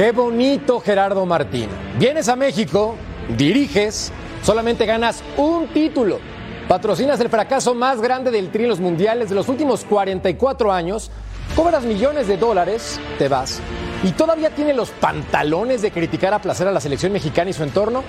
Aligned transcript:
Qué 0.00 0.12
bonito 0.12 0.80
Gerardo 0.80 1.26
Martín. 1.26 1.68
Vienes 1.98 2.30
a 2.30 2.34
México, 2.34 2.96
diriges, 3.36 4.10
solamente 4.42 4.86
ganas 4.86 5.22
un 5.36 5.68
título. 5.74 6.20
Patrocinas 6.66 7.20
el 7.20 7.28
fracaso 7.28 7.74
más 7.74 8.00
grande 8.00 8.30
del 8.30 8.50
tri 8.50 8.62
en 8.62 8.70
los 8.70 8.80
mundiales 8.80 9.28
de 9.28 9.34
los 9.34 9.50
últimos 9.50 9.84
44 9.84 10.72
años, 10.72 11.10
cobras 11.54 11.84
millones 11.84 12.28
de 12.28 12.38
dólares, 12.38 12.98
te 13.18 13.28
vas. 13.28 13.60
¿Y 14.02 14.12
todavía 14.12 14.48
tiene 14.54 14.72
los 14.72 14.88
pantalones 14.88 15.82
de 15.82 15.90
criticar 15.90 16.32
a 16.32 16.40
placer 16.40 16.66
a 16.66 16.72
la 16.72 16.80
selección 16.80 17.12
mexicana 17.12 17.50
y 17.50 17.52
su 17.52 17.62
entorno? 17.62 18.02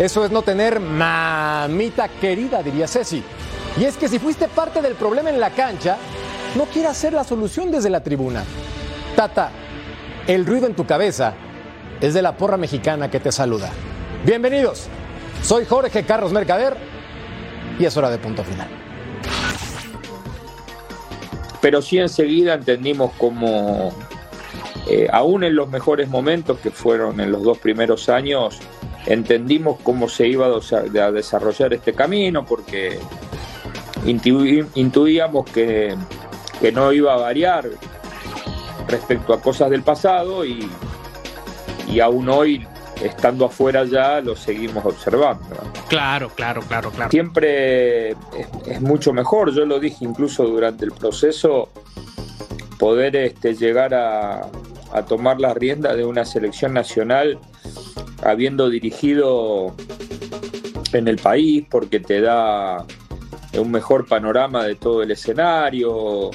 Eso 0.00 0.24
es 0.24 0.32
no 0.32 0.42
tener 0.42 0.80
mamita 0.80 2.08
querida, 2.08 2.60
diría 2.60 2.88
Ceci. 2.88 3.22
Y 3.78 3.84
es 3.84 3.96
que 3.96 4.08
si 4.08 4.18
fuiste 4.18 4.48
parte 4.48 4.82
del 4.82 4.96
problema 4.96 5.30
en 5.30 5.38
la 5.38 5.50
cancha, 5.50 5.96
no 6.56 6.64
quiere 6.64 6.88
hacer 6.88 7.12
la 7.12 7.22
solución 7.22 7.70
desde 7.70 7.88
la 7.88 8.02
tribuna. 8.02 8.42
Tata, 9.14 9.52
el 10.34 10.46
ruido 10.46 10.68
en 10.68 10.74
tu 10.74 10.86
cabeza 10.86 11.34
es 12.00 12.14
de 12.14 12.22
la 12.22 12.36
porra 12.36 12.56
mexicana 12.56 13.10
que 13.10 13.18
te 13.18 13.32
saluda. 13.32 13.68
Bienvenidos, 14.24 14.86
soy 15.42 15.64
Jorge 15.64 16.04
Carlos 16.04 16.32
Mercader 16.32 16.76
y 17.80 17.84
es 17.84 17.96
hora 17.96 18.10
de 18.10 18.18
punto 18.18 18.44
final. 18.44 18.68
Pero 21.60 21.82
sí 21.82 21.98
enseguida 21.98 22.54
entendimos 22.54 23.10
cómo, 23.18 23.92
eh, 24.88 25.08
aún 25.10 25.42
en 25.42 25.56
los 25.56 25.68
mejores 25.68 26.08
momentos 26.08 26.60
que 26.60 26.70
fueron 26.70 27.18
en 27.18 27.32
los 27.32 27.42
dos 27.42 27.58
primeros 27.58 28.08
años, 28.08 28.60
entendimos 29.06 29.80
cómo 29.82 30.08
se 30.08 30.28
iba 30.28 30.46
a 30.46 31.10
desarrollar 31.10 31.74
este 31.74 31.92
camino 31.92 32.46
porque 32.46 33.00
intuíamos 34.06 35.50
que, 35.50 35.96
que 36.60 36.70
no 36.70 36.92
iba 36.92 37.14
a 37.14 37.16
variar 37.16 37.68
respecto 38.90 39.32
a 39.32 39.40
cosas 39.40 39.70
del 39.70 39.82
pasado 39.82 40.44
y, 40.44 40.68
y 41.88 42.00
aún 42.00 42.28
hoy, 42.28 42.66
estando 43.02 43.46
afuera 43.46 43.84
ya, 43.84 44.20
lo 44.20 44.36
seguimos 44.36 44.84
observando. 44.84 45.44
Claro, 45.88 46.30
claro, 46.30 46.62
claro, 46.62 46.90
claro. 46.90 47.10
Siempre 47.10 48.10
es, 48.10 48.80
mucho 48.80 49.12
mejor, 49.12 49.54
yo 49.54 49.64
lo 49.64 49.80
dije 49.80 50.04
incluso 50.04 50.44
durante 50.44 50.84
el 50.84 50.92
proceso, 50.92 51.70
poder 52.78 53.16
este, 53.16 53.54
llegar 53.54 53.94
a, 53.94 54.42
a 54.92 55.02
tomar 55.06 55.40
la 55.40 55.54
rienda 55.54 55.94
de 55.94 56.04
una 56.04 56.24
selección 56.24 56.72
nacional 56.72 57.38
habiendo 58.22 58.68
dirigido 58.68 59.74
en 60.92 61.08
el 61.08 61.16
país 61.16 61.64
porque 61.70 62.00
te 62.00 62.20
da 62.20 62.84
un 63.58 63.70
mejor 63.70 64.06
panorama 64.06 64.64
de 64.64 64.74
todo 64.76 65.02
el 65.02 65.10
escenario, 65.10 66.30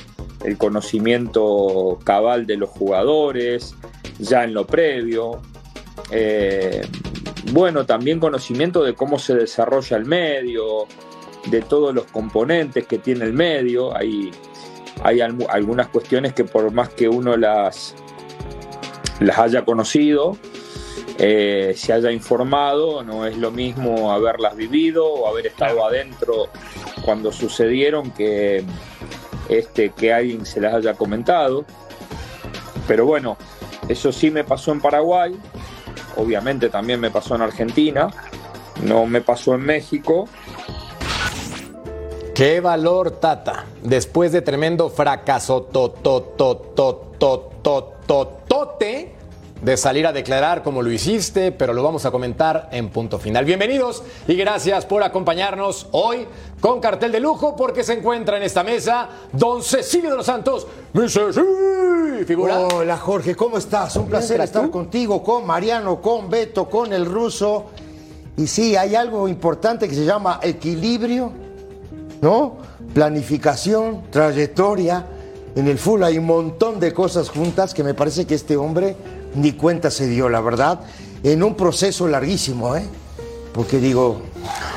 el 0.46 0.58
conocimiento 0.58 1.98
cabal 2.04 2.46
de 2.46 2.58
los 2.58 2.70
jugadores, 2.70 3.76
ya 4.20 4.44
en 4.44 4.54
lo 4.54 4.66
previo. 4.66 5.42
Eh, 6.12 6.82
bueno, 7.52 7.86
también 7.86 8.20
conocimiento 8.20 8.84
de 8.84 8.94
cómo 8.94 9.18
se 9.18 9.36
desarrolla 9.36 9.98
el 9.98 10.06
medio, 10.06 10.86
de 11.48 11.62
todos 11.62 11.94
los 11.94 12.06
componentes 12.06 12.86
que 12.86 13.00
tiene 13.00 13.26
el 13.26 13.34
medio. 13.34 13.96
Hay, 13.96 14.32
hay 15.04 15.22
algunas 15.22 15.88
cuestiones 15.88 16.34
que 16.34 16.44
por 16.44 16.72
más 16.72 16.90
que 16.90 17.10
uno 17.10 17.36
las, 17.38 17.96
las 19.20 19.40
haya 19.40 19.66
conocido, 19.66 20.38
eh, 21.18 21.74
se 21.76 21.94
haya 21.94 22.12
informado, 22.12 23.04
no 23.04 23.26
es 23.26 23.38
lo 23.38 23.50
mismo 23.50 24.12
haberlas 24.12 24.56
vivido 24.56 25.08
o 25.08 25.28
haber 25.28 25.48
estado 25.48 25.86
adentro 25.86 26.50
cuando 27.04 27.32
sucedieron 27.32 28.12
que 28.12 28.64
este, 29.50 29.90
que 29.90 30.14
alguien 30.14 30.46
se 30.46 30.62
las 30.62 30.74
haya 30.74 30.94
comentado. 30.94 31.66
Pero 32.88 33.06
bueno, 33.06 33.38
eso 33.88 34.12
sí 34.12 34.32
me 34.32 34.44
pasó 34.44 34.72
en 34.72 34.82
Paraguay, 34.82 35.36
obviamente 36.16 36.70
también 36.70 37.00
me 37.00 37.10
pasó 37.12 37.36
en 37.36 37.42
Argentina, 37.42 38.10
no 38.84 39.06
me 39.06 39.22
pasó 39.22 39.56
en 39.56 39.62
México. 39.62 40.28
Qué 42.34 42.60
valor, 42.60 43.12
Tata. 43.12 43.66
Después 43.82 44.32
de 44.32 44.42
tremendo 44.42 44.90
fracaso, 44.90 45.64
tote 48.44 49.15
de 49.62 49.78
salir 49.78 50.06
a 50.06 50.14
declarar 50.14 50.64
como 50.64 50.82
lo 50.82 50.92
hiciste, 50.92 51.52
pero 51.52 51.74
lo 51.74 51.82
vamos 51.82 52.06
a 52.06 52.12
comentar 52.12 52.70
en 52.72 52.90
punto 52.90 53.18
final. 53.18 53.46
Bienvenidos 53.46 54.04
y 54.28 54.36
gracias 54.36 54.86
por 54.86 55.02
acompañarnos 55.02 55.88
hoy 55.92 56.28
con 56.60 56.80
cartel 56.80 57.12
de 57.12 57.20
lujo 57.20 57.56
porque 57.56 57.84
se 57.84 57.94
encuentra 57.94 58.38
en 58.38 58.44
esta 58.44 58.64
mesa 58.64 59.10
don 59.32 59.64
Cecilio 59.64 60.12
de 60.12 60.18
los 60.18 60.26
Santos. 60.26 60.68
figura. 62.26 62.60
Hola 62.60 62.98
Jorge, 62.98 63.36
¿cómo 63.36 63.58
estás? 63.58 63.96
Un 63.96 64.08
placer 64.08 64.42
estar 64.42 64.70
contigo, 64.70 65.24
con 65.24 65.46
Mariano, 65.46 66.02
con 66.02 66.30
Beto, 66.30 66.70
con 66.70 66.94
el 66.94 67.06
ruso. 67.06 67.66
Y 68.38 68.48
sí, 68.48 68.76
hay 68.76 68.96
algo 68.96 69.28
importante 69.28 69.88
que 69.88 69.96
se 69.96 70.06
llama 70.06 70.40
equilibrio, 70.44 71.32
¿no? 72.22 72.58
Planificación, 72.94 74.04
trayectoria. 74.12 75.06
En 75.56 75.68
el 75.70 75.80
full 75.80 76.04
hay 76.04 76.18
un 76.18 76.26
montón 76.26 76.82
de 76.82 76.94
cosas 76.94 77.30
juntas 77.30 77.74
que 77.74 77.82
me 77.82 77.94
parece 77.94 78.28
que 78.28 78.36
este 78.36 78.58
hombre 78.58 78.96
ni 79.36 79.54
cuenta 79.54 79.92
se 79.92 80.08
dio, 80.08 80.30
la 80.30 80.42
verdad, 80.42 80.80
en 81.24 81.44
un 81.44 81.56
proceso 81.56 82.08
larguísimo, 82.08 82.76
¿eh? 82.76 82.84
Porque 83.54 83.78
digo, 83.78 84.22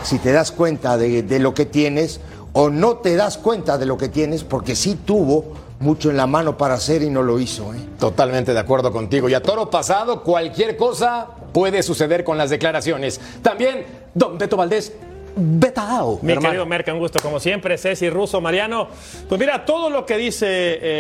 si 0.05 0.19
te 0.19 0.33
das 0.33 0.53
cuenta 0.53 0.97
de, 0.97 1.39
lo 1.41 1.53
que 1.53 1.67
tienes 1.67 2.21
o 2.53 2.71
no 2.71 2.99
te 2.99 3.17
das 3.17 3.37
cuenta 3.37 3.77
de 3.77 3.87
lo 3.87 3.99
que 3.99 4.09
tienes, 4.09 4.45
porque 4.45 4.77
sí 4.77 4.97
tuvo 5.05 5.53
mucho 5.81 6.11
en 6.11 6.17
la 6.17 6.27
mano 6.27 6.57
para 6.57 6.75
hacer 6.75 7.03
y 7.03 7.11
no 7.11 7.23
lo 7.23 7.41
hizo. 7.41 7.75
¿eh? 7.75 7.79
Totalmente 7.99 8.53
de 8.53 8.59
acuerdo 8.61 8.93
contigo. 8.93 9.29
Y 9.29 9.35
a 9.35 9.43
toro 9.43 9.69
pasado, 9.69 10.23
cualquier 10.23 10.77
cosa 10.77 11.27
puede 11.53 11.83
suceder 11.83 12.23
con 12.25 12.39
las 12.39 12.51
declaraciones. 12.51 13.21
También, 13.43 13.85
don 14.15 14.39
Beto 14.39 14.57
Valdés. 14.57 14.93
Betao. 15.35 16.19
Mi 16.23 16.37
querido 16.37 16.67
Merca, 16.67 16.93
un 16.93 16.99
gusto 16.99 17.21
como 17.23 17.39
siempre. 17.39 17.79
Ceci 17.79 18.11
Russo, 18.11 18.41
Mariano. 18.41 18.89
Pues 19.29 19.41
mira, 19.41 19.65
todo 19.65 19.91
lo 19.91 20.07
que 20.07 20.17
dice 20.17 20.47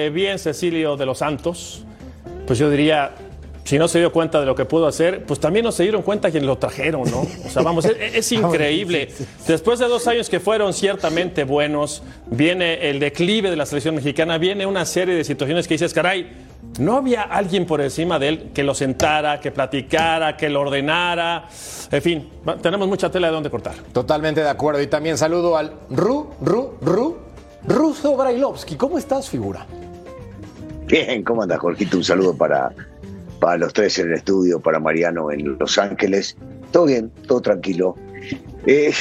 eh, 0.07 0.11
bien 0.11 0.39
Cecilio 0.39 0.97
de 0.97 1.07
los 1.07 1.19
Santos, 1.19 1.85
pues 2.47 2.59
yo 2.59 2.71
diría, 2.71 3.13
si 3.69 3.79
no 3.79 3.87
se 3.87 3.99
dio 3.99 4.11
cuenta 4.11 4.41
de 4.41 4.47
lo 4.47 4.55
que 4.55 4.65
pudo 4.65 4.87
hacer, 4.87 5.27
pues 5.27 5.41
también 5.41 5.63
no 5.63 5.73
se 5.73 5.83
dieron 5.83 6.01
cuenta 6.01 6.31
quienes 6.31 6.47
lo 6.47 6.57
trajeron, 6.57 7.03
¿no? 7.11 7.27
O 7.45 7.51
sea, 7.51 7.61
vamos, 7.61 7.85
es, 7.85 8.33
increíble. 8.33 9.11
Después 9.47 9.79
de 9.79 9.87
dos 9.89 10.07
años 10.07 10.31
que 10.31 10.41
fueron 10.41 10.73
ciertamente 10.73 11.45
buenos, 11.45 12.03
viene 12.31 12.89
el 12.89 12.99
declive 12.99 13.51
de 13.51 13.57
la 13.57 13.67
selección 13.67 13.95
mexicana, 13.95 14.39
viene 14.39 14.65
una 14.65 14.87
serie 14.87 15.15
de 15.15 15.23
situaciones 15.23 15.69
que 15.69 15.75
dices, 15.75 15.93
caray, 15.93 16.33
no 16.79 16.97
había 16.97 17.25
alguien 17.25 17.67
por 17.67 17.83
encima 17.83 18.19
de 18.19 18.29
él 18.29 18.51
que 18.55 18.63
lo 18.63 18.75
sentara, 18.75 19.39
que 19.39 19.51
platicara, 19.51 20.35
que 20.35 20.49
lo 20.49 20.63
ordenara. 20.63 21.47
En 21.91 22.01
fin, 22.01 22.27
tenemos 22.63 22.89
mucha 22.89 23.11
tela 23.11 23.27
de 23.27 23.35
dónde 23.35 23.51
cortar. 23.51 23.75
Totalmente 23.93 24.41
de 24.41 24.49
acuerdo. 24.49 24.81
Y 24.81 24.87
también 24.87 25.19
saludo 25.19 25.59
al 25.59 25.75
Ru, 25.91 26.31
Ru, 26.41 26.79
Ru, 26.81 27.19
Ruso 27.67 28.17
Brailovsky. 28.17 28.77
¿Cómo 28.77 28.97
estás, 28.97 29.29
figura? 29.29 29.67
Bien, 30.87 31.23
¿cómo 31.23 31.43
andas, 31.43 31.59
Jorgito? 31.59 31.99
Un 31.99 32.05
saludo 32.05 32.35
para 32.35 32.73
para 33.41 33.59
los 33.59 33.73
tres 33.73 33.99
en 33.99 34.09
el 34.09 34.15
estudio, 34.15 34.61
para 34.61 34.79
Mariano 34.79 35.31
en 35.31 35.59
Los 35.59 35.79
Ángeles. 35.79 36.37
Todo 36.71 36.87
bien, 36.87 37.11
todo 37.27 37.41
tranquilo. 37.41 37.97
Eh, 38.67 38.93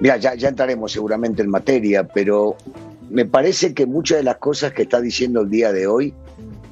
mira, 0.00 0.16
ya, 0.16 0.34
ya 0.34 0.48
entraremos 0.48 0.92
seguramente 0.92 1.42
en 1.42 1.50
materia, 1.50 2.06
pero 2.06 2.56
me 3.10 3.24
parece 3.24 3.74
que 3.74 3.86
muchas 3.86 4.18
de 4.18 4.24
las 4.24 4.36
cosas 4.36 4.72
que 4.72 4.82
está 4.82 5.00
diciendo 5.00 5.42
el 5.42 5.50
día 5.50 5.72
de 5.72 5.86
hoy, 5.86 6.14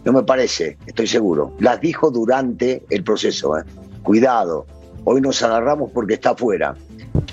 no 0.04 0.12
me 0.12 0.22
parece, 0.22 0.76
estoy 0.86 1.06
seguro, 1.06 1.54
las 1.60 1.80
dijo 1.80 2.10
durante 2.10 2.82
el 2.90 3.02
proceso. 3.04 3.56
¿eh? 3.58 3.62
Cuidado, 4.02 4.66
hoy 5.04 5.20
nos 5.20 5.42
agarramos 5.42 5.90
porque 5.92 6.14
está 6.14 6.30
afuera, 6.30 6.74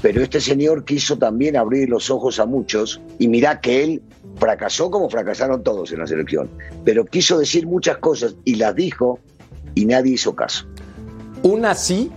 pero 0.01 0.21
este 0.21 0.39
señor 0.39 0.85
quiso 0.85 1.17
también 1.17 1.57
abrir 1.57 1.89
los 1.89 2.09
ojos 2.09 2.39
a 2.39 2.45
muchos 2.45 3.01
y 3.19 3.27
mirá 3.27 3.59
que 3.59 3.83
él 3.83 4.01
fracasó 4.37 4.89
como 4.89 5.09
fracasaron 5.09 5.63
todos 5.63 5.91
en 5.91 5.99
la 5.99 6.07
selección, 6.07 6.49
pero 6.85 7.05
quiso 7.05 7.37
decir 7.39 7.67
muchas 7.67 7.97
cosas 7.97 8.35
y 8.45 8.55
las 8.55 8.73
dijo 8.75 9.19
y 9.75 9.85
nadie 9.85 10.13
hizo 10.13 10.35
caso. 10.35 10.65
Unas 11.43 11.83
sí 11.83 12.11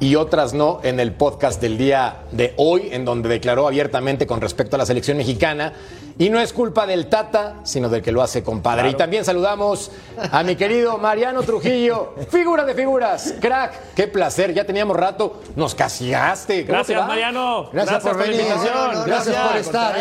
y 0.00 0.16
otras 0.16 0.54
no 0.54 0.80
en 0.82 0.98
el 0.98 1.12
podcast 1.12 1.60
del 1.60 1.76
día 1.76 2.22
de 2.32 2.54
hoy, 2.56 2.88
en 2.90 3.04
donde 3.04 3.28
declaró 3.28 3.66
abiertamente 3.66 4.26
con 4.26 4.40
respecto 4.40 4.76
a 4.76 4.78
la 4.78 4.86
selección 4.86 5.18
mexicana. 5.18 5.74
Y 6.18 6.30
no 6.30 6.40
es 6.40 6.52
culpa 6.52 6.86
del 6.86 7.06
Tata, 7.06 7.56
sino 7.64 7.88
del 7.88 8.02
que 8.02 8.10
lo 8.10 8.22
hace 8.22 8.42
compadre. 8.42 8.90
Y 8.90 8.94
también 8.94 9.24
saludamos 9.24 9.90
a 10.32 10.42
mi 10.42 10.56
querido 10.56 10.98
Mariano 10.98 11.42
Trujillo, 11.42 12.14
figura 12.30 12.64
de 12.64 12.74
figuras, 12.74 13.34
crack, 13.40 13.94
qué 13.94 14.08
placer, 14.08 14.52
ya 14.52 14.64
teníamos 14.64 14.96
rato, 14.96 15.40
nos 15.56 15.74
castigaste. 15.74 16.62
Gracias, 16.64 17.06
Mariano. 17.06 17.70
Gracias, 17.72 18.02
por, 18.02 18.18
la 18.18 18.26
invitación, 18.26 19.04
gracias, 19.06 19.36
por 19.36 19.56
estar. 19.56 19.96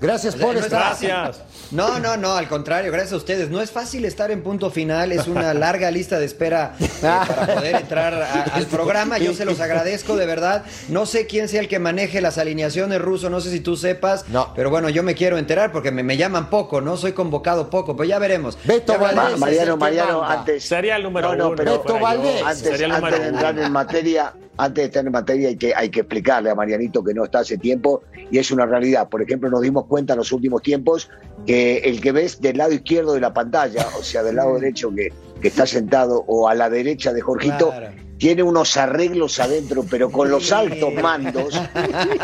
Gracias 0.00 0.36
por 0.36 0.56
estar. 0.56 0.96
Gracias. 1.00 1.42
No, 1.70 1.98
no, 1.98 2.16
no, 2.16 2.32
al 2.36 2.48
contrario, 2.48 2.90
gracias 2.92 3.12
a 3.12 3.16
ustedes. 3.16 3.50
No 3.50 3.60
es 3.60 3.70
fácil 3.70 4.04
estar 4.04 4.30
en 4.30 4.42
punto 4.42 4.70
final, 4.70 5.12
es 5.12 5.26
una 5.26 5.52
larga 5.54 5.90
lista 5.90 6.18
de 6.18 6.24
espera 6.24 6.74
eh, 6.80 6.88
para 7.02 7.54
poder 7.54 7.76
entrar 7.76 8.14
a- 8.14 8.42
al 8.54 8.66
programa. 8.66 9.18
Yo 9.18 9.34
se 9.34 9.44
los 9.44 9.60
agradezco 9.60 10.16
de 10.16 10.24
verdad. 10.26 10.64
No 10.88 11.04
sé 11.04 11.26
quién 11.26 11.48
sea 11.48 11.60
el 11.60 11.68
que 11.68 11.78
maneje 11.78 12.20
las 12.20 12.38
alineaciones 12.38 13.00
ruso, 13.00 13.28
no 13.28 13.40
sé 13.40 13.50
si 13.50 13.60
tú 13.60 13.76
sepas, 13.76 14.28
No. 14.28 14.52
pero 14.54 14.70
bueno, 14.70 14.88
yo 14.88 15.02
me 15.02 15.14
quiero 15.14 15.36
enterar 15.36 15.72
porque 15.72 15.90
me, 15.90 16.02
me 16.02 16.16
llaman 16.16 16.48
poco, 16.48 16.80
¿no? 16.80 16.96
Soy 16.96 17.12
convocado 17.12 17.68
poco, 17.68 17.96
pero 17.96 18.08
ya 18.08 18.18
veremos. 18.18 18.56
Beto 18.64 18.92
Ya 18.94 18.98
Valdés. 18.98 19.32
Ma- 19.32 19.36
Mariano, 19.36 19.76
Mariano, 19.76 20.22
antes. 20.24 20.64
Sería 20.64 20.96
el 20.96 21.02
número 21.02 21.30
No, 21.30 21.36
no, 21.36 21.46
uno. 21.48 21.56
pero- 21.56 21.78
Beto. 21.82 21.98
Valdés. 21.98 22.42
Antes, 22.42 22.58
Sería 22.68 22.86
el 22.86 22.92
antes 22.92 23.20
de 23.20 23.26
entrar 23.28 23.54
uno. 23.54 23.62
en 23.66 23.72
materia, 23.72 24.32
antes 24.56 24.82
de 24.82 24.86
estar 24.86 25.04
en 25.06 25.12
materia 25.12 25.48
hay 25.48 25.56
que, 25.56 25.74
hay 25.74 25.88
que 25.90 26.00
explicarle 26.00 26.50
a 26.50 26.54
Marianito 26.54 27.02
que 27.04 27.12
no 27.14 27.24
está 27.24 27.40
hace 27.40 27.58
tiempo 27.58 28.02
y 28.30 28.38
es 28.38 28.50
una 28.50 28.64
realidad. 28.66 29.08
Por 29.08 29.22
ejemplo, 29.22 29.48
nos 29.50 29.60
dimos 29.62 29.84
cuenta 29.88 30.12
en 30.12 30.18
los 30.18 30.30
últimos 30.30 30.62
tiempos 30.62 31.10
que 31.46 31.78
el 31.78 32.00
que 32.00 32.12
ves 32.12 32.40
del 32.40 32.58
lado 32.58 32.72
izquierdo 32.72 33.14
de 33.14 33.20
la 33.20 33.32
pantalla, 33.34 33.86
o 33.98 34.02
sea, 34.02 34.22
del 34.22 34.36
lado 34.36 34.54
derecho 34.54 34.94
que, 34.94 35.12
que 35.40 35.48
está 35.48 35.66
sentado 35.66 36.24
o 36.28 36.48
a 36.48 36.54
la 36.54 36.70
derecha 36.70 37.12
de 37.12 37.20
Jorgito, 37.20 37.70
Claro. 37.70 38.07
Tiene 38.18 38.42
unos 38.42 38.76
arreglos 38.76 39.38
adentro, 39.38 39.84
pero 39.88 40.10
con 40.10 40.30
los 40.30 40.50
altos 40.52 40.92
mandos 40.94 41.54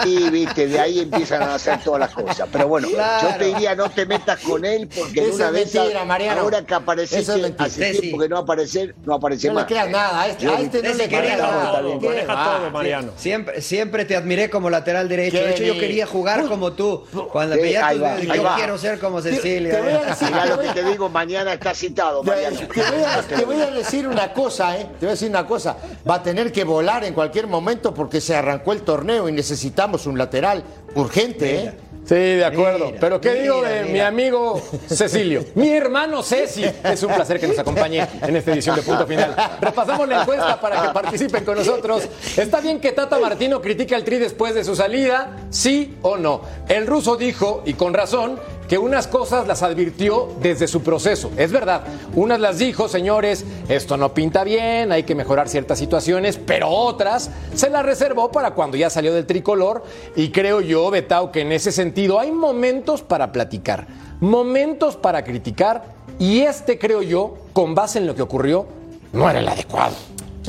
y 0.07 0.29
viste, 0.31 0.67
de 0.67 0.81
ahí 0.81 1.01
empiezan 1.01 1.43
a 1.43 1.55
hacer 1.55 1.81
todas 1.85 2.01
las 2.01 2.11
cosas. 2.11 2.49
Pero 2.51 2.69
bueno, 2.69 2.89
Claro. 2.89 3.29
yo 3.31 3.37
te 3.39 3.45
diría 3.47 3.75
no 3.75 3.91
te 3.91 4.05
metas 4.07 4.41
con 4.41 4.65
él 4.65 4.89
porque 4.89 5.21
Eso 5.27 5.35
una 5.37 5.51
vez 5.51 5.75
mentira, 5.75 6.05
Mariano. 6.05 6.41
ahora 6.43 6.65
que 6.65 6.75
apareciste 6.75 7.33
es 7.47 7.53
hace 7.59 7.95
Sí, 7.95 8.01
tiempo 8.01 8.19
que 8.23 8.29
no 8.29 8.39
aparecer, 8.39 8.95
no 9.05 9.15
aparece 9.15 9.49
No 9.49 9.55
le 9.55 9.61
más. 9.61 9.67
creas 9.67 9.91
nada. 9.91 10.21
A 10.23 10.29
este, 10.29 10.49
a 10.49 10.61
este 10.61 10.83
no 10.83 10.95
le 10.95 11.09
creas 11.09 11.39
nada. 11.39 11.81
Todo, 11.81 11.99
¿Qué 12.01 12.09
maneja 12.09 12.35
va? 12.35 12.59
todo, 12.59 12.71
Mariano. 12.71 13.13
Siempre, 13.17 13.61
siempre 13.63 14.05
te 14.05 14.17
admiré 14.17 14.51
como 14.51 14.71
lateral 14.71 15.09
derecho. 15.09 15.37
De 15.39 15.51
hecho, 15.53 15.63
yo 15.65 15.75
quería 15.79 16.07
jugar 16.07 16.47
como 16.49 16.73
tú. 16.73 17.05
Cuando 17.33 17.55
Sí, 17.57 17.63
veía 17.63 17.87
ahí 17.87 17.97
tus 17.99 18.05
va, 18.05 18.15
videos, 18.17 18.31
ahí 18.33 18.37
yo 18.39 18.45
va. 18.45 18.55
quiero 18.57 18.79
ser 18.79 18.99
como 18.99 19.23
Te- 19.23 19.31
te 19.31 19.37
Cecilia. 19.37 19.81
voy 19.81 19.93
a 19.93 20.05
decir- 20.07 20.29
Mirá 20.29 20.47
lo 20.47 20.59
que 20.59 20.69
te 20.69 20.85
digo, 20.85 21.09
mañana 21.09 21.53
está 21.53 21.75
citado, 21.75 22.21
Te, 22.23 22.31
Mariano. 22.31 22.59
te 22.59 22.67
voy 22.67 23.03
a, 23.05 23.23
te 23.23 23.45
voy 23.45 23.61
a 23.61 23.71
decir 23.71 24.09
una 24.09 24.33
cosa, 24.33 24.77
¿eh? 24.79 24.87
Te 24.99 25.07
voy 25.07 25.09
a 25.09 25.11
decir 25.13 25.31
una 25.31 25.47
cosa. 25.47 25.77
Va 26.09 26.17
a 26.17 26.23
tener 26.23 26.53
que 26.53 26.65
volar 26.65 27.05
en 27.05 27.15
cualquier 27.15 27.47
momento 27.47 27.95
porque 27.95 28.21
se 28.21 28.35
arrancó 28.35 28.73
el 28.73 28.83
torneo 28.83 29.29
y 29.29 29.33
necesitamos 29.33 30.07
un 30.07 30.19
lateral 30.19 30.63
urgente, 30.95 31.57
¿eh? 31.57 31.73
Sí, 32.05 32.15
de 32.17 32.45
acuerdo. 32.45 32.87
Mira, 32.89 33.01
Pero 33.01 33.19
¿qué 33.21 33.31
mira, 33.31 33.43
digo 33.43 33.63
de 33.63 33.81
mira. 33.85 33.93
mi 33.93 34.01
amigo 34.01 34.61
Cecilio? 34.89 35.43
Mi 35.55 35.71
hermano 35.71 36.23
Ceci. 36.23 36.63
Es 36.85 37.03
un 37.03 37.15
placer 37.15 37.41
que 37.41 37.47
nos 37.49 37.59
acompañe 37.59 38.07
en 38.21 38.37
esta 38.37 38.53
edición 38.53 38.77
de 38.77 38.83
Punto 38.83 39.07
Final. 39.07 39.35
Repasamos 39.59 40.07
la 40.07 40.21
encuesta 40.21 40.61
para 40.61 40.83
que 40.83 40.89
participen 40.89 41.45
con 41.47 41.57
nosotros. 41.57 42.03
¿Está 42.37 42.61
bien 42.61 42.79
que 42.79 42.93
Tata 42.93 43.19
Martino 43.19 43.63
critique 43.63 43.95
al 43.95 44.05
Tri 44.05 44.19
después 44.19 44.55
de 44.55 44.65
su 44.65 44.77
salida? 44.77 45.35
¿Sí 45.49 45.97
o 46.03 46.19
no? 46.19 46.43
El 46.69 46.87
ruso 46.87 47.17
dijo, 47.17 47.63
y 47.65 47.73
con 47.73 47.95
razón, 47.95 48.39
que 48.69 48.79
unas 48.79 49.07
cosas 49.07 49.47
las 49.47 49.63
advirtió 49.63 50.29
desde 50.41 50.67
su 50.67 50.83
proceso. 50.83 51.31
Es 51.37 51.53
verdad, 51.53 51.83
unas 52.15 52.41
las 52.41 52.59
dijo, 52.59 52.89
señores, 52.89 53.45
esto 53.69 53.97
no 53.97 54.15
pinta 54.15 54.43
bien, 54.45 54.91
hay 54.93 55.03
que 55.03 55.15
mejorar 55.15 55.49
ciertas 55.49 55.79
situaciones, 55.79 56.39
pero 56.39 56.69
otras 56.69 57.31
se 57.55 57.69
las 57.71 57.85
reservó 57.85 58.31
para 58.33 58.53
cuando 58.53 58.77
ya 58.77 58.89
salió 58.91 59.13
del 59.15 59.27
tricolor 59.27 59.85
y 60.17 60.31
creo 60.31 60.61
yo, 60.61 60.91
Betao, 60.91 61.31
que 61.31 61.43
en 61.43 61.53
ese 61.53 61.73
sentido 61.73 62.19
hay 62.19 62.33
momentos 62.33 63.03
para 63.03 63.33
platicar, 63.33 63.87
momentos 64.21 64.97
para 64.97 65.23
criticar 65.25 65.85
y 66.19 66.41
este 66.41 66.79
creo 66.79 67.03
yo, 67.03 67.35
con 67.53 67.75
base 67.75 67.99
en 67.99 68.07
lo 68.07 68.15
que 68.15 68.23
ocurrió, 68.23 68.67
no 69.13 69.29
era 69.29 69.41
el 69.41 69.49
adecuado. 69.49 69.95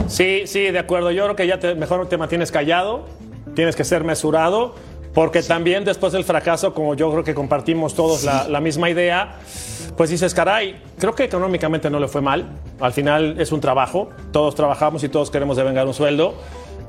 Sí, 0.07 0.43
sí, 0.45 0.71
de 0.71 0.79
acuerdo. 0.79 1.11
Yo 1.11 1.23
creo 1.23 1.35
que 1.35 1.47
ya 1.47 1.59
te- 1.59 1.75
mejor 1.75 2.07
te 2.09 2.17
mantienes 2.17 2.51
callado, 2.51 3.05
tienes 3.55 3.75
que 3.75 3.83
ser 3.83 4.03
mesurado, 4.03 4.75
porque 5.15 5.41
también 5.41 5.85
después 5.85 6.13
del 6.13 6.25
fracaso, 6.25 6.73
como 6.73 6.93
yo 6.93 7.09
creo 7.09 7.23
que 7.23 7.33
compartimos 7.33 7.95
todos 7.95 8.25
la, 8.25 8.47
la 8.49 8.59
misma 8.59 8.89
idea, 8.89 9.37
pues 9.95 10.09
dices, 10.09 10.33
caray, 10.33 10.75
creo 10.99 11.15
que 11.15 11.23
económicamente 11.23 11.89
no 11.89 11.99
le 11.99 12.09
fue 12.09 12.21
mal. 12.21 12.45
Al 12.81 12.91
final 12.91 13.39
es 13.39 13.53
un 13.53 13.61
trabajo, 13.61 14.09
todos 14.33 14.55
trabajamos 14.55 15.05
y 15.05 15.09
todos 15.09 15.31
queremos 15.31 15.55
devengar 15.55 15.87
un 15.87 15.93
sueldo. 15.93 16.35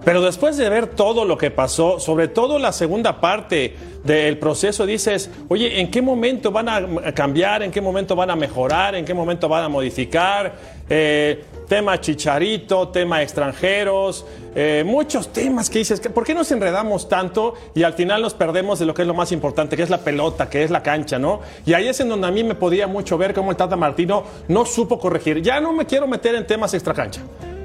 Pero 0.04 0.22
después 0.22 0.56
de 0.56 0.68
ver 0.68 0.86
todo 0.86 1.24
lo 1.24 1.36
que 1.36 1.50
pasó, 1.50 1.98
sobre 1.98 2.28
todo 2.28 2.58
la 2.58 2.72
segunda 2.72 3.20
parte 3.20 3.74
del 4.04 4.38
proceso, 4.38 4.86
dices, 4.86 5.30
oye, 5.48 5.80
¿en 5.80 5.90
qué 5.90 6.00
momento 6.00 6.52
van 6.52 6.68
a 6.68 7.12
cambiar? 7.12 7.62
¿En 7.62 7.72
qué 7.72 7.80
momento 7.80 8.14
van 8.14 8.30
a 8.30 8.36
mejorar? 8.36 8.94
¿En 8.94 9.04
qué 9.04 9.14
momento 9.14 9.48
van 9.48 9.64
a 9.64 9.68
modificar? 9.68 10.54
Eh, 10.88 11.44
tema 11.68 12.00
chicharito, 12.00 12.88
tema 12.88 13.22
extranjeros, 13.22 14.24
eh, 14.54 14.84
muchos 14.86 15.32
temas 15.32 15.68
que 15.68 15.80
dices, 15.80 16.00
¿por 16.00 16.24
qué 16.24 16.34
nos 16.34 16.50
enredamos 16.50 17.08
tanto 17.08 17.54
y 17.74 17.82
al 17.82 17.92
final 17.94 18.22
nos 18.22 18.34
perdemos 18.34 18.78
de 18.78 18.86
lo 18.86 18.94
que 18.94 19.02
es 19.02 19.08
lo 19.08 19.14
más 19.14 19.32
importante, 19.32 19.76
que 19.76 19.82
es 19.82 19.90
la 19.90 19.98
pelota, 19.98 20.48
que 20.48 20.62
es 20.62 20.70
la 20.70 20.82
cancha, 20.82 21.18
¿no? 21.18 21.40
Y 21.64 21.74
ahí 21.74 21.88
es 21.88 22.00
en 22.00 22.08
donde 22.08 22.26
a 22.26 22.30
mí 22.30 22.44
me 22.44 22.54
podía 22.54 22.86
mucho 22.86 23.18
ver 23.18 23.34
cómo 23.34 23.50
el 23.50 23.56
Tata 23.56 23.76
Martino 23.76 24.24
no 24.48 24.64
supo 24.64 24.98
corregir. 24.98 25.42
Ya 25.42 25.60
no 25.60 25.72
me 25.72 25.86
quiero 25.86 26.06
meter 26.06 26.34
en 26.34 26.46
temas 26.46 26.72
extracancha. 26.74 27.20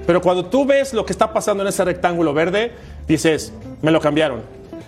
Pero 0.06 0.22
cuando 0.22 0.46
tú 0.46 0.66
ves 0.66 0.94
lo 0.94 1.06
que 1.06 1.14
está 1.14 1.32
pasando 1.32 1.64
en 1.64 1.70
ese 1.70 1.86
rectángulo 1.86 2.34
verde, 2.34 2.72
dices, 3.08 3.54
me 3.82 3.92
lo 3.92 4.02
cambiaron. 4.02 4.42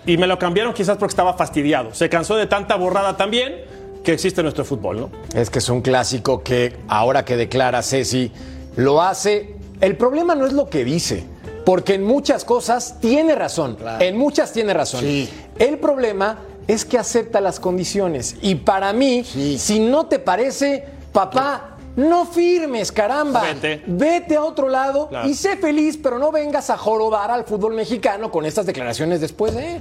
Y 0.06 0.18
me 0.18 0.26
lo 0.26 0.38
cambiaron 0.38 0.74
quizás 0.74 0.98
porque 0.98 1.12
estaba 1.12 1.34
fastidiado. 1.34 1.94
Se 1.94 2.08
cansó 2.08 2.36
de 2.36 2.46
tanta 2.46 2.76
borrada 2.76 3.16
también 3.16 3.62
que 4.04 4.12
existe 4.12 4.42
en 4.42 4.44
nuestro 4.44 4.64
fútbol, 4.64 5.00
¿no? 5.00 5.10
Es 5.34 5.48
que 5.48 5.60
es 5.60 5.68
un 5.70 5.80
clásico 5.80 6.42
que 6.42 6.76
ahora 6.88 7.24
que 7.24 7.36
declara 7.36 7.82
Ceci, 7.82 8.30
lo 8.76 9.02
hace. 9.02 9.54
El 9.80 9.96
problema 9.96 10.34
no 10.34 10.46
es 10.46 10.52
lo 10.52 10.68
que 10.68 10.84
dice, 10.84 11.24
porque 11.64 11.94
en 11.94 12.04
muchas 12.04 12.44
cosas 12.44 12.96
tiene 13.00 13.34
razón. 13.34 13.76
En 14.00 14.16
muchas 14.16 14.52
tiene 14.52 14.72
razón. 14.74 15.00
Sí. 15.00 15.28
El 15.58 15.78
problema 15.78 16.38
es 16.66 16.84
que 16.84 16.98
acepta 16.98 17.40
las 17.40 17.60
condiciones. 17.60 18.36
Y 18.40 18.54
para 18.54 18.92
mí, 18.92 19.24
Sí. 19.24 19.58
si 19.58 19.80
no 19.80 20.06
te 20.06 20.18
parece, 20.18 20.84
papá. 21.12 21.70
No 21.96 22.26
firmes, 22.26 22.90
caramba. 22.90 23.42
Vete. 23.42 23.82
Vete 23.86 24.34
a 24.34 24.42
otro 24.42 24.68
lado 24.68 25.08
Claro. 25.08 25.28
y 25.28 25.34
sé 25.34 25.56
feliz, 25.56 25.96
pero 26.02 26.18
no 26.18 26.32
vengas 26.32 26.68
a 26.70 26.76
jorobar 26.76 27.30
al 27.30 27.44
fútbol 27.44 27.74
mexicano 27.74 28.32
con 28.32 28.44
estas 28.46 28.66
declaraciones 28.66 29.20
después 29.20 29.54
de. 29.54 29.80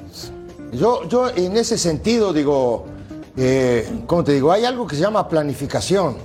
Yo, 0.74 1.08
yo 1.10 1.30
en 1.36 1.58
ese 1.58 1.76
sentido 1.78 2.32
digo, 2.32 2.86
eh, 3.36 3.88
¿cómo 4.06 4.24
te 4.24 4.34
digo? 4.34 4.52
Hay 4.52 4.64
algo 4.64 4.86
que 4.86 4.96
se 4.96 5.02
llama 5.02 5.28
planificación, 5.28 6.18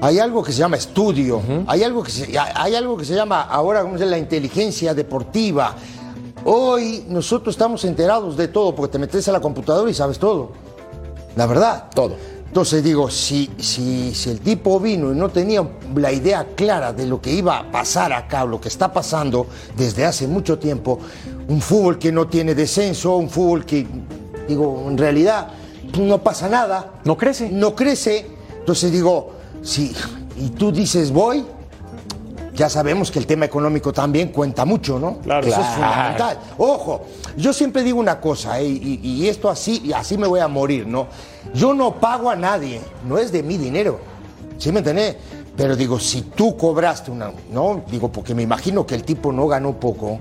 hay 0.00 0.18
algo 0.18 0.42
que 0.42 0.52
se 0.52 0.58
llama 0.58 0.76
estudio, 0.76 1.42
hay, 1.66 1.82
algo 1.82 2.02
que 2.02 2.10
se, 2.10 2.38
hay 2.38 2.74
algo 2.74 2.96
que 2.96 3.04
se 3.04 3.14
llama 3.14 3.42
ahora 3.42 3.82
¿cómo 3.82 3.94
se 3.94 4.04
llama? 4.04 4.12
la 4.12 4.18
inteligencia 4.18 4.94
deportiva. 4.94 5.74
Hoy 6.44 7.04
nosotros 7.08 7.54
estamos 7.54 7.84
enterados 7.84 8.36
de 8.36 8.48
todo 8.48 8.74
porque 8.74 8.92
te 8.92 8.98
metes 8.98 9.28
a 9.28 9.32
la 9.32 9.40
computadora 9.40 9.90
y 9.90 9.94
sabes 9.94 10.18
todo. 10.18 10.52
La 11.36 11.46
verdad. 11.46 11.90
Todo. 11.94 12.16
Entonces 12.46 12.82
digo, 12.82 13.10
si, 13.10 13.50
si, 13.58 14.14
si 14.14 14.30
el 14.30 14.40
tipo 14.40 14.80
vino 14.80 15.12
y 15.12 15.14
no 15.14 15.28
tenía 15.28 15.68
la 15.94 16.10
idea 16.10 16.48
clara 16.56 16.92
de 16.92 17.06
lo 17.06 17.20
que 17.20 17.30
iba 17.30 17.58
a 17.58 17.70
pasar 17.70 18.12
acá, 18.12 18.44
lo 18.44 18.60
que 18.60 18.68
está 18.68 18.92
pasando 18.92 19.46
desde 19.76 20.04
hace 20.04 20.26
mucho 20.26 20.58
tiempo, 20.58 20.98
un 21.46 21.60
fútbol 21.60 21.98
que 21.98 22.10
no 22.10 22.26
tiene 22.26 22.54
descenso, 22.54 23.16
un 23.16 23.30
fútbol 23.30 23.64
que, 23.64 23.86
digo, 24.48 24.86
en 24.88 24.98
realidad 24.98 25.48
no 25.98 26.22
pasa 26.22 26.48
nada. 26.48 26.94
No 27.04 27.16
crece. 27.16 27.50
No 27.50 27.74
crece. 27.74 28.26
Entonces 28.58 28.90
digo, 28.90 29.39
si, 29.62 29.94
y 30.36 30.50
tú 30.50 30.72
dices 30.72 31.12
voy, 31.12 31.44
ya 32.54 32.68
sabemos 32.68 33.10
que 33.10 33.18
el 33.18 33.26
tema 33.26 33.46
económico 33.46 33.92
también 33.92 34.28
cuenta 34.28 34.64
mucho, 34.64 34.98
¿no? 34.98 35.18
Claro. 35.18 35.46
Eso 35.46 35.60
es 35.60 35.66
fundamental. 35.68 36.38
Ojo, 36.58 37.02
yo 37.36 37.52
siempre 37.52 37.82
digo 37.82 37.98
una 37.98 38.20
cosa, 38.20 38.60
¿eh? 38.60 38.66
y, 38.66 39.00
y 39.02 39.28
esto 39.28 39.48
así, 39.48 39.80
y 39.84 39.92
así 39.92 40.18
me 40.18 40.26
voy 40.26 40.40
a 40.40 40.48
morir, 40.48 40.86
¿no? 40.86 41.06
Yo 41.54 41.72
no 41.74 41.94
pago 41.94 42.28
a 42.28 42.36
nadie, 42.36 42.80
no 43.08 43.18
es 43.18 43.32
de 43.32 43.42
mi 43.42 43.56
dinero, 43.56 43.98
¿sí 44.58 44.72
me 44.72 44.80
entendés? 44.80 45.16
Pero 45.56 45.76
digo, 45.76 45.98
si 45.98 46.22
tú 46.22 46.56
cobraste 46.56 47.10
una, 47.10 47.32
¿no? 47.52 47.82
Digo, 47.90 48.10
porque 48.10 48.34
me 48.34 48.42
imagino 48.42 48.86
que 48.86 48.94
el 48.94 49.04
tipo 49.04 49.32
no 49.32 49.46
ganó 49.46 49.78
poco, 49.78 50.18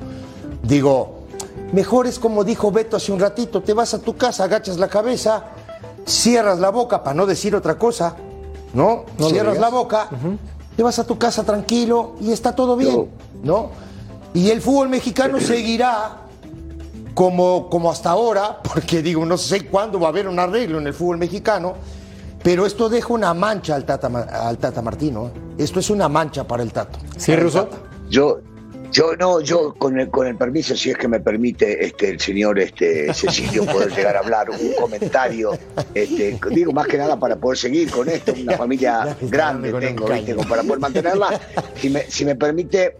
digo, 0.63 1.25
mejor 1.71 2.07
es 2.07 2.19
como 2.19 2.43
dijo 2.43 2.71
Beto 2.71 2.97
hace 2.97 3.11
un 3.11 3.19
ratito, 3.19 3.61
te 3.61 3.73
vas 3.73 3.93
a 3.93 3.99
tu 3.99 4.15
casa, 4.15 4.45
agachas 4.45 4.77
la 4.77 4.87
cabeza, 4.87 5.45
cierras 6.05 6.59
la 6.59 6.69
boca 6.69 7.03
para 7.03 7.13
no 7.13 7.25
decir 7.25 7.55
otra 7.55 7.77
cosa, 7.77 8.15
¿no? 8.73 9.05
No 9.17 9.29
cierras 9.29 9.59
la 9.59 9.69
boca, 9.69 10.09
te 10.75 10.83
vas 10.83 10.99
a 10.99 11.05
tu 11.05 11.17
casa 11.17 11.43
tranquilo 11.43 12.15
y 12.21 12.31
está 12.31 12.55
todo 12.55 12.75
bien, 12.75 13.09
¿no? 13.43 13.71
Y 14.33 14.49
el 14.49 14.61
fútbol 14.61 14.89
mexicano 14.89 15.39
seguirá 15.41 16.21
como, 17.13 17.69
como 17.69 17.91
hasta 17.91 18.11
ahora, 18.11 18.59
porque 18.63 19.01
digo, 19.01 19.25
no 19.25 19.37
sé 19.37 19.65
cuándo 19.65 19.99
va 19.99 20.07
a 20.07 20.09
haber 20.09 20.27
un 20.27 20.39
arreglo 20.39 20.77
en 20.77 20.87
el 20.87 20.93
fútbol 20.93 21.17
mexicano, 21.17 21.75
pero 22.41 22.65
esto 22.65 22.87
deja 22.87 23.13
una 23.13 23.33
mancha 23.33 23.75
al 23.75 23.83
Tata, 23.85 24.07
al 24.47 24.57
Tata 24.57 24.81
Martino. 24.81 25.27
¿eh? 25.27 25.31
Esto 25.57 25.79
es 25.79 25.89
una 25.89 26.07
mancha 26.07 26.47
para 26.47 26.63
el 26.63 26.71
Tato. 26.71 26.99
¿Sí, 27.17 27.35
Ruso? 27.35 27.67
Yo, 28.09 28.39
yo 28.91 29.15
no, 29.15 29.41
yo 29.41 29.73
con 29.73 29.99
el, 29.99 30.09
con 30.09 30.27
el 30.27 30.35
permiso, 30.35 30.75
si 30.75 30.89
es 30.91 30.97
que 30.97 31.07
me 31.07 31.19
permite 31.19 31.85
este, 31.85 32.09
el 32.09 32.19
señor 32.19 32.59
este, 32.59 33.13
Cecilio 33.13 33.65
poder 33.65 33.93
llegar 33.93 34.15
a 34.15 34.19
hablar, 34.19 34.49
un 34.49 34.73
comentario, 34.79 35.51
este, 35.93 36.39
digo 36.51 36.71
más 36.71 36.87
que 36.87 36.97
nada 36.97 37.19
para 37.19 37.35
poder 37.35 37.57
seguir 37.57 37.91
con 37.91 38.09
esto, 38.09 38.33
una 38.33 38.57
familia 38.57 39.15
grande 39.21 39.71
tengo. 39.73 40.07
¿viste? 40.07 40.35
Para 40.35 40.63
poder 40.63 40.79
mantenerla. 40.79 41.39
Si 41.75 41.89
me, 41.89 42.01
si 42.03 42.25
me 42.25 42.35
permite, 42.35 42.95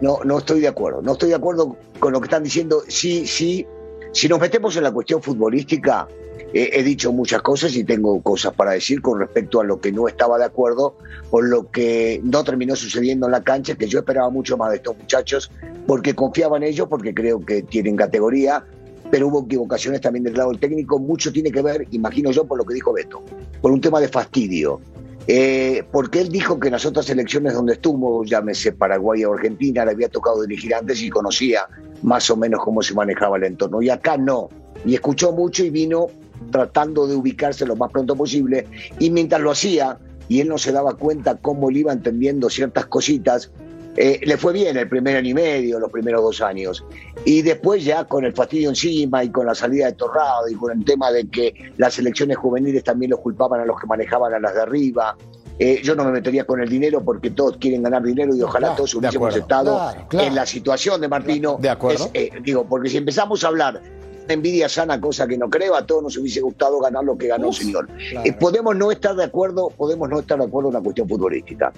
no, 0.00 0.20
no 0.24 0.38
estoy 0.38 0.60
de 0.60 0.68
acuerdo. 0.68 1.02
No 1.02 1.12
estoy 1.12 1.30
de 1.30 1.36
acuerdo 1.36 1.76
con 1.98 2.12
lo 2.12 2.20
que 2.20 2.26
están 2.26 2.42
diciendo. 2.42 2.82
Sí, 2.88 3.26
sí, 3.26 3.66
si 4.12 4.28
nos 4.28 4.40
metemos 4.40 4.76
en 4.76 4.84
la 4.84 4.92
cuestión 4.92 5.22
futbolística, 5.22 6.08
he 6.56 6.82
dicho 6.84 7.12
muchas 7.12 7.42
cosas 7.42 7.74
y 7.74 7.82
tengo 7.82 8.22
cosas 8.22 8.54
para 8.54 8.72
decir 8.72 9.02
con 9.02 9.18
respecto 9.18 9.60
a 9.60 9.64
lo 9.64 9.80
que 9.80 9.90
no 9.90 10.06
estaba 10.06 10.38
de 10.38 10.44
acuerdo 10.44 10.96
o 11.30 11.42
lo 11.42 11.68
que 11.70 12.20
no 12.22 12.44
terminó 12.44 12.76
sucediendo 12.76 13.26
en 13.26 13.32
la 13.32 13.42
cancha, 13.42 13.74
que 13.74 13.88
yo 13.88 13.98
esperaba 13.98 14.30
mucho 14.30 14.56
más 14.56 14.70
de 14.70 14.76
estos 14.76 14.96
muchachos 14.96 15.50
porque 15.86 16.14
confiaba 16.14 16.56
en 16.56 16.62
ellos, 16.62 16.86
porque 16.88 17.12
creo 17.12 17.44
que 17.44 17.62
tienen 17.62 17.96
categoría, 17.96 18.64
pero 19.10 19.28
hubo 19.28 19.44
equivocaciones 19.44 20.00
también 20.00 20.24
del 20.24 20.34
lado 20.34 20.50
del 20.50 20.60
técnico. 20.60 20.98
Mucho 20.98 21.32
tiene 21.32 21.50
que 21.50 21.62
ver, 21.62 21.86
imagino 21.90 22.30
yo, 22.30 22.44
por 22.44 22.58
lo 22.58 22.64
que 22.64 22.74
dijo 22.74 22.92
Beto, 22.92 23.22
por 23.60 23.72
un 23.72 23.80
tema 23.80 24.00
de 24.00 24.08
fastidio. 24.08 24.80
Eh, 25.26 25.82
porque 25.90 26.20
él 26.20 26.28
dijo 26.28 26.60
que 26.60 26.68
en 26.68 26.72
las 26.72 26.84
otras 26.84 27.08
elecciones 27.08 27.54
donde 27.54 27.74
estuvo, 27.74 28.24
llámese 28.24 28.72
Paraguay 28.72 29.24
o 29.24 29.32
Argentina, 29.32 29.84
le 29.84 29.92
había 29.92 30.08
tocado 30.08 30.42
dirigir 30.42 30.74
antes 30.74 31.02
y 31.02 31.08
conocía 31.08 31.66
más 32.02 32.28
o 32.30 32.36
menos 32.36 32.62
cómo 32.62 32.82
se 32.82 32.94
manejaba 32.94 33.38
el 33.38 33.44
entorno. 33.44 33.80
Y 33.80 33.88
acá 33.88 34.16
no. 34.16 34.50
Y 34.84 34.94
escuchó 34.94 35.32
mucho 35.32 35.64
y 35.64 35.70
vino 35.70 36.08
tratando 36.54 37.08
de 37.08 37.16
ubicarse 37.16 37.66
lo 37.66 37.74
más 37.74 37.90
pronto 37.90 38.14
posible. 38.14 38.68
Y 39.00 39.10
mientras 39.10 39.40
lo 39.40 39.50
hacía, 39.50 39.98
y 40.28 40.40
él 40.40 40.46
no 40.46 40.56
se 40.56 40.70
daba 40.70 40.94
cuenta 40.94 41.36
cómo 41.36 41.68
él 41.68 41.78
iba 41.78 41.92
entendiendo 41.92 42.48
ciertas 42.48 42.86
cositas, 42.86 43.50
eh, 43.96 44.20
le 44.22 44.36
fue 44.36 44.52
bien 44.52 44.76
el 44.76 44.88
primer 44.88 45.16
año 45.16 45.30
y 45.30 45.34
medio, 45.34 45.80
los 45.80 45.90
primeros 45.90 46.22
dos 46.22 46.40
años. 46.40 46.84
Y 47.24 47.42
después 47.42 47.84
ya 47.84 48.04
con 48.04 48.24
el 48.24 48.32
fastidio 48.34 48.68
encima 48.68 49.24
y 49.24 49.30
con 49.30 49.46
la 49.46 49.56
salida 49.56 49.86
de 49.86 49.94
Torrado 49.94 50.48
y 50.48 50.54
con 50.54 50.78
el 50.78 50.84
tema 50.84 51.10
de 51.10 51.28
que 51.28 51.72
las 51.76 51.98
elecciones 51.98 52.36
juveniles 52.36 52.84
también 52.84 53.10
los 53.10 53.18
culpaban 53.18 53.60
a 53.60 53.64
los 53.64 53.80
que 53.80 53.88
manejaban 53.88 54.32
a 54.32 54.38
las 54.38 54.54
de 54.54 54.62
arriba. 54.62 55.16
Eh, 55.58 55.80
yo 55.82 55.96
no 55.96 56.04
me 56.04 56.12
metería 56.12 56.44
con 56.44 56.60
el 56.60 56.68
dinero 56.68 57.02
porque 57.04 57.30
todos 57.30 57.56
quieren 57.56 57.82
ganar 57.82 58.04
dinero 58.04 58.32
y 58.32 58.42
ojalá 58.42 58.76
todos 58.76 58.94
hubiésemos 58.94 59.34
estado 59.34 59.92
en 60.12 60.36
la 60.36 60.46
situación 60.46 61.00
de 61.00 61.08
Martino. 61.08 61.58
De 61.60 61.68
acuerdo. 61.68 62.10
Eh, 62.14 62.30
digo, 62.44 62.64
porque 62.64 62.90
si 62.90 62.98
empezamos 62.98 63.42
a 63.42 63.48
hablar 63.48 63.80
envidia 64.28 64.68
sana, 64.68 65.00
cosa 65.00 65.26
que 65.26 65.36
no 65.36 65.50
creo, 65.50 65.74
a 65.74 65.86
todos 65.86 66.02
nos 66.02 66.16
hubiese 66.16 66.40
gustado 66.40 66.80
ganar 66.80 67.04
lo 67.04 67.16
que 67.16 67.28
ganó 67.28 67.48
el 67.48 67.54
señor. 67.54 67.88
Eh, 68.24 68.32
podemos 68.32 68.76
no 68.76 68.90
estar 68.90 69.14
de 69.14 69.24
acuerdo, 69.24 69.68
podemos 69.70 70.08
no 70.08 70.20
estar 70.20 70.38
de 70.38 70.44
acuerdo 70.44 70.70
en 70.70 70.74
la 70.74 70.80
cuestión 70.80 71.08
futbolística. 71.08 71.72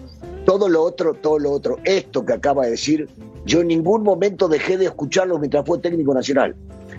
Todo 0.45 0.69
lo 0.69 0.83
otro, 0.83 1.15
todo 1.15 1.39
lo 1.39 1.51
otro, 1.51 1.79
esto 1.85 2.25
que 2.25 2.35
acaba 2.35 2.65
de 2.65 2.73
decir, 2.73 3.09
yo 3.45 3.61
en 3.61 3.69
ningún 3.69 4.03
momento 4.03 4.49
dejé 4.49 4.79
de 4.79 4.87
escucharlo 4.87 5.39
mientras 5.39 5.67
fue 5.67 5.79
técnico 5.79 6.15
nacional. 6.15 6.55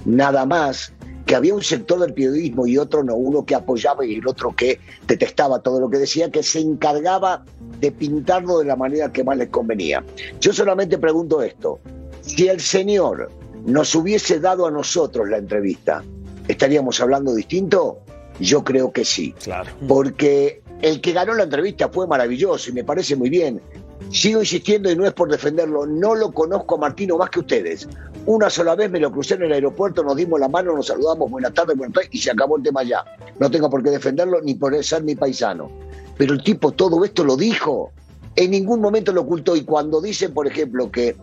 Nada 0.06 0.46
más 0.46 0.94
que 1.26 1.36
había 1.36 1.54
un 1.54 1.62
sector 1.62 2.00
del 2.00 2.14
periodismo 2.14 2.66
y 2.66 2.78
otro 2.78 3.04
no, 3.04 3.16
uno 3.16 3.46
que 3.46 3.54
apoyaba 3.54 4.06
y 4.06 4.16
el 4.16 4.28
otro 4.28 4.56
que 4.56 4.80
detestaba 5.08 5.60
todo 5.60 5.80
lo 5.82 5.90
que 5.90 5.98
decía, 5.98 6.32
que 6.32 6.42
se 6.42 6.62
encargaba 6.62 7.44
de 7.82 7.92
pintarlo 7.92 8.60
de 8.60 8.66
la 8.66 8.78
manera 8.78 9.12
que 9.12 9.26
más 9.26 9.38
les 9.38 9.50
convenía. 9.50 10.04
Yo 10.40 10.54
solamente 10.54 10.98
pregunto 10.98 11.42
esto, 11.42 11.80
si 12.22 12.48
el 12.48 12.62
señor 12.62 13.30
nos 13.68 13.94
hubiese 13.96 14.40
dado 14.40 14.66
a 14.66 14.72
nosotros 14.72 15.30
la 15.30 15.38
entrevista, 15.38 16.02
¿estaríamos 16.48 17.02
hablando 17.02 17.36
distinto? 17.36 18.00
Yo 18.40 18.64
creo 18.64 18.94
que 18.94 19.04
sí. 19.04 19.34
Claro. 19.44 19.70
Porque 19.88 20.62
el 20.82 21.02
que 21.02 21.12
ganó 21.12 21.34
la 21.34 21.44
entrevista 21.44 21.90
fue 21.90 22.08
maravilloso 22.08 22.70
y 22.70 22.74
me 22.74 22.86
parece 22.86 23.18
muy 23.18 23.30
bien. 23.30 23.62
Sigo 24.10 24.40
insistiendo 24.40 24.90
y 24.90 24.96
no 24.96 25.06
es 25.06 25.12
por 25.12 25.30
defenderlo, 25.30 25.86
no 25.86 26.16
lo 26.16 26.32
conozco 26.32 26.76
a 26.76 26.78
Martino 26.78 27.18
más 27.18 27.30
que 27.30 27.42
ustedes. 27.42 27.90
Una 28.26 28.50
sola 28.50 28.74
vez 28.76 28.90
me 28.90 29.02
lo 29.02 29.12
crucé 29.12 29.34
en 29.34 29.44
el 29.44 29.52
aeropuerto, 29.52 30.02
nos 30.02 30.16
dimos 30.16 30.40
la 30.40 30.48
mano, 30.48 30.74
nos 30.74 30.88
saludamos, 30.88 31.30
buenas 31.30 31.54
tardes, 31.54 31.76
buenas 31.76 31.96
tardes, 31.96 32.10
y 32.14 32.20
se 32.20 32.32
acabó 32.32 32.56
el 32.56 32.64
tema 32.64 32.84
ya. 32.84 33.04
No 33.38 33.52
tengo 33.52 33.70
por 33.70 33.84
qué 33.84 33.90
defenderlo 33.90 34.40
ni 34.42 34.56
por 34.56 34.82
ser 34.82 35.04
mi 35.04 35.16
paisano. 35.16 35.70
Pero 36.18 36.34
el 36.34 36.42
tipo 36.42 36.72
todo 36.72 37.04
esto 37.04 37.26
lo 37.26 37.36
dijo, 37.36 37.92
en 38.38 38.52
ningún 38.52 38.80
momento 38.80 39.12
lo 39.12 39.22
ocultó. 39.22 39.58
Y 39.58 39.66
cuando 39.66 40.00
dice, 40.00 40.30
por 40.30 40.48
ejemplo, 40.48 40.90
que 40.90 41.18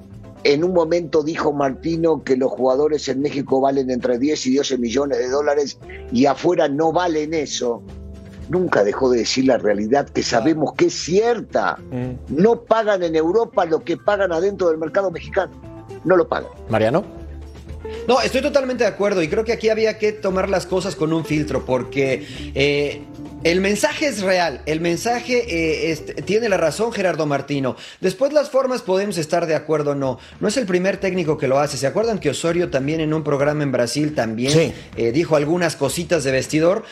en 0.44 0.62
un 0.62 0.72
momento 0.72 1.22
dijo 1.22 1.52
Martino 1.52 2.22
que 2.22 2.36
los 2.36 2.52
jugadores 2.52 3.08
en 3.08 3.20
México 3.20 3.60
valen 3.60 3.90
entre 3.90 4.18
10 4.18 4.46
y 4.46 4.56
12 4.56 4.78
millones 4.78 5.18
de 5.18 5.28
dólares 5.28 5.78
y 6.12 6.26
afuera 6.26 6.68
no 6.68 6.92
valen 6.92 7.34
eso. 7.34 7.82
Nunca 8.50 8.84
dejó 8.84 9.10
de 9.10 9.20
decir 9.20 9.46
la 9.46 9.56
realidad 9.56 10.08
que 10.08 10.22
sabemos 10.22 10.74
que 10.74 10.86
es 10.86 10.94
cierta. 10.94 11.78
Mm. 11.90 12.42
No 12.42 12.60
pagan 12.60 13.02
en 13.02 13.16
Europa 13.16 13.64
lo 13.64 13.82
que 13.82 13.96
pagan 13.96 14.32
adentro 14.32 14.68
del 14.68 14.76
mercado 14.76 15.10
mexicano. 15.10 15.52
No 16.04 16.16
lo 16.16 16.28
pagan. 16.28 16.50
Mariano. 16.68 17.04
No, 18.06 18.20
estoy 18.20 18.42
totalmente 18.42 18.84
de 18.84 18.90
acuerdo 18.90 19.22
y 19.22 19.28
creo 19.28 19.44
que 19.44 19.52
aquí 19.52 19.68
había 19.70 19.98
que 19.98 20.12
tomar 20.12 20.48
las 20.48 20.66
cosas 20.66 20.94
con 20.94 21.12
un 21.12 21.24
filtro 21.24 21.64
porque 21.64 22.26
eh, 22.54 23.02
el 23.44 23.60
mensaje 23.60 24.06
es 24.06 24.22
real, 24.22 24.62
el 24.64 24.80
mensaje 24.80 25.44
eh, 25.46 25.92
este, 25.92 26.14
tiene 26.14 26.48
la 26.48 26.56
razón 26.56 26.92
Gerardo 26.92 27.26
Martino. 27.26 27.76
Después 28.00 28.32
las 28.32 28.48
formas 28.48 28.80
podemos 28.80 29.18
estar 29.18 29.46
de 29.46 29.54
acuerdo 29.54 29.90
o 29.90 29.94
no. 29.94 30.18
No 30.40 30.48
es 30.48 30.56
el 30.56 30.64
primer 30.64 30.96
técnico 30.96 31.36
que 31.36 31.46
lo 31.46 31.58
hace. 31.58 31.76
¿Se 31.76 31.86
acuerdan 31.86 32.18
que 32.18 32.30
Osorio 32.30 32.70
también 32.70 33.00
en 33.00 33.12
un 33.12 33.22
programa 33.22 33.62
en 33.62 33.70
Brasil 33.70 34.14
también 34.14 34.74
eh, 34.96 35.12
dijo 35.12 35.36
algunas 35.36 35.76
cositas 35.76 36.24
de 36.24 36.32
vestidor? 36.32 36.84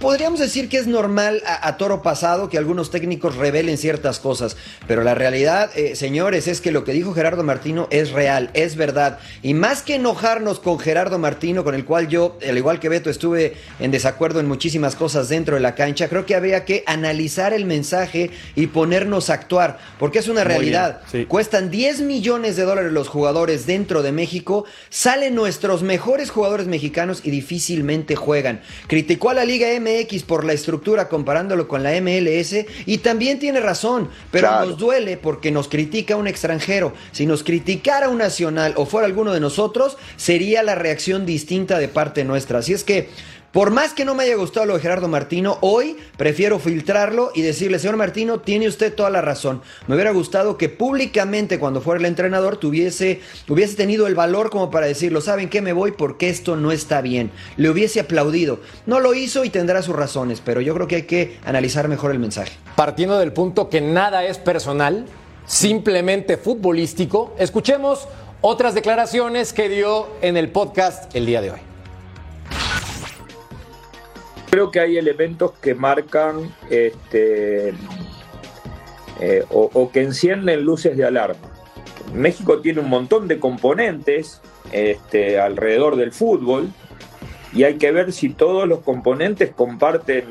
podríamos 0.00 0.38
decir 0.38 0.68
que 0.68 0.78
es 0.78 0.86
normal 0.86 1.42
a, 1.46 1.76
toro 1.76 2.02
pasado 2.02 2.48
que 2.48 2.58
algunos 2.58 2.90
técnicos 2.90 3.36
revelen 3.36 3.76
ciertas 3.76 4.20
cosas, 4.20 4.56
pero 4.86 5.02
la 5.02 5.14
realidad, 5.14 5.70
eh, 5.76 5.96
señores, 5.96 6.46
es 6.46 6.60
que 6.60 6.70
lo 6.70 6.84
que 6.84 6.92
dijo 6.92 7.12
Gerardo 7.12 7.42
Martino 7.42 7.88
es 7.90 8.12
real, 8.12 8.50
es 8.54 8.76
verdad. 8.76 9.18
Y 9.42 9.54
más 9.54 9.82
que 9.82 9.96
enojarnos 9.96 10.60
con 10.60 10.78
Gerardo 10.78 11.18
Martino, 11.18 11.64
con 11.64 11.74
el 11.74 11.84
cual 11.84 12.08
yo, 12.08 12.38
al 12.46 12.56
igual 12.56 12.78
que 12.78 12.88
Beto, 12.88 13.10
estuve 13.10 13.56
en 13.80 13.90
desacuerdo 13.90 14.40
en 14.40 14.46
muchísimas 14.46 14.94
cosas 14.94 15.28
dentro 15.28 15.56
de 15.56 15.60
la 15.60 15.74
cancha, 15.74 15.87
creo 15.94 16.26
que 16.26 16.34
habría 16.34 16.64
que 16.64 16.82
analizar 16.86 17.52
el 17.52 17.64
mensaje 17.64 18.30
y 18.54 18.68
ponernos 18.68 19.30
a 19.30 19.34
actuar, 19.34 19.78
porque 19.98 20.18
es 20.18 20.28
una 20.28 20.44
realidad. 20.44 21.00
Cuestan 21.28 21.70
10 21.70 22.02
millones 22.02 22.56
de 22.56 22.64
dólares 22.64 22.92
los 22.92 23.08
jugadores 23.08 23.66
dentro 23.66 24.02
de 24.02 24.12
México, 24.12 24.64
salen 24.88 25.34
nuestros 25.34 25.82
mejores 25.82 26.30
jugadores 26.30 26.66
mexicanos 26.66 27.20
y 27.24 27.30
difícilmente 27.30 28.16
juegan. 28.16 28.60
Criticó 28.86 29.30
a 29.30 29.34
la 29.34 29.44
Liga 29.44 29.68
MX 29.78 30.22
por 30.22 30.44
la 30.44 30.52
estructura 30.52 31.08
comparándolo 31.08 31.68
con 31.68 31.82
la 31.82 31.98
MLS 32.00 32.54
y 32.86 32.98
también 32.98 33.38
tiene 33.38 33.60
razón, 33.60 34.08
pero 34.30 34.64
nos 34.64 34.78
duele 34.78 35.16
porque 35.16 35.50
nos 35.50 35.68
critica 35.68 36.16
un 36.16 36.26
extranjero. 36.26 36.92
Si 37.12 37.26
nos 37.26 37.42
criticara 37.42 38.08
un 38.08 38.18
nacional 38.18 38.74
o 38.76 38.86
fuera 38.86 39.06
alguno 39.06 39.32
de 39.32 39.40
nosotros, 39.40 39.96
sería 40.16 40.62
la 40.62 40.74
reacción 40.74 41.26
distinta 41.26 41.78
de 41.78 41.88
parte 41.88 42.24
nuestra. 42.24 42.58
Así 42.58 42.72
es 42.72 42.84
que 42.84 43.08
por 43.58 43.72
más 43.72 43.92
que 43.92 44.04
no 44.04 44.14
me 44.14 44.22
haya 44.22 44.36
gustado 44.36 44.66
lo 44.66 44.74
de 44.74 44.80
Gerardo 44.80 45.08
Martino, 45.08 45.58
hoy 45.62 45.96
prefiero 46.16 46.60
filtrarlo 46.60 47.32
y 47.34 47.42
decirle, 47.42 47.80
señor 47.80 47.96
Martino, 47.96 48.38
tiene 48.38 48.68
usted 48.68 48.94
toda 48.94 49.10
la 49.10 49.20
razón. 49.20 49.62
Me 49.88 49.96
hubiera 49.96 50.12
gustado 50.12 50.56
que 50.56 50.68
públicamente, 50.68 51.58
cuando 51.58 51.80
fuera 51.80 51.98
el 51.98 52.06
entrenador, 52.06 52.58
tuviese, 52.58 53.20
hubiese 53.48 53.74
tenido 53.74 54.06
el 54.06 54.14
valor 54.14 54.50
como 54.50 54.70
para 54.70 54.86
decirlo, 54.86 55.20
¿saben 55.20 55.48
qué? 55.48 55.60
Me 55.60 55.72
voy 55.72 55.90
porque 55.90 56.28
esto 56.28 56.54
no 56.54 56.70
está 56.70 57.00
bien. 57.00 57.32
Le 57.56 57.68
hubiese 57.68 57.98
aplaudido. 57.98 58.60
No 58.86 59.00
lo 59.00 59.12
hizo 59.12 59.44
y 59.44 59.50
tendrá 59.50 59.82
sus 59.82 59.96
razones, 59.96 60.40
pero 60.40 60.60
yo 60.60 60.72
creo 60.74 60.86
que 60.86 60.94
hay 60.94 61.02
que 61.02 61.38
analizar 61.44 61.88
mejor 61.88 62.12
el 62.12 62.20
mensaje. 62.20 62.52
Partiendo 62.76 63.18
del 63.18 63.32
punto 63.32 63.68
que 63.68 63.80
nada 63.80 64.24
es 64.24 64.38
personal, 64.38 65.04
simplemente 65.46 66.36
futbolístico, 66.36 67.34
escuchemos 67.40 68.06
otras 68.40 68.76
declaraciones 68.76 69.52
que 69.52 69.68
dio 69.68 70.06
en 70.22 70.36
el 70.36 70.48
podcast 70.52 71.12
el 71.16 71.26
día 71.26 71.40
de 71.40 71.50
hoy. 71.50 71.67
Creo 74.50 74.70
que 74.70 74.80
hay 74.80 74.96
elementos 74.96 75.52
que 75.52 75.74
marcan 75.74 76.54
este, 76.70 77.74
eh, 79.20 79.44
o, 79.50 79.90
que 79.90 80.02
encienden 80.02 80.62
luces 80.62 80.96
de 80.96 81.04
alarma. 81.04 81.50
México 82.14 82.60
tiene 82.60 82.80
un 82.80 82.88
montón 82.88 83.28
de 83.28 83.38
componentes 83.38 84.40
este, 84.72 85.38
alrededor 85.38 85.96
del 85.96 86.12
fútbol 86.12 86.70
y 87.52 87.64
hay 87.64 87.74
que 87.74 87.92
ver 87.92 88.12
si 88.12 88.30
todos 88.30 88.66
los 88.66 88.80
componentes 88.80 89.50
comparten 89.50 90.24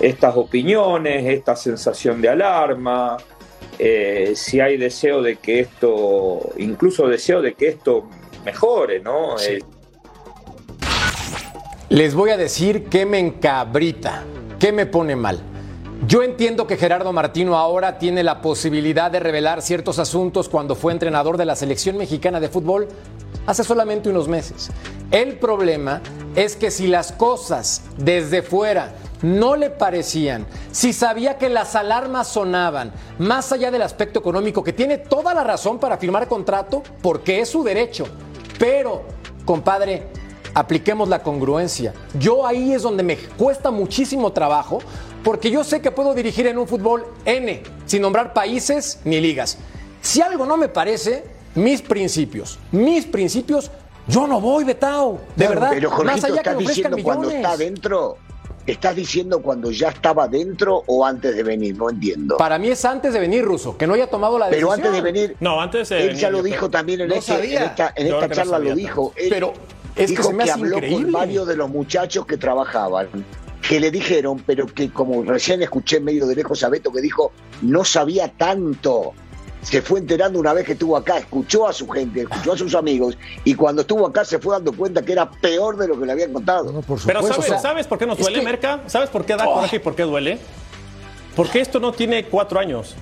estas 0.00 0.36
opiniones, 0.36 1.24
esta 1.26 1.56
sensación 1.56 2.20
de 2.20 2.28
alarma, 2.28 3.16
eh, 3.78 4.32
si 4.34 4.60
hay 4.60 4.76
deseo 4.76 5.22
de 5.22 5.36
que 5.36 5.60
esto, 5.60 6.50
incluso 6.58 7.08
deseo 7.08 7.40
de 7.40 7.54
que 7.54 7.68
esto 7.68 8.08
mejore, 8.44 9.00
¿no? 9.00 9.38
Eh, 9.38 9.62
les 11.88 12.14
voy 12.14 12.30
a 12.30 12.36
decir 12.36 12.88
qué 12.88 13.06
me 13.06 13.18
encabrita, 13.20 14.24
qué 14.58 14.72
me 14.72 14.86
pone 14.86 15.14
mal. 15.14 15.40
Yo 16.06 16.22
entiendo 16.22 16.66
que 16.66 16.76
Gerardo 16.76 17.12
Martino 17.12 17.56
ahora 17.56 17.98
tiene 17.98 18.22
la 18.22 18.42
posibilidad 18.42 19.10
de 19.10 19.20
revelar 19.20 19.62
ciertos 19.62 19.98
asuntos 19.98 20.48
cuando 20.48 20.74
fue 20.74 20.92
entrenador 20.92 21.36
de 21.36 21.46
la 21.46 21.56
selección 21.56 21.96
mexicana 21.96 22.40
de 22.40 22.48
fútbol 22.48 22.88
hace 23.46 23.64
solamente 23.64 24.10
unos 24.10 24.28
meses. 24.28 24.70
El 25.10 25.38
problema 25.38 26.02
es 26.34 26.56
que 26.56 26.70
si 26.70 26.88
las 26.88 27.12
cosas 27.12 27.82
desde 27.96 28.42
fuera 28.42 28.92
no 29.22 29.56
le 29.56 29.70
parecían, 29.70 30.44
si 30.72 30.92
sabía 30.92 31.38
que 31.38 31.48
las 31.48 31.76
alarmas 31.76 32.28
sonaban, 32.28 32.92
más 33.18 33.52
allá 33.52 33.70
del 33.70 33.82
aspecto 33.82 34.18
económico, 34.18 34.62
que 34.62 34.72
tiene 34.72 34.98
toda 34.98 35.32
la 35.32 35.44
razón 35.44 35.78
para 35.78 35.96
firmar 35.96 36.28
contrato, 36.28 36.82
porque 37.00 37.40
es 37.40 37.48
su 37.48 37.62
derecho, 37.62 38.06
pero, 38.58 39.04
compadre, 39.46 40.08
apliquemos 40.56 41.10
la 41.10 41.22
congruencia. 41.22 41.92
Yo 42.18 42.46
ahí 42.46 42.72
es 42.72 42.82
donde 42.82 43.02
me 43.02 43.18
cuesta 43.18 43.70
muchísimo 43.70 44.32
trabajo 44.32 44.78
porque 45.22 45.50
yo 45.50 45.62
sé 45.62 45.82
que 45.82 45.90
puedo 45.90 46.14
dirigir 46.14 46.46
en 46.46 46.56
un 46.56 46.66
fútbol 46.66 47.06
N, 47.26 47.62
sin 47.84 48.00
nombrar 48.00 48.32
países 48.32 48.98
ni 49.04 49.20
ligas. 49.20 49.58
Si 50.00 50.22
algo 50.22 50.46
no 50.46 50.56
me 50.56 50.68
parece, 50.68 51.24
mis 51.54 51.82
principios, 51.82 52.58
mis 52.72 53.04
principios 53.04 53.70
Yo 54.08 54.26
no 54.26 54.40
voy, 54.40 54.62
Betao. 54.62 55.18
De 55.34 55.48
verdad. 55.48 55.70
Pero 55.72 55.90
Jorgito, 55.90 56.28
¿estás 56.28 56.58
diciendo 56.58 56.96
cuando 57.02 57.28
está 57.28 57.56
dentro? 57.56 58.16
¿Estás 58.64 58.96
diciendo 58.96 59.42
cuando 59.42 59.70
ya 59.70 59.88
estaba 59.88 60.26
dentro 60.26 60.84
o 60.86 61.04
antes 61.04 61.36
de 61.36 61.42
venir? 61.42 61.76
No 61.76 61.90
entiendo. 61.90 62.36
Para 62.36 62.58
mí 62.58 62.68
es 62.68 62.84
antes 62.84 63.12
de 63.12 63.20
venir, 63.20 63.44
Ruso, 63.44 63.76
que 63.76 63.86
no 63.86 63.94
haya 63.94 64.06
tomado 64.06 64.38
la 64.38 64.46
decisión. 64.46 64.70
Pero 64.76 64.88
antes 64.88 64.92
de 64.92 65.12
venir. 65.12 65.36
No, 65.40 65.60
antes 65.60 65.88
de 65.88 66.06
Él 66.06 66.16
ya 66.16 66.30
lo 66.30 66.42
dijo 66.42 66.70
también 66.70 67.00
en, 67.02 67.12
esta, 67.12 67.92
en 67.94 68.06
esta 68.06 68.28
charla, 68.30 68.58
lo 68.58 68.74
dijo. 68.74 69.12
pero 69.28 69.52
es 69.96 70.10
dijo 70.10 70.22
que, 70.22 70.28
se 70.28 70.34
me 70.34 70.44
que 70.44 70.50
hace 70.50 70.60
habló 70.60 70.76
increíble. 70.76 71.02
con 71.04 71.12
varios 71.12 71.46
de 71.48 71.56
los 71.56 71.68
muchachos 71.70 72.26
que 72.26 72.36
trabajaban 72.36 73.08
que 73.66 73.80
le 73.80 73.90
dijeron, 73.90 74.42
pero 74.46 74.66
que 74.66 74.90
como 74.92 75.22
recién 75.24 75.60
escuché 75.62 75.98
medio 75.98 76.26
de 76.26 76.36
lejos 76.36 76.62
a 76.62 76.68
Beto 76.68 76.92
que 76.92 77.00
dijo, 77.00 77.32
no 77.62 77.84
sabía 77.84 78.28
tanto. 78.28 79.12
Se 79.62 79.82
fue 79.82 79.98
enterando 79.98 80.38
una 80.38 80.52
vez 80.52 80.64
que 80.64 80.72
estuvo 80.74 80.96
acá, 80.96 81.18
escuchó 81.18 81.66
a 81.66 81.72
su 81.72 81.88
gente, 81.88 82.20
escuchó 82.20 82.52
a 82.52 82.56
sus 82.56 82.76
amigos, 82.76 83.18
y 83.42 83.54
cuando 83.54 83.82
estuvo 83.82 84.06
acá 84.06 84.24
se 84.24 84.38
fue 84.38 84.54
dando 84.54 84.72
cuenta 84.72 85.02
que 85.04 85.10
era 85.10 85.28
peor 85.28 85.76
de 85.76 85.88
lo 85.88 85.98
que 85.98 86.06
le 86.06 86.12
habían 86.12 86.32
contado. 86.32 86.70
No, 86.70 86.82
por 86.82 87.00
Pero. 87.04 87.22
¿sabes, 87.26 87.60
¿sabes 87.60 87.86
por 87.88 87.98
qué 87.98 88.06
nos 88.06 88.16
duele, 88.18 88.38
que- 88.38 88.44
Merca? 88.44 88.82
¿Sabes 88.86 89.10
por 89.10 89.24
qué 89.24 89.34
da 89.34 89.44
coraje 89.44 89.76
y 89.76 89.78
por 89.80 89.96
qué 89.96 90.04
duele? 90.04 90.38
Porque 91.34 91.60
esto 91.60 91.80
no 91.80 91.90
tiene 91.90 92.26
cuatro 92.26 92.60
años. 92.60 92.94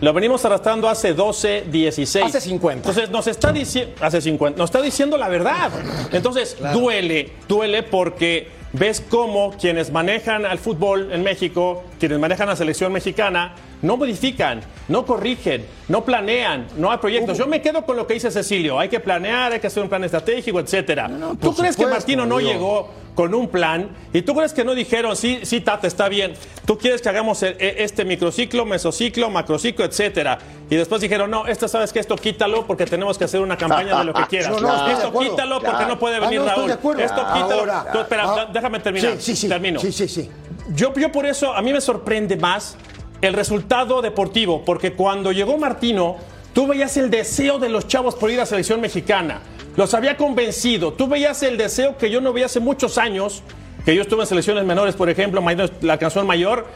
Lo 0.00 0.14
venimos 0.14 0.42
arrastrando 0.46 0.88
hace 0.88 1.12
12, 1.12 1.66
16. 1.70 2.24
Hace 2.24 2.40
50. 2.40 2.88
Entonces 2.88 3.10
nos 3.10 3.26
está 3.26 3.52
diciendo, 3.52 3.94
hace 4.00 4.20
50, 4.22 4.56
nos 4.56 4.70
está 4.70 4.80
diciendo 4.80 5.18
la 5.18 5.28
verdad. 5.28 5.70
Entonces 6.10 6.56
duele, 6.72 7.32
duele 7.46 7.82
porque 7.82 8.48
ves 8.72 9.04
cómo 9.06 9.52
quienes 9.60 9.92
manejan 9.92 10.46
al 10.46 10.58
fútbol 10.58 11.12
en 11.12 11.22
México, 11.22 11.84
quienes 11.98 12.18
manejan 12.18 12.48
la 12.48 12.56
selección 12.56 12.92
mexicana, 12.92 13.54
no 13.82 13.96
modifican, 13.96 14.60
no 14.88 15.04
corrigen, 15.06 15.64
no 15.88 16.04
planean, 16.04 16.66
no 16.76 16.90
hay 16.90 16.98
proyectos. 16.98 17.38
Yo 17.38 17.46
me 17.46 17.62
quedo 17.62 17.84
con 17.84 17.96
lo 17.96 18.06
que 18.06 18.14
dice 18.14 18.30
Cecilio, 18.30 18.78
hay 18.78 18.88
que 18.88 19.00
planear, 19.00 19.52
hay 19.52 19.60
que 19.60 19.66
hacer 19.66 19.82
un 19.82 19.88
plan 19.88 20.04
estratégico, 20.04 20.60
etcétera. 20.60 21.10
¿Tú 21.40 21.54
crees 21.54 21.76
que 21.76 21.86
Martino 21.86 22.26
no 22.26 22.40
llegó 22.40 22.90
con 23.14 23.34
un 23.34 23.48
plan 23.48 23.88
y 24.12 24.22
tú 24.22 24.34
crees 24.34 24.52
que 24.54 24.64
no 24.64 24.74
dijeron, 24.74 25.16
sí, 25.16 25.40
sí, 25.42 25.60
Tata, 25.60 25.86
está 25.86 26.08
bien, 26.08 26.34
tú 26.64 26.78
quieres 26.78 27.02
que 27.02 27.08
hagamos 27.08 27.42
e- 27.42 27.56
e- 27.58 27.82
este 27.82 28.04
microciclo, 28.04 28.64
mesociclo, 28.64 29.28
macrociclo, 29.30 29.84
etcétera? 29.84 30.38
Y 30.70 30.76
después 30.76 31.00
dijeron, 31.00 31.30
no, 31.30 31.46
esto 31.46 31.66
sabes 31.66 31.92
que 31.92 31.98
esto 31.98 32.16
quítalo 32.16 32.66
porque 32.66 32.86
tenemos 32.86 33.18
que 33.18 33.24
hacer 33.24 33.40
una 33.40 33.56
campaña 33.56 33.98
de 33.98 34.04
lo 34.04 34.14
que 34.14 34.22
quieras. 34.28 34.50
No, 34.52 34.60
no, 34.60 34.86
de 34.86 34.92
esto 34.92 35.12
quítalo 35.18 35.56
porque 35.60 35.70
Claro. 35.70 35.88
no 35.88 35.98
puede 35.98 36.16
Ah, 36.16 36.20
venir 36.20 36.40
no, 36.40 36.46
estoy 36.48 36.68
Raúl. 36.68 37.00
Esto 37.00 37.16
quítalo. 37.34 37.54
Ahora, 37.60 37.86
Tú, 37.92 37.98
espera, 37.98 38.24
ah, 38.26 38.48
déjame 38.52 38.78
terminar. 38.80 39.12
Sí, 39.18 39.34
sí, 39.34 39.36
sí. 39.36 39.48
Termino. 39.48 39.80
Sí, 39.80 39.90
sí, 39.92 40.06
sí. 40.08 40.30
Yo, 40.74 40.94
yo 40.94 41.10
por 41.10 41.26
eso, 41.26 41.52
a 41.52 41.60
mí 41.62 41.72
me 41.72 41.80
sorprende 41.80 42.36
más 42.36 42.76
el 43.22 43.34
resultado 43.34 44.02
deportivo, 44.02 44.64
porque 44.64 44.92
cuando 44.92 45.32
llegó 45.32 45.58
Martino, 45.58 46.16
tú 46.52 46.66
veías 46.66 46.96
el 46.96 47.10
deseo 47.10 47.58
de 47.58 47.68
los 47.68 47.86
chavos 47.86 48.14
por 48.14 48.30
ir 48.30 48.38
a 48.38 48.42
la 48.42 48.46
selección 48.46 48.80
mexicana. 48.80 49.42
Los 49.76 49.94
había 49.94 50.16
convencido. 50.16 50.92
Tú 50.92 51.06
veías 51.06 51.42
el 51.42 51.56
deseo 51.56 51.96
que 51.96 52.10
yo 52.10 52.20
no 52.20 52.32
veía 52.32 52.46
hace 52.46 52.60
muchos 52.60 52.98
años, 52.98 53.42
que 53.84 53.94
yo 53.94 54.02
estuve 54.02 54.22
en 54.22 54.26
selecciones 54.26 54.64
menores, 54.64 54.96
por 54.96 55.08
ejemplo, 55.08 55.42
la 55.82 55.98
canción 55.98 56.26
mayor. 56.26 56.66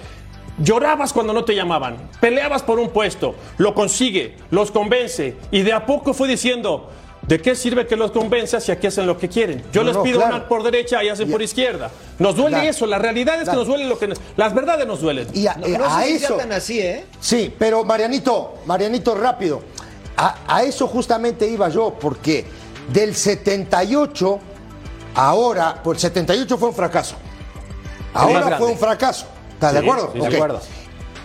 Llorabas 0.58 1.12
cuando 1.12 1.32
no 1.32 1.44
te 1.44 1.56
llamaban, 1.56 1.96
peleabas 2.20 2.62
por 2.62 2.78
un 2.78 2.90
puesto, 2.90 3.34
lo 3.58 3.74
consigue, 3.74 4.36
los 4.50 4.70
convence 4.70 5.36
y 5.50 5.62
de 5.62 5.72
a 5.72 5.84
poco 5.84 6.14
fue 6.14 6.28
diciendo, 6.28 6.90
¿de 7.26 7.40
qué 7.40 7.54
sirve 7.54 7.86
que 7.86 7.96
los 7.96 8.10
convenzas 8.10 8.64
si 8.64 8.72
aquí 8.72 8.86
hacen 8.86 9.06
lo 9.06 9.16
que 9.18 9.28
quieren? 9.28 9.62
Yo 9.72 9.82
No, 9.82 9.88
les 9.88 9.96
no, 9.96 10.02
pido 10.02 10.18
claro. 10.20 10.36
una 10.36 10.48
por 10.48 10.62
derecha 10.62 11.02
y 11.02 11.08
hacen 11.08 11.30
por 11.30 11.40
izquierda. 11.42 11.90
Nos 12.18 12.36
duele 12.36 12.56
Claro. 12.56 12.70
eso, 12.70 12.86
la 12.86 12.98
realidad 12.98 13.34
es 13.34 13.40
que 13.40 13.44
Claro. 13.44 13.58
nos 13.60 13.68
duele 13.68 13.84
lo 13.86 13.98
que 13.98 14.08
nos- 14.08 14.20
las 14.36 14.54
verdades 14.54 14.86
nos 14.86 15.00
duelen. 15.00 15.26
Y 15.32 15.46
a, 15.46 15.54
No, 15.54 15.66
eh, 15.66 15.78
no 15.78 15.84
a 15.86 16.02
si 16.02 16.12
eso. 16.14 16.34
tan 16.34 16.52
así, 16.52 16.80
¿eh? 16.80 17.04
Sí, 17.20 17.52
pero 17.58 17.84
Marianito, 17.84 18.54
Marianito, 18.66 19.14
rápido. 19.14 19.62
A, 20.16 20.36
a 20.46 20.62
eso 20.62 20.86
justamente 20.86 21.46
iba 21.48 21.68
yo, 21.68 21.94
porque 22.00 22.44
del 22.92 23.14
78, 23.14 24.38
ahora, 25.14 25.80
pues 25.82 25.96
el 25.96 26.00
78 26.02 26.58
fue 26.58 26.68
un 26.68 26.74
fracaso. 26.74 27.16
Ahora 28.12 28.58
fue 28.58 28.68
un 28.68 28.78
fracaso. 28.78 29.26
¿Estás 29.54 29.72
de 29.72 29.78
acuerdo? 29.80 30.10
sí, 30.12 30.20
de 30.20 30.26
acuerdo. 30.36 30.60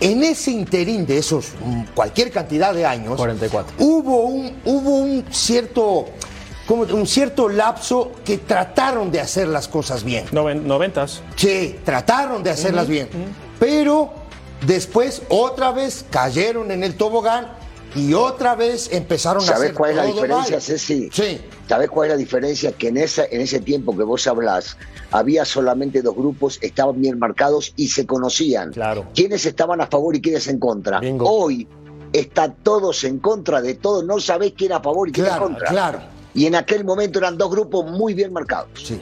En 0.00 0.22
ese 0.24 0.50
interín 0.50 1.06
de 1.06 1.18
esos 1.18 1.52
mm, 1.64 1.82
cualquier 1.94 2.30
cantidad 2.30 2.72
de 2.74 2.86
años, 2.86 3.16
44. 3.16 3.74
hubo 3.78 4.20
un, 4.22 4.56
hubo 4.64 4.96
un 4.98 5.24
cierto, 5.30 6.06
como 6.66 6.82
un 6.84 7.06
cierto 7.06 7.48
lapso 7.48 8.12
que 8.24 8.38
trataron 8.38 9.10
de 9.10 9.20
hacer 9.20 9.46
las 9.48 9.68
cosas 9.68 10.02
bien. 10.02 10.24
Noven- 10.32 10.62
noventas. 10.62 11.20
Sí, 11.36 11.76
trataron 11.84 12.42
de 12.42 12.50
hacerlas 12.50 12.88
bien. 12.88 13.08
Pero 13.58 14.12
después 14.66 15.22
otra 15.28 15.70
vez 15.72 16.04
cayeron 16.10 16.70
en 16.70 16.82
el 16.82 16.94
tobogán 16.96 17.48
y 17.94 18.14
otra 18.14 18.54
vez 18.54 18.88
empezaron 18.92 19.42
a 19.42 19.46
¿Sabes 19.46 19.62
hacer 19.62 19.74
cuál 19.74 19.90
es 19.90 19.96
la 19.96 20.04
diferencia, 20.04 20.56
mal. 20.56 20.62
Ceci? 20.62 21.08
Sí. 21.12 21.40
¿Sabes 21.68 21.88
cuál 21.90 22.08
es 22.08 22.14
la 22.14 22.18
diferencia? 22.18 22.72
Que 22.72 22.88
en, 22.88 22.96
esa, 22.98 23.24
en 23.24 23.40
ese 23.40 23.60
tiempo 23.60 23.96
que 23.96 24.02
vos 24.04 24.26
hablás, 24.26 24.76
había 25.10 25.44
solamente 25.44 26.02
dos 26.02 26.14
grupos, 26.14 26.58
estaban 26.62 27.00
bien 27.00 27.18
marcados 27.18 27.72
y 27.76 27.88
se 27.88 28.06
conocían. 28.06 28.72
Claro. 28.72 29.06
Quiénes 29.14 29.44
estaban 29.46 29.80
a 29.80 29.86
favor 29.86 30.14
y 30.16 30.20
quiénes 30.20 30.46
en 30.48 30.58
contra. 30.58 31.00
Bingo. 31.00 31.28
Hoy 31.28 31.66
están 32.12 32.56
todos 32.62 33.04
en 33.04 33.18
contra 33.18 33.60
de 33.62 33.74
todo, 33.74 34.02
no 34.02 34.18
sabés 34.20 34.52
quién 34.56 34.72
a 34.72 34.80
favor 34.80 35.08
y 35.08 35.12
quién 35.12 35.26
Claro, 35.26 35.46
en 35.46 35.52
contra. 35.52 35.68
claro. 35.70 36.00
Y 36.34 36.46
en 36.46 36.54
aquel 36.54 36.84
momento 36.84 37.18
eran 37.18 37.36
dos 37.38 37.50
grupos 37.50 37.90
muy 37.90 38.14
bien 38.14 38.32
marcados. 38.32 38.68
Sí. 38.74 39.00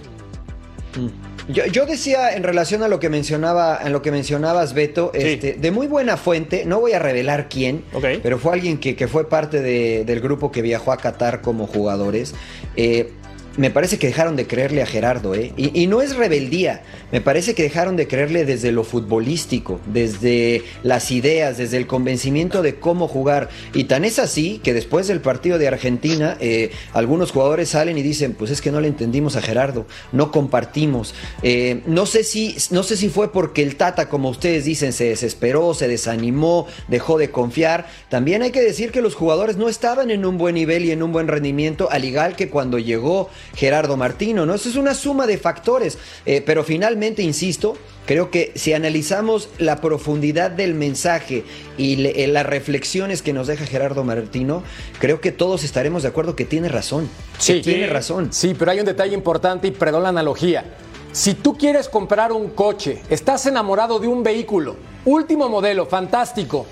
Yo, 1.49 1.65
yo 1.67 1.87
decía 1.87 2.35
en 2.37 2.43
relación 2.43 2.83
a 2.83 2.89
lo 2.89 3.01
que 3.01 3.09
mencionaba, 3.09 3.75
a 3.77 3.89
lo 3.89 4.03
que 4.03 4.11
mencionabas, 4.11 4.75
Beto, 4.75 5.11
Sí. 5.15 5.21
este, 5.23 5.53
de 5.55 5.71
muy 5.71 5.87
buena 5.87 6.17
fuente, 6.19 6.65
no 6.67 6.79
voy 6.81 6.93
a 6.93 6.99
revelar 6.99 7.49
quién, 7.49 7.85
pero 8.23 8.39
fue 8.39 8.53
alguien 8.53 8.79
que, 8.79 8.95
que 8.97 9.09
fue 9.09 9.29
parte 9.29 9.63
de- 9.63 10.05
del 10.05 10.21
grupo 10.21 10.53
que 10.53 10.61
viajó 10.61 10.93
a 10.93 10.99
Qatar 10.99 11.41
como 11.41 11.67
jugadores. 11.67 12.35
Eh, 12.77 13.13
me 13.59 13.71
parece 13.71 13.99
que 13.99 14.07
dejaron 14.07 14.37
de 14.37 14.47
creerle 14.47 14.83
a 14.83 14.87
Gerardo, 14.87 15.35
¿eh? 15.35 15.53
Y, 15.57 15.89
no 15.89 16.01
es 16.01 16.15
rebeldía, 16.15 16.83
me 17.11 17.21
parece 17.21 17.55
que 17.55 17.65
dejaron 17.65 17.97
de 17.97 18.07
creerle 18.07 18.45
desde 18.45 18.71
lo 18.71 18.85
futbolístico, 18.85 19.81
desde 19.93 20.63
las 20.85 21.11
ideas, 21.11 21.59
desde 21.59 21.77
el 21.77 21.89
convencimiento 21.89 22.63
de 22.63 22.77
cómo 22.77 23.09
jugar. 23.09 23.49
Y 23.75 23.85
tan 23.85 24.05
es 24.05 24.21
así 24.21 24.61
que 24.63 24.75
después 24.75 25.09
del 25.09 25.21
partido 25.21 25.59
de 25.59 25.67
Argentina, 25.67 26.37
eh, 26.41 26.71
algunos 26.93 27.33
jugadores 27.33 27.71
salen 27.71 27.99
y 27.99 28.03
dicen, 28.03 28.35
pues 28.35 28.53
es 28.53 28.61
que 28.61 28.71
no 28.71 28.81
le 28.81 28.87
entendimos 28.87 29.35
a 29.35 29.43
Gerardo, 29.43 29.87
no 30.13 30.31
compartimos. 30.31 31.15
Eh, 31.43 31.83
no, 31.87 32.07
sé 32.07 32.23
si, 32.23 32.57
no 32.71 32.85
sé 32.85 32.97
si 32.97 33.09
fue 33.09 33.33
porque 33.33 33.65
el 33.65 33.75
Tata, 33.75 34.09
como 34.09 34.29
ustedes 34.29 34.67
dicen, 34.67 34.93
se 34.93 35.07
desesperó, 35.07 35.75
se 35.75 35.89
desanimó, 35.89 36.69
dejó 36.87 37.19
de 37.19 37.33
confiar. 37.33 37.89
También 38.09 38.43
hay 38.43 38.53
que 38.53 38.63
decir 38.63 38.93
que 38.93 39.03
los 39.03 39.17
jugadores 39.17 39.57
no 39.57 39.69
estaban 39.69 40.13
en 40.13 40.25
un 40.25 40.39
buen 40.39 40.55
nivel 40.55 40.85
y 40.85 40.93
en 40.93 41.03
un 41.03 41.11
buen 41.11 41.27
rendimiento, 41.27 41.91
al 41.91 42.05
igual 42.05 42.37
que 42.37 42.51
cuando 42.51 42.79
llegó 42.79 43.31
Gerardo 43.55 43.97
Martino, 43.97 44.47
¿no? 44.47 44.55
Eso 44.55 44.69
es 44.69 44.77
una 44.77 44.95
suma 44.95 45.27
de 45.27 45.39
factores. 45.39 45.99
Eh, 46.27 46.43
pero 46.45 46.65
finalmente, 46.65 47.23
insisto, 47.23 47.77
creo 48.07 48.31
que 48.31 48.53
si 48.55 48.73
analizamos 48.73 49.49
la 49.59 49.81
profundidad 49.81 50.51
del 50.51 50.75
mensaje 50.75 51.45
y 51.77 51.97
le- 51.97 52.25
eh, 52.25 52.27
las 52.29 52.47
reflexiones 52.47 53.23
que 53.23 53.33
nos 53.33 53.47
deja 53.47 53.67
Gerardo 53.67 54.05
Martino, 54.05 54.63
creo 54.99 55.21
que 55.21 55.33
todos 55.33 55.65
estaremos 55.65 56.03
de 56.03 56.09
acuerdo 56.09 56.37
que 56.37 56.45
tiene 56.45 56.69
razón. 56.69 57.09
que 57.45 57.61
tiene 57.63 57.87
razón. 57.87 58.29
Sí, 58.33 58.55
pero 58.59 58.71
hay 58.71 58.81
un 58.81 58.87
detalle 58.87 59.15
importante 59.15 59.69
y 59.69 59.71
perdón 59.71 60.03
la 60.05 60.09
analogía. 60.11 60.65
Si 61.13 61.35
tú 61.35 61.57
quieres 61.57 61.89
comprar 61.89 62.33
un 62.33 62.51
coche, 62.51 63.03
estás 63.09 63.47
enamorado 63.47 63.99
de 63.99 64.07
un 64.09 64.23
vehículo, 64.23 64.77
último 65.05 65.49
modelo, 65.49 65.87
fantástico, 65.87 66.67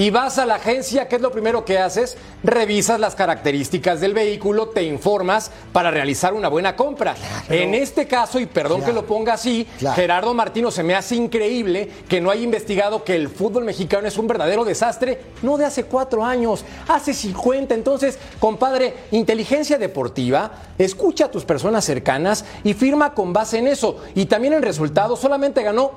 y 0.00 0.08
vas 0.08 0.38
a 0.38 0.46
la 0.46 0.54
agencia, 0.54 1.08
¿qué 1.08 1.16
es 1.16 1.20
lo 1.20 1.30
primero 1.30 1.62
que 1.62 1.76
haces? 1.76 2.16
Revisas 2.42 2.98
las 2.98 3.14
características 3.14 4.00
del 4.00 4.14
vehículo, 4.14 4.68
te 4.68 4.82
informas 4.82 5.50
para 5.74 5.90
realizar 5.90 6.32
una 6.32 6.48
buena 6.48 6.74
compra. 6.74 7.14
En 7.50 7.74
este 7.74 8.06
caso, 8.06 8.40
y 8.40 8.46
perdón 8.46 8.82
que 8.82 8.94
lo 8.94 9.04
ponga 9.04 9.34
así, 9.34 9.68
Claro. 9.78 9.96
Gerardo 9.96 10.32
Martino 10.32 10.70
se 10.70 10.82
me 10.82 10.94
hace 10.94 11.16
increíble 11.16 11.90
que 12.08 12.18
no 12.18 12.30
haya 12.30 12.40
investigado 12.40 13.04
que 13.04 13.14
el 13.14 13.28
fútbol 13.28 13.64
mexicano 13.64 14.08
es 14.08 14.16
un 14.16 14.26
verdadero 14.26 14.64
desastre, 14.64 15.20
no 15.42 15.58
de 15.58 15.66
hace 15.66 15.84
cuatro 15.84 16.24
años, 16.24 16.64
hace 16.88 17.12
50. 17.12 17.74
Entonces, 17.74 18.18
compadre, 18.38 18.94
inteligencia 19.10 19.76
deportiva, 19.76 20.50
escucha 20.78 21.26
a 21.26 21.30
tus 21.30 21.44
personas 21.44 21.84
cercanas 21.84 22.46
y 22.64 22.72
firma 22.72 23.12
con 23.12 23.34
base 23.34 23.58
en 23.58 23.68
eso. 23.68 23.98
Y 24.14 24.24
también 24.24 24.54
el 24.54 24.62
resultado 24.62 25.14
solamente 25.14 25.62
ganó 25.62 25.90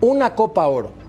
una 0.00 0.34
Copa 0.34 0.66
Oro. 0.66 0.99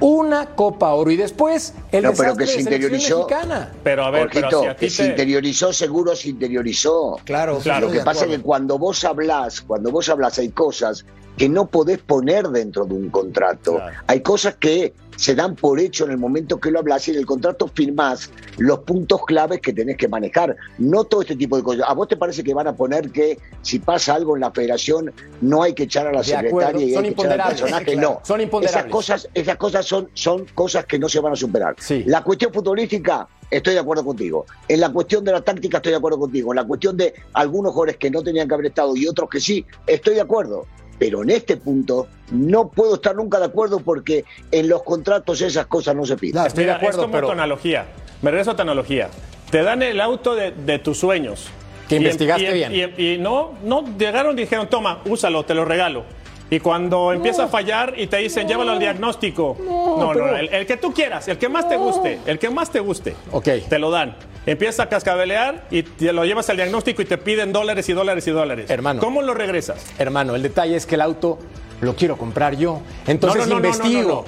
Una 0.00 0.46
Copa 0.54 0.92
Oro. 0.94 1.10
Y 1.10 1.16
después 1.16 1.74
el 1.90 2.04
No, 2.04 2.12
pero 2.12 2.36
que 2.36 2.46
se 2.46 2.56
de 2.56 2.60
interiorizó. 2.62 3.26
mexicana. 3.26 3.72
Pero 3.82 4.04
a 4.04 4.10
ver, 4.10 4.28
pero 4.32 4.48
Jorgito, 4.48 4.62
si 4.62 4.66
a 4.68 4.74
ti 4.76 4.86
que 4.86 4.90
se 4.90 5.02
te- 5.04 5.08
interiorizó, 5.10 5.72
seguro 5.72 6.14
se 6.14 6.28
interiorizó. 6.28 7.18
Claro, 7.24 7.58
Claro. 7.58 7.86
Lo 7.88 7.92
que 7.92 8.00
pasa 8.00 8.24
es 8.26 8.30
que 8.30 8.40
cuando 8.40 8.78
vos 8.78 9.02
hablás, 9.04 9.60
cuando 9.62 9.90
vos 9.90 10.08
hablas 10.08 10.38
hay 10.38 10.50
cosas 10.50 11.04
que 11.38 11.48
no 11.48 11.66
podés 11.66 11.98
poner 11.98 12.48
dentro 12.48 12.84
de 12.84 12.94
un 12.94 13.08
contrato. 13.10 13.76
Claro. 13.76 13.96
Hay 14.08 14.20
cosas 14.20 14.56
que 14.56 14.92
se 15.16 15.34
dan 15.34 15.56
por 15.56 15.80
hecho 15.80 16.04
en 16.04 16.12
el 16.12 16.18
momento 16.18 16.60
que 16.60 16.70
lo 16.70 16.78
hablas 16.78 17.08
y 17.08 17.10
en 17.12 17.16
el 17.18 17.26
contrato 17.26 17.68
firmás 17.68 18.30
los 18.56 18.80
puntos 18.80 19.24
claves 19.24 19.60
que 19.60 19.72
tenés 19.72 19.96
que 19.96 20.06
manejar. 20.08 20.56
No 20.78 21.04
todo 21.04 21.22
este 21.22 21.34
tipo 21.36 21.56
de 21.56 21.62
cosas. 21.62 21.84
¿A 21.88 21.94
vos 21.94 22.06
te 22.08 22.16
parece 22.16 22.44
que 22.44 22.54
van 22.54 22.66
a 22.68 22.74
poner 22.76 23.10
que 23.10 23.38
si 23.62 23.78
pasa 23.78 24.14
algo 24.14 24.36
en 24.36 24.40
la 24.42 24.50
federación 24.50 25.12
no 25.40 25.62
hay 25.62 25.74
que 25.74 25.84
echar 25.84 26.06
a 26.08 26.12
la 26.12 26.22
De 26.22 26.34
acuerdo, 26.34 26.70
secretaria 26.70 26.86
y 26.86 26.94
son 26.94 27.04
hay 27.04 27.14
que 27.14 27.20
echar 27.22 27.40
al 27.40 27.48
personaje? 27.48 27.84
Claro, 27.92 28.00
No. 28.00 28.20
son 28.24 28.40
imponderables. 28.40 28.80
Esas 28.80 28.92
cosas, 28.92 29.28
esas 29.34 29.56
cosas 29.56 29.86
son, 29.86 30.08
son 30.14 30.44
cosas 30.54 30.86
que 30.86 30.98
no 30.98 31.08
se 31.08 31.20
van 31.20 31.32
a 31.32 31.36
superar. 31.36 31.76
La 32.06 32.22
cuestión 32.22 32.52
futbolística, 32.52 33.28
estoy 33.50 33.74
de 33.74 33.80
acuerdo 33.80 34.04
contigo. 34.04 34.44
En 34.68 34.80
la 34.80 34.92
cuestión 34.92 35.24
de 35.24 35.32
la 35.32 35.40
táctica, 35.40 35.78
estoy 35.78 35.90
de 35.92 35.98
acuerdo 35.98 36.18
contigo. 36.18 36.52
En 36.52 36.56
la 36.56 36.64
cuestión 36.64 36.96
de 36.96 37.14
algunos 37.32 37.72
jugadores 37.72 37.96
que 37.96 38.10
no 38.10 38.22
tenían 38.22 38.46
que 38.48 38.54
haber 38.54 38.66
estado 38.66 38.94
y 38.96 39.06
otros 39.06 39.28
que 39.28 39.40
sí, 39.40 39.64
estoy 39.86 40.14
de 40.14 40.20
acuerdo. 40.20 40.66
Pero 40.98 41.22
en 41.22 41.30
este 41.30 41.56
punto 41.56 42.08
no 42.30 42.68
puedo 42.68 42.96
estar 42.96 43.14
nunca 43.14 43.38
de 43.38 43.46
acuerdo 43.46 43.80
porque 43.80 44.24
en 44.50 44.68
los 44.68 44.82
contratos 44.82 45.40
esas 45.40 45.66
cosas 45.66 45.94
no 45.94 46.04
se 46.04 46.16
piden. 46.16 46.46
Estoy 46.46 46.64
de 46.64 46.72
acuerdo, 46.72 47.02
es 47.02 47.06
como 47.06 47.20
tu 47.20 47.30
analogía. 47.30 47.86
Me 48.22 48.30
regreso 48.30 48.52
a 48.52 48.56
tu 48.56 48.62
analogía. 48.62 49.08
Te 49.50 49.62
dan 49.62 49.82
el 49.82 50.00
auto 50.00 50.34
de, 50.34 50.78
tus 50.78 50.98
sueños. 50.98 51.48
Que 51.88 51.96
investigaste 51.96 52.52
bien. 52.52 52.94
Y, 52.98 53.16
no, 53.18 53.52
no 53.64 53.84
llegaron 53.96 54.38
y 54.38 54.42
dijeron, 54.42 54.68
toma, 54.68 55.00
úsalo, 55.06 55.44
te 55.44 55.54
lo 55.54 55.64
regalo. 55.64 56.04
Y 56.50 56.60
cuando 56.60 57.12
empieza 57.12 57.44
a 57.44 57.48
fallar 57.48 57.94
y 57.96 58.06
te 58.06 58.16
dicen, 58.18 58.48
llévalo 58.48 58.72
al 58.72 58.78
diagnóstico. 58.78 59.56
No, 59.60 60.14
no, 60.14 60.36
el, 60.36 60.66
que 60.66 60.76
tú 60.76 60.92
quieras, 60.94 61.28
el 61.28 61.38
que 61.38 61.48
más 61.48 61.68
te 61.68 61.76
guste, 61.76 62.20
el 62.26 62.38
que 62.38 62.48
más 62.48 62.70
te 62.70 62.80
guste. 62.80 63.14
Ok. 63.32 63.48
Te 63.68 63.78
lo 63.78 63.90
dan. 63.90 64.16
Empieza 64.46 64.84
a 64.84 64.88
cascabelear 64.88 65.66
y 65.70 65.82
te 65.82 66.12
lo 66.12 66.24
llevas 66.24 66.48
al 66.48 66.56
diagnóstico 66.56 67.02
y 67.02 67.04
te 67.04 67.18
piden 67.18 67.52
dólares 67.52 67.86
y 67.90 67.92
dólares 67.92 68.26
y 68.26 68.30
dólares. 68.30 68.70
Hermano. 68.70 69.00
¿Cómo 69.00 69.20
lo 69.20 69.34
regresas? 69.34 69.84
Hermano, 69.98 70.34
el 70.34 70.42
detalle 70.42 70.74
es 70.74 70.86
que 70.86 70.94
el 70.94 71.02
auto 71.02 71.38
lo 71.82 71.94
quiero 71.94 72.16
comprar 72.16 72.56
yo. 72.56 72.80
Entonces 73.06 73.46
investigo. 73.46 74.24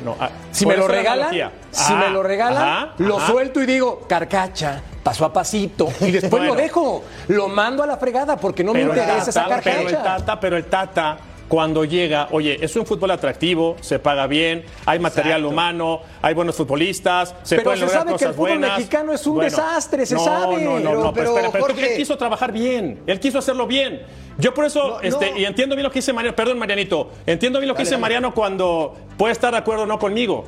si 0.53 0.67
me 0.67 0.77
lo 0.77 0.89
regala, 0.89 1.31
si 1.71 1.95
me 1.95 2.11
lo 2.11 2.23
regala, 2.23 2.95
lo 2.99 3.19
suelto 3.21 3.63
y 3.63 3.67
digo, 3.67 4.03
carcacha, 4.07 4.83
paso 5.03 5.25
a 5.25 5.33
pasito. 5.33 5.89
Y 6.01 6.11
después 6.11 6.43
lo 6.45 6.55
dejo. 6.57 7.03
Lo 7.29 7.49
mando 7.49 7.83
a 7.83 7.87
la 7.87 7.97
fregada 7.97 8.37
porque 8.37 8.63
no 8.63 8.75
me 8.75 8.83
interesa 8.83 9.31
esa 9.31 9.49
carcacha. 9.49 9.79
Pero 9.79 9.89
el 9.89 9.97
tata, 9.97 10.41
pero 10.41 10.57
el 10.59 10.65
tata 10.67 11.19
cuando 11.51 11.85
llega, 11.85 12.29
oye, 12.31 12.59
es 12.61 12.77
un 12.77 12.87
fútbol 12.87 13.11
atractivo, 13.11 13.77
se 13.81 13.99
paga 13.99 14.29
bien, 14.29 14.65
hay 14.87 15.01
material 15.01 15.45
humano, 15.45 16.01
hay 16.23 16.33
buenos 16.33 16.55
futbolistas, 16.55 17.35
se 17.43 17.57
pero 17.57 17.65
pueden 17.65 17.81
se 17.81 17.87
lograr 17.87 18.03
sabe 18.03 18.13
cosas 18.13 18.19
que 18.21 18.29
el 18.29 18.35
fútbol 18.35 18.49
buenas. 18.51 18.79
mexicano 18.79 19.13
es 19.13 19.27
un 19.27 19.41
desastre, 19.41 20.07
se 20.07 20.15
no, 20.15 20.25
sabe. 20.25 20.63
No, 20.63 20.79
no, 20.79 20.95
no, 20.95 21.13
pero, 21.13 21.35
pero, 21.51 21.67
él 21.77 21.97
quiso 21.97 22.17
trabajar 22.17 22.53
bien, 22.53 23.03
él 23.05 23.19
quiso 23.19 23.41
hacerlo 23.41 23.67
bien. 23.67 24.01
Yo 24.39 24.55
por 24.55 24.65
eso, 24.65 25.01
este, 25.03 25.41
y 25.41 25.45
entiendo 25.45 25.75
bien 25.75 25.83
lo 25.83 25.91
que 25.91 25.99
dice 25.99 26.13
Mariano, 26.13 26.37
perdón 26.37 26.57
Marianito, 26.57 27.11
entiendo 27.27 27.59
bien 27.59 27.67
lo 27.67 27.75
que 27.75 27.83
dice 27.83 27.99
Mariano 27.99 28.33
cuando 28.33 28.95
puede 29.19 29.33
estar 29.33 29.51
de 29.51 29.59
acuerdo 29.59 29.83
o 29.83 29.87
no 29.87 29.99
conmigo. 29.99 30.45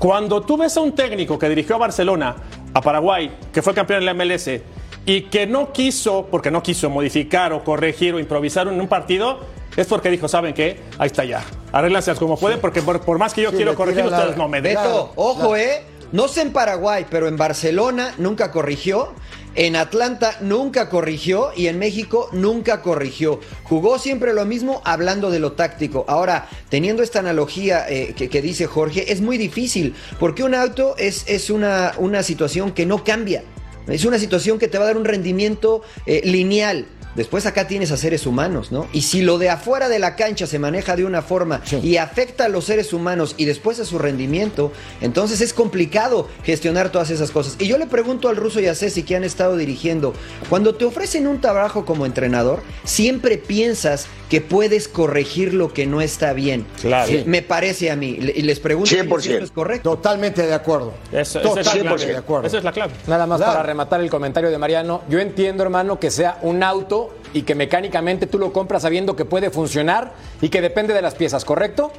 Cuando 0.00 0.40
tú 0.40 0.56
ves 0.56 0.76
a 0.76 0.80
un 0.80 0.92
técnico 0.92 1.38
que 1.38 1.48
dirigió 1.48 1.76
a 1.76 1.78
Barcelona, 1.78 2.34
a 2.74 2.80
Paraguay, 2.80 3.30
que 3.52 3.62
fue 3.62 3.74
campeón 3.74 4.00
en 4.00 4.06
la 4.06 4.14
MLS, 4.14 4.60
y 5.06 5.22
que 5.22 5.46
no 5.46 5.72
quiso, 5.72 6.26
porque 6.28 6.50
no 6.50 6.64
quiso 6.64 6.90
modificar 6.90 7.52
o 7.52 7.62
corregir 7.62 8.14
o 8.14 8.18
improvisar 8.18 8.66
en 8.66 8.80
un 8.80 8.88
partido, 8.88 9.61
es 9.76 9.86
porque 9.86 10.10
dijo, 10.10 10.28
¿saben 10.28 10.54
qué? 10.54 10.80
Ahí 10.98 11.06
está 11.06 11.24
ya. 11.24 11.44
Arréglanse 11.72 12.14
como 12.14 12.36
pueden, 12.36 12.60
porque 12.60 12.82
por, 12.82 13.18
más 13.18 13.32
que 13.32 13.42
yo 13.42 13.52
quiero 13.52 13.74
corregir, 13.74 14.04
ustedes 14.04 14.36
no 14.36 14.48
me 14.48 14.60
dejan. 14.60 14.84
Beto, 14.84 15.12
ojo, 15.16 15.56
¿eh? 15.56 15.82
No 16.12 16.28
sé 16.28 16.42
en 16.42 16.52
Paraguay, 16.52 17.06
pero 17.08 17.26
en 17.26 17.38
Barcelona 17.38 18.14
nunca 18.18 18.50
corrigió. 18.50 19.14
En 19.54 19.76
Atlanta 19.76 20.36
nunca 20.40 20.88
corrigió 20.88 21.50
y 21.54 21.66
en 21.66 21.78
México 21.78 22.28
nunca 22.32 22.80
corrigió. 22.80 23.40
Jugó 23.64 23.98
siempre 23.98 24.32
lo 24.32 24.46
mismo 24.46 24.80
hablando 24.84 25.30
de 25.30 25.40
lo 25.40 25.52
táctico. 25.52 26.06
Ahora, 26.08 26.48
teniendo 26.70 27.02
esta 27.02 27.18
analogía 27.18 27.86
eh, 27.88 28.14
que, 28.14 28.42
dice 28.42 28.66
Jorge, 28.66 29.12
es 29.12 29.20
muy 29.20 29.36
difícil 29.36 29.94
porque 30.18 30.42
un 30.42 30.54
auto 30.54 30.94
es, 30.96 31.24
es 31.28 31.50
una, 31.50 31.92
una 31.98 32.22
situación 32.22 32.72
que 32.72 32.86
no 32.86 33.04
cambia. 33.04 33.44
Es 33.88 34.04
una 34.04 34.18
situación 34.18 34.58
que 34.58 34.68
te 34.68 34.78
va 34.78 34.84
a 34.84 34.86
dar 34.88 34.96
un 34.96 35.04
rendimiento 35.04 35.82
eh, 36.06 36.22
lineal. 36.24 36.86
Después 37.14 37.46
acá 37.46 37.66
tienes 37.66 37.92
a 37.92 37.96
seres 37.96 38.26
humanos, 38.26 38.72
¿no? 38.72 38.88
Y 38.92 39.02
si 39.02 39.22
lo 39.22 39.38
de 39.38 39.50
afuera 39.50 39.88
de 39.88 39.98
la 39.98 40.16
cancha 40.16 40.46
se 40.46 40.58
maneja 40.58 40.96
de 40.96 41.04
una 41.04 41.22
forma 41.22 41.60
y 41.82 41.96
afecta 41.96 42.46
a 42.46 42.48
los 42.48 42.64
seres 42.64 42.92
humanos 42.92 43.34
y 43.36 43.44
después 43.44 43.78
a 43.80 43.84
su 43.84 43.98
rendimiento, 43.98 44.72
entonces 45.00 45.40
es 45.40 45.52
complicado 45.52 46.28
gestionar 46.44 46.90
todas 46.90 47.10
esas 47.10 47.30
cosas. 47.30 47.56
Y 47.58 47.66
yo 47.66 47.78
le 47.78 47.86
pregunto 47.86 48.28
al 48.28 48.36
ruso 48.36 48.60
y 48.60 48.66
a 48.66 48.74
Ceci 48.74 49.02
que 49.02 49.16
han 49.16 49.24
estado 49.24 49.56
dirigiendo, 49.56 50.14
cuando 50.48 50.74
te 50.74 50.84
ofrecen 50.84 51.26
un 51.26 51.40
trabajo 51.40 51.84
como 51.84 52.06
entrenador, 52.06 52.62
siempre 52.84 53.38
piensas 53.38 54.06
que 54.30 54.40
puedes 54.40 54.88
corregir 54.88 55.52
lo 55.52 55.74
que 55.74 55.86
no 55.86 56.00
está 56.00 56.32
bien. 56.32 56.66
Claro. 56.80 57.12
Me 57.26 57.42
parece 57.42 57.90
a 57.90 57.96
mí. 57.96 58.18
Y 58.34 58.40
les 58.40 58.60
pregunto 58.60 59.20
si 59.20 59.32
es 59.32 59.50
correcto. 59.50 59.90
Totalmente 59.90 60.46
de 60.46 60.54
acuerdo. 60.54 60.94
Eso, 61.12 61.40
Totalmente 61.40 62.06
de 62.06 62.16
acuerdo. 62.16 62.46
Esa 62.46 62.56
es 62.56 62.64
la 62.64 62.72
clave. 62.72 62.94
Nada 63.06 63.26
más 63.26 63.42
para 63.42 63.62
rematar 63.62 64.00
el 64.00 64.08
comentario 64.08 64.50
de 64.50 64.56
Mariano. 64.56 65.02
Yo 65.10 65.18
entiendo, 65.18 65.62
hermano, 65.62 66.00
que 66.00 66.10
sea 66.10 66.38
un 66.40 66.62
auto 66.62 67.01
y 67.32 67.42
que 67.42 67.54
mecánicamente 67.54 68.26
tú 68.26 68.38
lo 68.38 68.52
compras 68.52 68.82
sabiendo 68.82 69.16
que 69.16 69.24
puede 69.24 69.50
funcionar 69.50 70.12
y 70.40 70.48
que 70.48 70.60
depende 70.60 70.94
de 70.94 71.02
las 71.02 71.14
piezas, 71.14 71.44
¿correcto? 71.44 71.92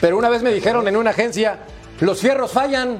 Pero 0.00 0.18
una 0.18 0.28
vez 0.28 0.42
me 0.42 0.52
dijeron 0.52 0.86
en 0.88 0.96
una 0.96 1.10
agencia, 1.10 1.60
los 2.00 2.20
fierros 2.20 2.52
fallan, 2.52 2.98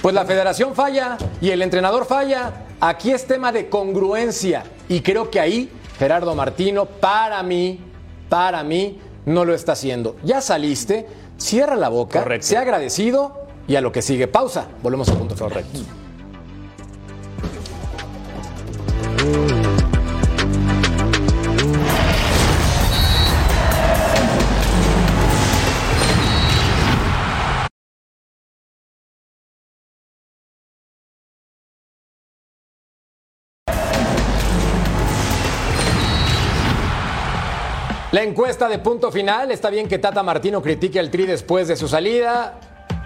pues 0.00 0.14
la 0.14 0.24
federación 0.24 0.74
falla 0.74 1.18
y 1.40 1.50
el 1.50 1.62
entrenador 1.62 2.06
falla. 2.06 2.64
Aquí 2.80 3.12
es 3.12 3.26
tema 3.26 3.52
de 3.52 3.68
congruencia 3.68 4.64
y 4.88 5.00
creo 5.00 5.30
que 5.30 5.38
ahí 5.38 5.70
Gerardo 5.98 6.34
Martino, 6.34 6.86
para 6.86 7.42
mí, 7.42 7.80
para 8.28 8.64
mí, 8.64 8.98
no 9.26 9.44
lo 9.44 9.54
está 9.54 9.72
haciendo. 9.72 10.16
Ya 10.24 10.40
saliste, 10.40 11.06
cierra 11.36 11.76
la 11.76 11.88
boca, 11.88 12.24
sea 12.40 12.62
agradecido 12.62 13.46
y 13.68 13.76
a 13.76 13.80
lo 13.80 13.92
que 13.92 14.02
sigue. 14.02 14.26
Pausa, 14.26 14.66
volvemos 14.82 15.08
a 15.10 15.14
punto. 15.14 15.36
Correcto. 15.36 16.01
Encuesta 38.22 38.68
de 38.68 38.78
punto 38.78 39.10
final, 39.10 39.50
está 39.50 39.68
bien 39.68 39.88
que 39.88 39.98
Tata 39.98 40.22
Martino 40.22 40.62
critique 40.62 41.00
al 41.00 41.10
Tri 41.10 41.26
después 41.26 41.66
de 41.66 41.74
su 41.74 41.88
salida, 41.88 42.60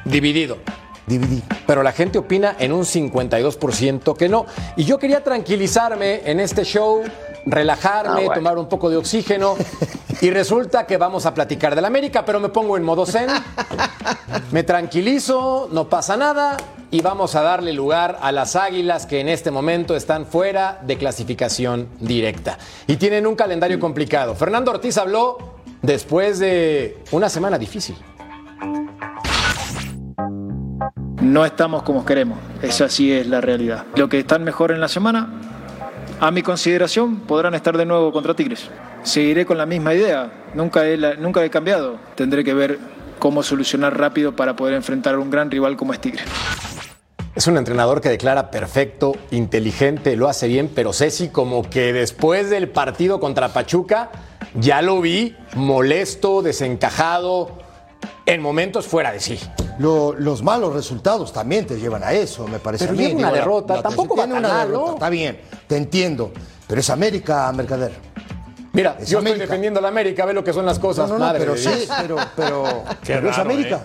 dividido. 0.05 0.59
Dividido. 1.07 1.43
Pero 1.67 1.83
la 1.83 1.93
gente 1.93 2.19
opina 2.19 2.57
en 2.59 2.73
un 2.73 2.83
52% 2.83 4.17
que 4.17 4.29
no. 4.29 4.47
Y 4.77 4.85
yo 4.85 4.99
quería 4.99 5.23
tranquilizarme 5.23 6.23
en 6.25 6.41
este 6.41 6.65
show, 6.65 7.03
relajarme, 7.45 8.27
ah, 8.31 8.35
tomar 8.35 8.59
un 8.59 8.69
poco 8.69 8.91
de 8.91 8.97
oxígeno. 8.97 9.57
y 10.21 10.31
resulta 10.31 10.87
que 10.87 10.97
vamos 10.97 11.27
a 11.27 11.35
platicar 11.35 11.75
del 11.75 11.85
América, 11.85 12.25
pero 12.25 12.41
me 12.41 12.49
pongo 12.49 12.77
en 12.77 12.83
modo 12.83 13.07
zen. 13.07 13.29
Me 14.51 14.63
tranquilizo, 14.63 15.69
no 15.73 15.89
pasa 15.89 16.17
nada 16.17 16.57
y 16.91 17.01
vamos 17.01 17.35
a 17.35 17.43
darle 17.43 17.73
lugar 17.73 18.19
a 18.21 18.33
las 18.33 18.57
Águilas 18.57 19.07
que 19.07 19.21
en 19.21 19.29
este 19.29 19.51
momento 19.51 19.97
están 19.97 20.27
fuera 20.27 20.81
de 20.83 20.97
clasificación 20.97 21.89
directa 22.01 22.59
y 22.87 22.97
tienen 22.97 23.27
un 23.27 23.35
calendario 23.35 23.81
complicado. 23.81 24.35
Fernando 24.35 24.71
Ortiz 24.71 24.97
habló 24.99 25.57
después 25.83 26.39
de 26.39 26.99
una 27.11 27.29
semana 27.29 27.59
difícil. 27.59 27.97
No 31.27 31.45
estamos 31.45 31.83
como 31.83 32.07
queremos, 32.07 32.39
esa 32.63 32.89
sí 32.89 33.11
es 33.11 33.27
la 33.27 33.41
realidad. 33.41 33.85
Lo 33.97 34.09
que 34.09 34.21
están 34.21 34.45
mejor 34.45 34.71
en 34.71 34.81
la 34.81 34.87
semana, 34.87 35.29
a 36.21 36.31
mi 36.31 36.43
consideración, 36.43 37.19
podrán 37.23 37.53
estar 37.57 37.77
de 37.77 37.85
nuevo 37.85 38.13
contra 38.13 38.35
Tigres. 38.35 38.71
Seguiré 39.03 39.45
con 39.45 39.59
la 39.59 39.67
misma 39.67 39.93
idea, 39.93 40.31
nunca 40.55 40.87
he, 40.87 40.97
nunca 41.17 41.45
he 41.45 41.51
cambiado. 41.51 41.97
Tendré 42.15 42.45
que 42.45 42.55
ver 42.55 42.79
cómo 43.19 43.43
solucionar 43.43 43.99
rápido 43.99 44.37
para 44.37 44.55
poder 44.55 44.75
enfrentar 44.75 45.17
a 45.17 45.19
un 45.19 45.29
gran 45.29 45.51
rival 45.51 45.77
como 45.77 45.93
es 45.93 46.01
Tigre. 46.01 46.23
Es 47.35 47.49
un 47.49 47.57
entrenador 47.57 48.01
que 48.01 48.09
declara 48.09 48.53
perfecto, 48.53 49.17
inteligente, 49.33 50.15
lo 50.15 50.29
hace 50.29 50.47
bien, 50.47 50.71
pero 50.73 50.93
Ceci 50.93 51.31
como 51.31 51.69
que 51.69 51.93
después 51.93 52.51
del 52.51 52.69
partido 52.69 53.19
contra 53.19 53.49
Pachuca 53.49 54.11
ya 54.55 54.81
lo 54.81 55.01
vi 55.01 55.35
molesto, 55.57 56.41
desencajado, 56.41 57.59
en 58.27 58.41
momentos 58.41 58.87
fuera 58.87 59.11
de 59.11 59.19
sí. 59.19 59.41
Los 59.79 60.43
malos 60.43 60.75
resultados 60.75 61.33
también 61.33 61.67
te 61.67 61.79
llevan 61.79 62.03
a 62.03 62.13
eso, 62.13 62.47
me 62.47 62.59
parece 62.59 62.87
pero 62.87 62.99
a 62.99 63.03
mí. 63.03 63.15
una 63.15 63.33
derrota, 63.33 63.83
tampoco 63.83 64.17
va 64.17 64.25
una 64.25 64.41
mal, 64.41 64.73
¿no? 64.73 64.95
Está 64.95 65.09
bien, 65.09 65.41
te 65.67 65.77
entiendo, 65.77 66.33
pero 66.67 66.81
es 66.81 66.91
América, 66.91 67.51
Mercader. 67.53 67.93
Mira, 68.73 68.99
yo 69.05 69.21
estoy 69.21 69.39
defendiendo 69.39 69.79
a 69.79 69.83
la 69.83 69.89
América, 69.89 70.27
ve 70.27 70.35
lo 70.35 70.45
que 70.45 70.53
son 70.53 70.67
las 70.67 70.79
cosas, 70.79 71.09
no, 71.09 71.19
no, 71.19 71.25
madre 71.25 71.41
pero 71.41 71.57
sí, 71.57 71.89
pero, 72.03 72.17
pero, 72.37 72.85
es 73.31 73.39
América. 73.39 73.83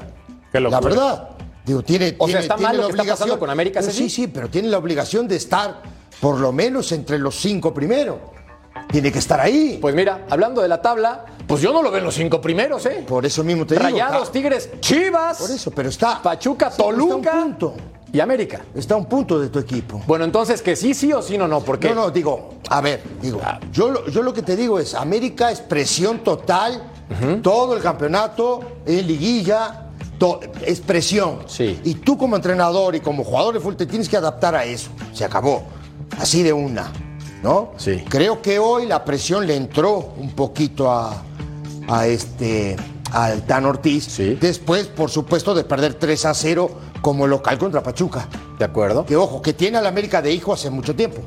¿eh? 0.54 0.60
La 0.60 0.80
verdad. 0.82 1.30
Digo, 1.64 1.84
tiene, 1.84 2.16
o 2.18 2.28
sea, 2.28 2.40
está 2.40 2.58
mal 2.58 2.76
lo 2.76 2.88
que 2.88 2.92
está 2.92 3.06
pasando 3.06 3.40
con 3.40 3.50
América. 3.50 3.82
sí, 3.82 4.10
sí, 4.10 4.28
pero 4.28 4.50
tiene 4.50 4.68
la 4.68 4.78
obligación 4.78 5.28
de 5.28 5.36
estar 5.36 5.82
por 6.20 6.40
lo 6.40 6.52
menos 6.52 6.92
entre 6.92 7.18
los 7.20 7.36
cinco 7.36 7.74
primeros. 7.74 8.18
Tiene 8.90 9.12
que 9.12 9.20
estar 9.20 9.40
ahí. 9.40 9.78
Pues 9.82 9.96
mira, 9.96 10.26
hablando 10.30 10.62
de 10.62 10.68
la 10.68 10.82
tabla, 10.82 11.26
pues 11.48 11.62
yo 11.62 11.74
no 11.74 11.82
lo 11.82 11.92
veo 11.92 12.00
en 12.00 12.06
los 12.06 12.16
cinco 12.16 12.40
primeros, 12.40 12.86
¿eh? 12.86 13.04
Por 13.08 13.26
eso 13.26 13.44
mismo 13.44 13.66
te 13.66 13.76
digo. 13.76 13.86
Rayados, 13.86 14.32
Tigres, 14.32 14.70
Chivas. 14.80 15.38
Por 15.38 15.52
eso, 15.52 15.72
pero 15.72 15.90
está. 15.90 16.22
Pachuca, 16.22 16.70
Toluca. 16.70 17.16
Está 17.16 17.38
un 17.38 17.44
punto. 17.44 17.74
Y 18.14 18.20
América. 18.20 18.62
Está 18.76 18.96
un 18.96 19.06
punto 19.06 19.40
de 19.40 19.50
tu 19.50 19.60
equipo. 19.60 20.02
Bueno, 20.06 20.26
entonces 20.26 20.62
que 20.62 20.76
sí, 20.76 20.94
sí 20.94 21.14
o 21.14 21.22
sí 21.22 21.38
no, 21.38 21.48
no, 21.48 21.62
¿por 21.62 21.80
qué? 21.80 21.90
No, 21.90 21.96
no, 21.96 22.12
digo, 22.12 22.56
a 22.70 22.82
ver, 22.82 23.02
digo, 23.22 23.40
ah. 23.44 23.60
yo, 23.72 24.06
yo 24.08 24.22
lo 24.22 24.34
que 24.34 24.42
te 24.42 24.58
digo 24.58 24.80
es, 24.80 24.94
América 24.96 25.50
es 25.50 25.62
presión 25.62 26.20
total, 26.20 26.84
todo 27.42 27.76
el 27.76 27.82
campeonato, 27.82 28.62
en 28.86 29.08
liguilla, 29.08 29.92
es 30.66 30.80
presión. 30.82 31.40
Sí. 31.48 31.80
Y 31.84 31.96
tú 31.96 32.18
como 32.18 32.36
entrenador 32.36 32.96
y 32.96 33.00
como 33.00 33.24
jugador 33.24 33.54
de 33.54 33.60
fútbol 33.60 33.78
te 33.78 33.86
tienes 33.86 34.08
que 34.08 34.18
adaptar 34.18 34.56
a 34.56 34.66
eso. 34.66 34.92
Se 35.14 35.26
acabó. 35.26 35.64
Así 36.20 36.44
de 36.44 36.54
una. 36.54 36.92
¿No? 37.42 37.72
Sí. 37.78 38.04
Creo 38.08 38.42
que 38.42 38.60
hoy 38.60 38.86
la 38.86 39.04
presión 39.04 39.48
le 39.48 39.56
entró 39.56 40.14
un 40.18 40.32
poquito 40.32 40.92
a, 40.92 41.24
a 41.88 42.08
este 42.08 42.76
al 43.12 43.44
Tan 43.46 43.66
Ortiz. 43.66 44.06
Sí. 44.06 44.38
Después, 44.40 44.88
por 44.88 45.10
supuesto, 45.10 45.54
de 45.54 45.64
perder 45.64 45.96
3 45.96 46.26
a 46.26 46.34
0 46.34 46.70
como 47.02 47.28
local 47.28 47.58
contra 47.58 47.84
Pachuca. 47.84 48.28
¿De 48.58 48.66
acuerdo? 48.66 49.06
Que 49.06 49.16
ojo, 49.18 49.42
que 49.42 49.54
tiene 49.54 49.78
al 49.78 49.86
América 49.88 50.22
de 50.22 50.32
hijo 50.32 50.54
hace 50.54 50.70
mucho 50.70 50.96
tiempo. 50.96 51.18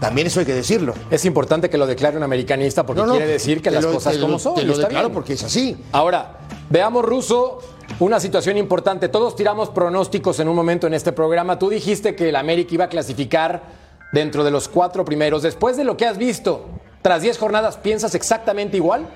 También 0.00 0.28
eso 0.28 0.40
hay 0.40 0.46
que 0.46 0.54
decirlo. 0.54 0.94
Es 1.10 1.24
importante 1.24 1.68
que 1.68 1.76
lo 1.76 1.86
declare 1.86 2.16
un 2.16 2.22
americanista 2.22 2.86
porque 2.86 3.02
quiere 3.02 3.26
decir 3.26 3.60
que 3.60 3.70
las 3.70 3.82
lo- 3.84 3.92
cosas 3.92 4.12
te 4.12 4.18
lo- 4.20 4.26
como 4.26 4.38
son. 4.38 4.54
Te 4.54 4.62
lo 4.64 4.78
declaro 4.78 5.10
porque 5.12 5.32
es 5.34 5.42
así. 5.42 5.76
Ahora, 5.92 6.38
veamos, 6.70 7.04
Ruso, 7.04 7.58
una 7.98 8.20
situación 8.20 8.56
importante. 8.56 9.08
Todos 9.08 9.34
tiramos 9.34 9.70
pronósticos 9.70 10.38
en 10.40 10.48
un 10.48 10.54
momento 10.54 10.86
en 10.86 10.94
este 10.94 11.10
programa. 11.12 11.58
Tú 11.58 11.68
dijiste 11.68 12.14
que 12.14 12.28
el 12.28 12.36
América 12.36 12.74
iba 12.74 12.84
a 12.84 12.88
clasificar 12.88 13.62
dentro 14.12 14.44
de 14.44 14.52
los 14.52 14.68
cuatro 14.68 15.04
primeros. 15.04 15.42
Después 15.42 15.76
de 15.76 15.82
lo 15.84 15.96
que 15.96 16.06
has 16.06 16.16
visto, 16.16 16.66
tras 17.02 17.20
10 17.22 17.36
jornadas, 17.36 17.76
¿piensas 17.76 18.14
exactamente 18.14 18.76
igual? 18.76 19.08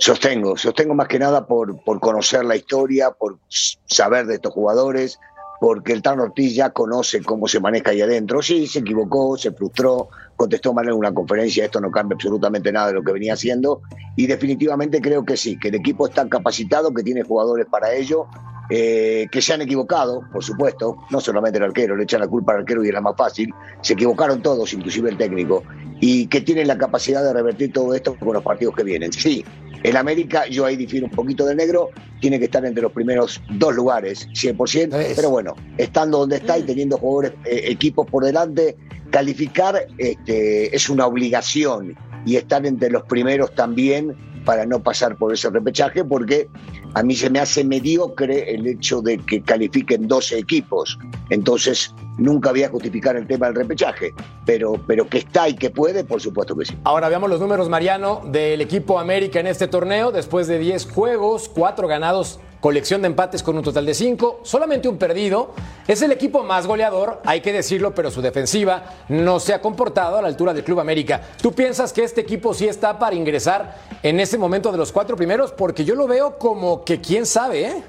Sostengo, 0.00 0.56
sostengo 0.56 0.94
más 0.94 1.08
que 1.08 1.18
nada 1.18 1.46
por, 1.46 1.84
por 1.84 2.00
conocer 2.00 2.42
la 2.42 2.56
historia, 2.56 3.10
por 3.10 3.38
saber 3.84 4.26
de 4.26 4.36
estos 4.36 4.54
jugadores, 4.54 5.20
porque 5.60 5.92
el 5.92 6.00
Tan 6.00 6.18
Ortiz 6.20 6.54
ya 6.54 6.70
conoce 6.70 7.22
cómo 7.22 7.46
se 7.46 7.60
maneja 7.60 7.90
ahí 7.90 8.00
adentro. 8.00 8.40
Sí, 8.40 8.66
se 8.66 8.78
equivocó, 8.78 9.36
se 9.36 9.52
frustró, 9.52 10.08
contestó 10.36 10.72
mal 10.72 10.88
en 10.88 10.94
una 10.94 11.12
conferencia, 11.12 11.66
esto 11.66 11.82
no 11.82 11.90
cambia 11.90 12.14
absolutamente 12.14 12.72
nada 12.72 12.86
de 12.86 12.94
lo 12.94 13.02
que 13.02 13.12
venía 13.12 13.34
haciendo, 13.34 13.82
y 14.16 14.26
definitivamente 14.26 15.02
creo 15.02 15.22
que 15.26 15.36
sí, 15.36 15.58
que 15.58 15.68
el 15.68 15.74
equipo 15.74 16.08
está 16.08 16.26
capacitado, 16.26 16.94
que 16.94 17.02
tiene 17.02 17.22
jugadores 17.22 17.66
para 17.70 17.92
ello, 17.92 18.26
eh, 18.70 19.26
que 19.30 19.42
se 19.42 19.52
han 19.52 19.60
equivocado, 19.60 20.22
por 20.32 20.42
supuesto, 20.42 20.96
no 21.10 21.20
solamente 21.20 21.58
el 21.58 21.64
arquero, 21.64 21.94
le 21.94 22.04
echan 22.04 22.20
la 22.20 22.28
culpa 22.28 22.52
al 22.52 22.60
arquero 22.60 22.82
y 22.82 22.88
era 22.88 23.02
más 23.02 23.16
fácil, 23.18 23.52
se 23.82 23.92
equivocaron 23.92 24.40
todos, 24.40 24.72
inclusive 24.72 25.10
el 25.10 25.18
técnico, 25.18 25.62
y 26.00 26.26
que 26.28 26.40
tienen 26.40 26.68
la 26.68 26.78
capacidad 26.78 27.22
de 27.22 27.34
revertir 27.34 27.70
todo 27.70 27.94
esto 27.94 28.16
con 28.18 28.32
los 28.32 28.42
partidos 28.42 28.74
que 28.74 28.84
vienen. 28.84 29.12
Sí, 29.12 29.44
el 29.82 29.96
América, 29.96 30.46
yo 30.46 30.66
ahí 30.66 30.76
difiero 30.76 31.06
un 31.06 31.12
poquito 31.12 31.46
del 31.46 31.56
negro, 31.56 31.90
tiene 32.20 32.38
que 32.38 32.46
estar 32.46 32.64
entre 32.64 32.82
los 32.82 32.92
primeros 32.92 33.40
dos 33.50 33.74
lugares, 33.74 34.28
100%, 34.34 34.94
Es. 34.94 35.16
pero 35.16 35.30
bueno, 35.30 35.54
estando 35.78 36.18
donde 36.18 36.36
está 36.36 36.58
y 36.58 36.62
teniendo 36.62 36.98
jugadores, 36.98 37.32
eh, 37.44 37.62
equipos 37.66 38.06
por 38.06 38.24
delante, 38.24 38.76
calificar 39.10 39.86
este, 39.98 40.74
es 40.74 40.88
una 40.88 41.06
obligación 41.06 41.96
y 42.26 42.36
estar 42.36 42.64
entre 42.66 42.90
los 42.90 43.02
primeros 43.04 43.54
también 43.54 44.14
para 44.44 44.66
no 44.66 44.82
pasar 44.82 45.16
por 45.16 45.32
ese 45.32 45.50
repechaje, 45.50 46.04
porque 46.04 46.48
a 46.94 47.02
mí 47.02 47.14
se 47.14 47.30
me 47.30 47.38
hace 47.38 47.64
mediocre 47.64 48.54
el 48.54 48.66
hecho 48.66 49.00
de 49.02 49.18
que 49.18 49.42
califiquen 49.42 50.08
12 50.08 50.38
equipos. 50.38 50.98
Entonces, 51.30 51.94
nunca 52.18 52.50
voy 52.50 52.64
a 52.64 52.68
justificar 52.68 53.16
el 53.16 53.26
tema 53.26 53.46
del 53.46 53.56
repechaje, 53.56 54.14
pero, 54.44 54.74
pero 54.86 55.08
que 55.08 55.18
está 55.18 55.48
y 55.48 55.54
que 55.54 55.70
puede, 55.70 56.04
por 56.04 56.20
supuesto 56.20 56.56
que 56.56 56.66
sí. 56.66 56.76
Ahora 56.84 57.08
veamos 57.08 57.30
los 57.30 57.40
números, 57.40 57.68
Mariano, 57.68 58.22
del 58.26 58.60
equipo 58.60 58.98
América 58.98 59.40
en 59.40 59.46
este 59.46 59.68
torneo. 59.68 60.12
Después 60.12 60.46
de 60.46 60.58
10 60.58 60.90
juegos, 60.90 61.48
4 61.48 61.86
ganados, 61.88 62.40
colección 62.60 63.02
de 63.02 63.08
empates 63.08 63.42
con 63.42 63.56
un 63.56 63.64
total 63.64 63.86
de 63.86 63.94
5, 63.94 64.40
solamente 64.42 64.88
un 64.88 64.98
perdido. 64.98 65.52
Es 65.88 66.02
el 66.02 66.12
equipo 66.12 66.42
más 66.42 66.66
goleador, 66.66 67.20
hay 67.24 67.40
que 67.40 67.52
decirlo, 67.52 67.94
pero 67.94 68.10
su 68.10 68.22
defensiva 68.22 68.84
no 69.08 69.40
se 69.40 69.54
ha 69.54 69.60
comportado 69.60 70.18
a 70.18 70.22
la 70.22 70.28
altura 70.28 70.54
del 70.54 70.64
Club 70.64 70.80
América. 70.80 71.20
¿Tú 71.40 71.52
piensas 71.52 71.92
que 71.92 72.04
este 72.04 72.20
equipo 72.20 72.54
sí 72.54 72.68
está 72.68 72.98
para 72.98 73.16
ingresar 73.16 73.76
en 74.02 74.20
ese 74.20 74.38
momento 74.38 74.70
de 74.70 74.78
los 74.78 74.92
cuatro 74.92 75.16
primeros? 75.16 75.52
Porque 75.52 75.84
yo 75.84 75.94
lo 75.94 76.06
veo 76.06 76.38
como 76.38 76.84
que 76.84 77.00
quién 77.00 77.26
sabe, 77.26 77.66
¿eh? 77.66 77.82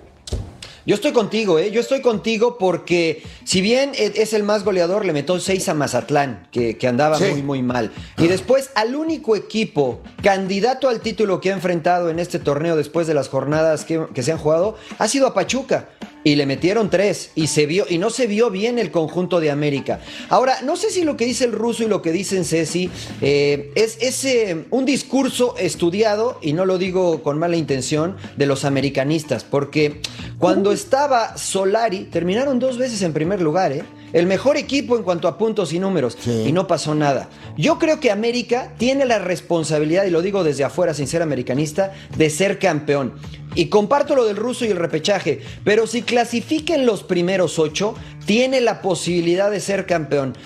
Yo 0.85 0.95
estoy 0.95 1.11
contigo, 1.11 1.59
¿eh? 1.59 1.69
Yo 1.71 1.79
estoy 1.79 2.01
contigo 2.01 2.57
porque 2.57 3.23
si 3.43 3.61
bien 3.61 3.91
e- 3.95 4.13
es 4.15 4.33
el 4.33 4.43
más 4.43 4.63
goleador, 4.63 5.05
le 5.05 5.13
metió 5.13 5.39
seis 5.39 5.69
a 5.69 5.73
Mazatlán, 5.73 6.47
que, 6.51 6.77
que 6.77 6.87
andaba 6.87 7.17
Sí. 7.17 7.25
muy, 7.31 7.43
muy 7.43 7.61
mal. 7.61 7.91
Y 8.17 8.27
después 8.27 8.71
al 8.75 8.95
único 8.95 9.35
equipo 9.35 10.01
candidato 10.23 10.89
al 10.89 11.01
título 11.01 11.39
que 11.39 11.51
ha 11.51 11.53
enfrentado 11.53 12.09
en 12.09 12.19
este 12.19 12.39
torneo 12.39 12.75
después 12.75 13.05
de 13.07 13.13
las 13.13 13.29
jornadas 13.29 13.85
que, 13.85 14.07
que 14.13 14.23
se 14.23 14.31
han 14.31 14.37
jugado 14.37 14.75
ha 14.97 15.07
sido 15.07 15.27
a 15.27 15.33
Pachuca. 15.33 15.89
Y 16.23 16.35
le 16.35 16.45
metieron 16.45 16.89
tres 16.89 17.31
y 17.35 17.47
se 17.47 17.65
vio 17.65 17.85
y 17.89 17.97
no 17.97 18.09
se 18.09 18.27
vio 18.27 18.51
bien 18.51 18.77
el 18.77 18.91
conjunto 18.91 19.39
de 19.39 19.51
América. 19.51 19.99
Ahora, 20.29 20.61
no 20.61 20.75
sé 20.75 20.91
si 20.91 21.03
lo 21.03 21.17
que 21.17 21.25
dice 21.25 21.45
el 21.45 21.51
ruso 21.51 21.83
y 21.83 21.87
lo 21.87 22.01
que 22.01 22.11
dicen 22.11 22.45
Ceci 22.45 22.89
eh, 23.21 23.71
es, 23.75 23.97
es, 24.01 24.23
eh, 24.25 24.65
un 24.69 24.85
discurso 24.85 25.55
estudiado, 25.57 26.37
y 26.41 26.53
no 26.53 26.65
lo 26.65 26.77
digo 26.77 27.23
con 27.23 27.39
mala 27.39 27.57
intención, 27.57 28.17
de 28.37 28.45
los 28.45 28.65
americanistas, 28.65 29.43
porque 29.43 30.01
cuando 30.37 30.71
estaba 30.71 31.37
Solari, 31.37 32.05
terminaron 32.05 32.59
dos 32.59 32.77
veces 32.77 33.01
en 33.01 33.13
primer 33.13 33.41
lugar, 33.41 33.71
¿eh? 33.71 33.83
El 34.13 34.27
mejor 34.27 34.57
equipo 34.57 34.97
en 34.97 35.03
cuanto 35.03 35.29
a 35.29 35.37
puntos 35.37 35.71
y 35.71 35.79
números. 35.79 36.17
Sí. 36.19 36.43
Y 36.47 36.51
no 36.51 36.67
pasó 36.67 36.93
nada. 36.93 37.29
Yo 37.57 37.79
creo 37.79 38.01
que 38.01 38.11
América 38.11 38.73
tiene 38.77 39.05
la 39.05 39.19
responsabilidad, 39.19 40.05
y 40.05 40.09
lo 40.09 40.21
digo 40.21 40.43
desde 40.43 40.65
afuera 40.65 40.93
sin 40.93 41.07
ser 41.07 41.21
americanista, 41.21 41.93
de 42.17 42.29
ser 42.29 42.59
campeón. 42.59 43.13
Y 43.53 43.67
comparto 43.67 44.15
lo 44.15 44.25
del 44.25 44.37
ruso 44.37 44.65
y 44.65 44.69
el 44.69 44.77
repechaje, 44.77 45.41
pero 45.63 45.85
si 45.87 46.03
clasifiquen 46.03 46.85
los 46.85 47.03
primeros 47.03 47.59
ocho, 47.59 47.95
tiene 48.25 48.61
la 48.61 48.81
posibilidad 48.81 49.51
de 49.51 49.59
ser 49.59 49.85
campeón. 49.85 50.37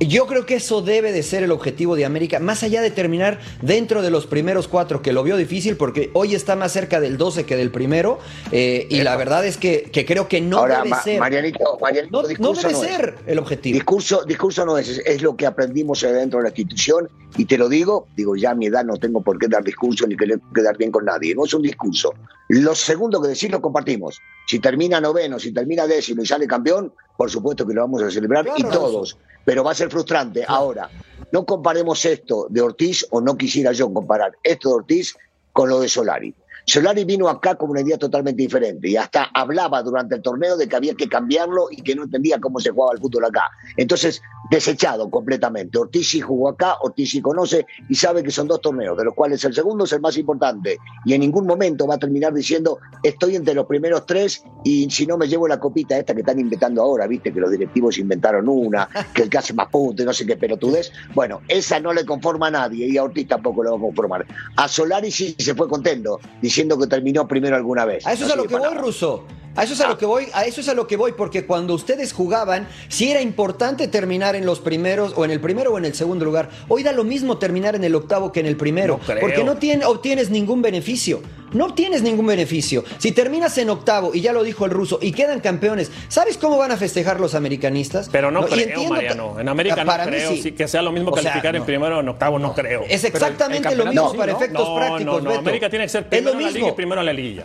Yo 0.00 0.26
creo 0.26 0.46
que 0.46 0.56
eso 0.56 0.82
debe 0.82 1.12
de 1.12 1.22
ser 1.22 1.44
el 1.44 1.52
objetivo 1.52 1.94
de 1.94 2.04
América, 2.04 2.40
más 2.40 2.64
allá 2.64 2.82
de 2.82 2.90
terminar 2.90 3.38
dentro 3.60 4.02
de 4.02 4.10
los 4.10 4.26
primeros 4.26 4.66
cuatro, 4.66 5.00
que 5.00 5.12
lo 5.12 5.22
vio 5.22 5.36
difícil 5.36 5.76
porque 5.76 6.10
hoy 6.12 6.34
está 6.34 6.56
más 6.56 6.72
cerca 6.72 7.00
del 7.00 7.16
12 7.18 7.46
que 7.46 7.54
del 7.56 7.70
primero, 7.70 8.18
eh, 8.50 8.88
y 8.90 9.02
la 9.02 9.16
verdad 9.16 9.46
es 9.46 9.56
que, 9.56 9.84
que 9.92 10.04
creo 10.04 10.26
que 10.26 10.40
no 10.40 10.58
Ahora, 10.58 10.78
debe 10.78 10.88
Ma- 10.90 11.02
ser. 11.02 11.20
Marianito, 11.20 11.78
Marianito, 11.80 12.16
no, 12.16 12.22
no 12.22 12.28
discurso 12.28 12.68
debe 12.68 12.72
no 12.72 12.82
es. 12.82 12.88
ser 12.90 13.14
el 13.26 13.38
objetivo. 13.38 13.74
Discurso, 13.74 14.24
discurso 14.24 14.66
no 14.66 14.76
es, 14.76 14.88
es, 14.88 15.02
es 15.06 15.22
lo 15.22 15.36
que 15.36 15.46
aprendimos 15.46 16.00
dentro 16.00 16.40
de 16.40 16.44
la 16.44 16.48
institución 16.48 17.08
y 17.36 17.44
te 17.44 17.56
lo 17.56 17.68
digo, 17.68 18.08
digo, 18.16 18.34
ya 18.34 18.50
a 18.50 18.54
mi 18.56 18.66
edad 18.66 18.84
no 18.84 18.96
tengo 18.96 19.22
por 19.22 19.38
qué 19.38 19.46
dar 19.46 19.62
discurso 19.62 20.04
ni 20.08 20.16
querer 20.16 20.40
quedar 20.52 20.76
bien 20.76 20.90
con 20.90 21.04
nadie, 21.04 21.32
no 21.36 21.44
es 21.44 21.54
un 21.54 21.62
discurso. 21.62 22.12
Lo 22.48 22.74
segundo 22.74 23.22
que 23.22 23.28
decir 23.28 23.52
lo 23.52 23.62
compartimos. 23.62 24.18
Si 24.48 24.58
termina 24.58 25.00
noveno, 25.00 25.38
si 25.38 25.52
termina 25.52 25.86
décimo 25.86 26.22
y 26.22 26.26
sale 26.26 26.46
campeón, 26.48 26.92
por 27.22 27.30
supuesto 27.30 27.64
que 27.64 27.72
lo 27.72 27.82
vamos 27.82 28.02
a 28.02 28.10
celebrar 28.10 28.44
y 28.56 28.64
todos, 28.64 29.16
pero 29.44 29.62
va 29.62 29.70
a 29.70 29.74
ser 29.76 29.88
frustrante. 29.90 30.44
Ahora, 30.44 30.90
no 31.30 31.46
comparemos 31.46 32.04
esto 32.04 32.48
de 32.50 32.60
Ortiz 32.60 33.06
o 33.10 33.20
no 33.20 33.36
quisiera 33.36 33.70
yo 33.70 33.94
comparar 33.94 34.32
esto 34.42 34.70
de 34.70 34.74
Ortiz 34.74 35.14
con 35.52 35.68
lo 35.68 35.78
de 35.78 35.88
Solari. 35.88 36.34
Solari 36.66 37.04
vino 37.04 37.28
acá 37.28 37.54
con 37.54 37.70
una 37.70 37.80
idea 37.80 37.96
totalmente 37.96 38.42
diferente 38.42 38.88
y 38.88 38.96
hasta 38.96 39.30
hablaba 39.32 39.84
durante 39.84 40.16
el 40.16 40.22
torneo 40.22 40.56
de 40.56 40.68
que 40.68 40.74
había 40.74 40.94
que 40.94 41.08
cambiarlo 41.08 41.68
y 41.70 41.82
que 41.82 41.94
no 41.94 42.02
entendía 42.02 42.40
cómo 42.40 42.58
se 42.58 42.70
jugaba 42.70 42.94
el 42.94 42.98
fútbol 42.98 43.26
acá. 43.26 43.48
Entonces, 43.76 44.20
desechado 44.52 45.08
completamente. 45.08 45.78
Ortiz 45.78 46.10
sí 46.10 46.20
jugó 46.20 46.50
acá, 46.50 46.76
Ortiz 46.82 47.10
sí 47.10 47.22
conoce 47.22 47.66
y 47.88 47.94
sabe 47.94 48.22
que 48.22 48.30
son 48.30 48.46
dos 48.46 48.60
torneos, 48.60 48.98
de 48.98 49.04
los 49.04 49.14
cuales 49.14 49.42
el 49.44 49.54
segundo 49.54 49.84
es 49.84 49.92
el 49.94 50.02
más 50.02 50.16
importante. 50.18 50.76
Y 51.06 51.14
en 51.14 51.22
ningún 51.22 51.46
momento 51.46 51.86
va 51.86 51.94
a 51.94 51.98
terminar 51.98 52.34
diciendo 52.34 52.78
estoy 53.02 53.36
entre 53.36 53.54
los 53.54 53.64
primeros 53.64 54.04
tres 54.04 54.44
y 54.62 54.90
si 54.90 55.06
no 55.06 55.16
me 55.16 55.26
llevo 55.26 55.48
la 55.48 55.58
copita 55.58 55.96
esta 55.96 56.14
que 56.14 56.20
están 56.20 56.38
inventando 56.38 56.82
ahora, 56.82 57.06
viste 57.06 57.32
que 57.32 57.40
los 57.40 57.50
directivos 57.50 57.96
inventaron 57.96 58.46
una, 58.46 58.86
que 59.14 59.22
el 59.22 59.30
que 59.30 59.38
hace 59.38 59.54
más 59.54 59.68
puntos, 59.68 60.04
no 60.04 60.12
sé 60.12 60.26
qué 60.26 60.36
pelotudez. 60.36 60.92
Bueno, 61.14 61.40
esa 61.48 61.80
no 61.80 61.94
le 61.94 62.04
conforma 62.04 62.48
a 62.48 62.50
nadie 62.50 62.86
y 62.88 62.98
a 62.98 63.04
Ortiz 63.04 63.28
tampoco 63.28 63.64
le 63.64 63.70
va 63.70 63.76
a 63.78 63.80
conformar. 63.80 64.26
A 64.56 64.68
Solari 64.68 65.10
sí 65.10 65.34
se 65.38 65.54
fue 65.54 65.66
contento, 65.66 66.20
diciendo 66.42 66.78
que 66.78 66.86
terminó 66.86 67.26
primero 67.26 67.56
alguna 67.56 67.86
vez. 67.86 68.06
A 68.06 68.12
eso 68.12 68.24
es 68.24 68.28
No 68.28 68.34
a 68.34 68.36
lo 68.36 68.44
que 68.44 68.54
voy, 68.54 68.64
nada. 68.64 68.82
Ruso. 68.82 69.24
A 69.54 69.64
eso 69.64 69.74
es 69.74 69.80
a 69.82 69.88
lo 69.88 69.98
que 69.98 70.06
voy, 70.06 70.28
a 70.32 70.44
eso 70.46 70.60
es 70.62 70.68
a 70.68 70.74
lo 70.74 70.86
que 70.86 70.96
voy, 70.96 71.12
porque 71.12 71.44
cuando 71.44 71.74
ustedes 71.74 72.12
jugaban, 72.12 72.66
sí 72.88 73.10
era 73.10 73.20
importante 73.20 73.86
terminar 73.88 74.34
en 74.34 74.46
los 74.46 74.60
primeros, 74.60 75.12
o 75.16 75.24
en 75.26 75.30
el 75.30 75.40
primero 75.40 75.72
o 75.72 75.78
en 75.78 75.84
el 75.84 75.94
segundo 75.94 76.24
lugar. 76.24 76.48
Hoy 76.68 76.82
da 76.82 76.92
lo 76.92 77.04
mismo 77.04 77.36
terminar 77.38 77.74
en 77.76 77.84
el 77.84 77.94
octavo 77.94 78.32
que 78.32 78.40
en 78.40 78.46
el 78.46 78.56
primero, 78.56 78.98
No 79.06 79.20
porque 79.20 79.44
no 79.44 79.56
tien- 79.58 79.84
obtienes 79.84 80.30
ningún 80.30 80.62
beneficio. 80.62 81.22
No 81.52 81.66
obtienes 81.66 82.00
ningún 82.02 82.24
beneficio. 82.26 82.82
Si 82.96 83.12
terminas 83.12 83.58
en 83.58 83.68
octavo, 83.68 84.12
y 84.14 84.22
ya 84.22 84.32
lo 84.32 84.42
dijo 84.42 84.64
el 84.64 84.70
ruso, 84.70 84.98
y 85.02 85.12
quedan 85.12 85.40
campeones, 85.40 85.90
¿sabes 86.08 86.38
cómo 86.38 86.56
van 86.56 86.70
a 86.72 86.78
festejar 86.78 87.20
los 87.20 87.34
americanistas? 87.34 88.08
Pero 88.10 88.30
no, 88.30 88.46
creo, 88.46 88.58
entiendo- 88.68 88.94
Mariano. 88.94 89.38
En 89.38 89.48
América 89.50 89.84
no 89.84 89.92
creo. 90.06 90.30
sí. 90.30 90.42
sí, 90.42 90.52
que 90.52 90.66
sea 90.66 90.80
lo 90.80 90.92
mismo 90.92 91.10
O 91.10 91.14
sea, 91.14 91.24
calificar 91.24 91.54
en 91.56 91.64
primero 91.64 91.98
o 91.98 92.00
en 92.00 92.08
octavo, 92.08 92.38
no 92.38 92.54
creo. 92.54 92.84
Es 92.88 93.04
el- 93.04 93.12
exactamente 93.12 93.68
el 93.68 93.76
lo 93.78 93.84
mismo 93.84 94.14
para 94.14 94.32
efectos 94.32 94.66
prácticos. 94.78 95.22
Beto. 95.22 95.38
América 95.40 95.68
tiene 95.68 95.84
que 95.84 95.88
ser 95.90 96.08
primero 96.08 96.38
en 96.38 96.42
la 96.42 96.50
liga 96.50 96.68
y 96.68 96.72
primero 96.72 97.00
en 97.02 97.06
la 97.06 97.12
liguilla. 97.12 97.44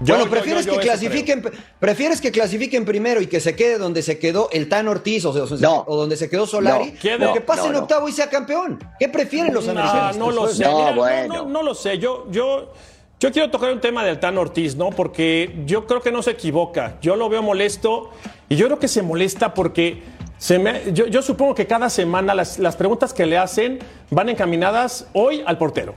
Yo- 0.00 0.14
bueno, 0.16 0.30
prefieres 0.30 0.64
yo- 0.66 0.72
yo 0.72 0.78
que 0.80 0.86
clasifiquen, 0.86 1.42
prefieres 1.78 2.20
que 2.20 2.30
clasifiquen 2.30 2.84
primero 2.84 3.20
y 3.20 3.26
que 3.26 3.38
se 3.40 3.54
quede 3.54 3.76
donde 3.78 4.02
se 4.02 4.18
quedó 4.18 4.48
el 4.50 4.68
Tan 4.68 4.88
Ortiz 4.88 5.24
o, 5.26 5.32
sea, 5.32 5.56
No. 5.60 5.84
o 5.86 5.96
donde 5.96 6.16
se 6.16 6.30
quedó 6.30 6.46
Solari, 6.46 6.94
No. 7.18 7.30
O 7.30 7.34
que 7.34 7.40
pase 7.42 7.62
no, 7.64 7.68
en 7.68 7.76
octavo 7.76 8.08
y 8.08 8.12
sea 8.12 8.28
campeón. 8.30 8.78
¿Qué 8.98 9.08
prefieren 9.08 9.52
los 9.52 9.68
americanos? 9.68 10.16
no 10.16 10.30
lo 10.30 10.48
sé. 10.48 10.64
No, 10.64 10.78
Mira, 10.78 10.92
bueno. 10.92 11.34
no, 11.34 11.44
no 11.48 11.62
lo 11.62 11.74
sé. 11.74 11.98
Yo, 11.98 12.26
yo, 12.30 12.72
yo 13.20 13.30
quiero 13.30 13.50
tocar 13.50 13.70
un 13.72 13.80
tema 13.80 14.02
del 14.04 14.18
Tan 14.18 14.38
Ortiz, 14.38 14.74
¿no? 14.76 14.88
Porque 14.90 15.54
yo 15.66 15.86
creo 15.86 16.00
que 16.00 16.10
no 16.10 16.22
se 16.22 16.30
equivoca. 16.30 16.96
Yo 17.02 17.14
lo 17.16 17.28
veo 17.28 17.42
molesto 17.42 18.10
y 18.48 18.56
yo 18.56 18.66
creo 18.66 18.78
que 18.78 18.88
se 18.88 19.02
molesta 19.02 19.52
porque 19.52 20.02
se 20.38 20.58
me- 20.58 20.80
yo, 20.94 21.06
yo 21.08 21.20
supongo 21.20 21.54
que 21.54 21.66
cada 21.66 21.90
semana 21.90 22.34
las, 22.34 22.58
las 22.58 22.74
preguntas 22.76 23.12
que 23.12 23.26
le 23.26 23.36
hacen 23.36 23.78
van 24.10 24.30
encaminadas 24.30 25.06
hoy 25.12 25.42
al 25.44 25.58
portero. 25.58 25.94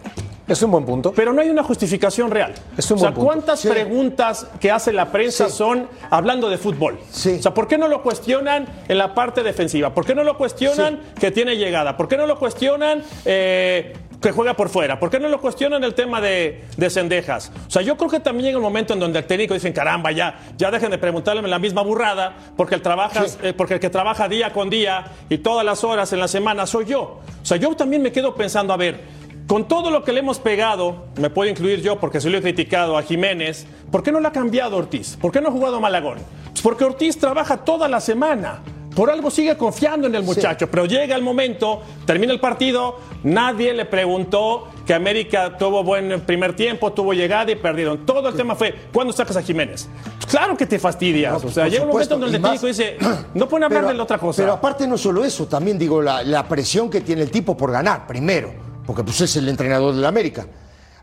Es 0.47 0.61
un 0.61 0.71
buen 0.71 0.83
punto. 0.85 1.13
Pero 1.15 1.31
no 1.31 1.41
hay 1.41 1.49
una 1.49 1.63
justificación 1.63 2.29
real. 2.29 2.53
Es 2.77 2.91
un 2.91 2.97
o 2.97 2.99
sea, 2.99 3.09
buen 3.11 3.13
punto. 3.15 3.25
¿cuántas 3.27 3.59
Sí. 3.61 3.69
preguntas 3.69 4.47
que 4.59 4.71
hace 4.71 4.91
la 4.91 5.11
prensa 5.11 5.49
Sí. 5.49 5.55
son 5.55 5.87
hablando 6.09 6.49
de 6.49 6.57
fútbol? 6.57 6.99
Sí. 7.11 7.37
O 7.39 7.41
sea, 7.41 7.53
¿por 7.53 7.67
qué 7.67 7.77
no 7.77 7.87
lo 7.87 8.03
cuestionan 8.03 8.67
en 8.87 8.97
la 8.97 9.13
parte 9.15 9.41
defensiva? 9.41 9.93
¿Por 9.93 10.05
qué 10.05 10.13
no 10.15 10.23
lo 10.23 10.37
cuestionan 10.37 10.99
que 11.19 11.31
tiene 11.31 11.55
llegada? 11.55 11.95
¿Por 11.95 12.07
qué 12.09 12.17
no 12.17 12.27
lo 12.27 12.37
cuestionan 12.37 13.03
eh, 13.23 13.93
que 14.21 14.31
juega 14.33 14.53
por 14.55 14.67
fuera? 14.67 14.99
¿Por 14.99 15.09
qué 15.09 15.19
no 15.19 15.29
lo 15.29 15.39
cuestionan 15.39 15.81
el 15.85 15.93
tema 15.93 16.19
de, 16.19 16.65
de 16.75 16.89
cendejas? 16.89 17.51
O 17.67 17.71
sea, 17.71 17.81
yo 17.81 17.95
creo 17.95 18.09
que 18.09 18.19
también 18.19 18.45
llega 18.47 18.57
un 18.57 18.63
momento 18.63 18.93
en 18.93 18.99
donde 18.99 19.19
el 19.19 19.25
técnico 19.25 19.53
dice, 19.53 19.71
caramba, 19.71 20.11
ya, 20.11 20.39
ya 20.57 20.71
dejen 20.71 20.91
de 20.91 20.97
preguntarle 20.97 21.41
la 21.47 21.59
misma 21.59 21.83
burrada, 21.83 22.33
porque 22.57 22.75
el, 22.75 22.81
trabajas, 22.81 23.37
eh, 23.43 23.53
porque 23.53 23.75
el 23.75 23.79
que 23.79 23.89
trabaja 23.89 24.27
día 24.27 24.51
con 24.51 24.69
día 24.69 25.05
y 25.29 25.37
todas 25.37 25.65
las 25.65 25.85
horas 25.85 26.11
en 26.11 26.19
la 26.19 26.27
semana 26.27 26.65
soy 26.67 26.83
yo. 26.85 27.01
O 27.41 27.45
sea, 27.45 27.55
yo 27.57 27.73
también 27.75 28.01
me 28.01 28.11
quedo 28.11 28.35
pensando, 28.35 28.73
a 28.73 28.77
ver, 28.77 29.22
con 29.47 29.67
todo 29.67 29.91
lo 29.91 30.03
que 30.03 30.13
le 30.13 30.19
hemos 30.19 30.39
pegado, 30.39 31.05
me 31.17 31.29
puedo 31.29 31.49
incluir 31.49 31.81
yo 31.81 31.99
porque 31.99 32.21
se 32.21 32.29
lo 32.29 32.37
he 32.37 32.41
criticado 32.41 32.97
a 32.97 33.03
Jiménez, 33.03 33.65
¿por 33.91 34.01
qué 34.01 34.11
no 34.11 34.19
lo 34.19 34.27
ha 34.27 34.31
cambiado 34.31 34.77
Ortiz? 34.77 35.17
¿Por 35.19 35.31
qué 35.31 35.41
no 35.41 35.49
ha 35.49 35.51
jugado 35.51 35.81
Malagón? 35.81 36.19
Pues 36.51 36.61
porque 36.61 36.85
Ortiz 36.85 37.17
trabaja 37.17 37.57
toda 37.57 37.87
la 37.87 37.99
semana. 37.99 38.61
Por 38.95 39.09
algo 39.09 39.31
sigue 39.31 39.57
confiando 39.57 40.07
en 40.07 40.13
el 40.13 40.23
muchacho, 40.23 40.69
pero 40.69 40.85
llega 40.85 41.15
el 41.15 41.23
momento, 41.23 41.81
termina 42.05 42.31
el 42.31 42.39
partido, 42.39 42.99
nadie 43.23 43.73
le 43.73 43.85
preguntó 43.85 44.67
que 44.85 44.93
América 44.93 45.57
tuvo 45.57 45.83
buen 45.83 46.21
primer 46.21 46.55
tiempo, 46.55 46.93
tuvo 46.93 47.13
llegada 47.13 47.51
y 47.51 47.55
perdieron. 47.55 48.05
Todo 48.05 48.29
el 48.29 48.35
tema 48.35 48.55
fue, 48.55 48.75
¿cuándo 48.93 49.11
sacas 49.11 49.35
a 49.35 49.41
Jiménez? 49.41 49.89
Pues 50.17 50.27
claro 50.27 50.55
que 50.55 50.67
te 50.67 50.77
fastidias. 50.77 51.31
No, 51.31 51.37
o 51.39 51.41
pues, 51.41 51.55
sea, 51.55 51.63
por 51.63 51.71
llega 51.71 51.83
un 51.85 51.89
momento 51.89 52.15
supuesto, 52.15 52.19
donde 52.19 52.37
el 52.37 52.43
técnico 52.43 52.67
dice, 52.67 52.97
no 53.33 53.49
pueden 53.49 53.63
hablar 53.63 53.87
de 53.87 53.93
la 53.95 54.03
otra 54.03 54.19
cosa. 54.19 54.43
Pero 54.43 54.53
aparte 54.53 54.85
no 54.85 54.97
solo 54.97 55.25
eso, 55.25 55.47
también 55.47 55.79
digo 55.79 55.99
la, 55.99 56.21
la 56.21 56.47
presión 56.47 56.89
que 56.89 57.01
tiene 57.01 57.23
el 57.23 57.31
tipo 57.31 57.57
por 57.57 57.71
ganar, 57.71 58.05
primero, 58.05 58.72
porque 58.85 59.03
pues 59.03 59.21
es 59.21 59.35
el 59.35 59.47
entrenador 59.49 59.93
del 59.95 60.05
América. 60.05 60.45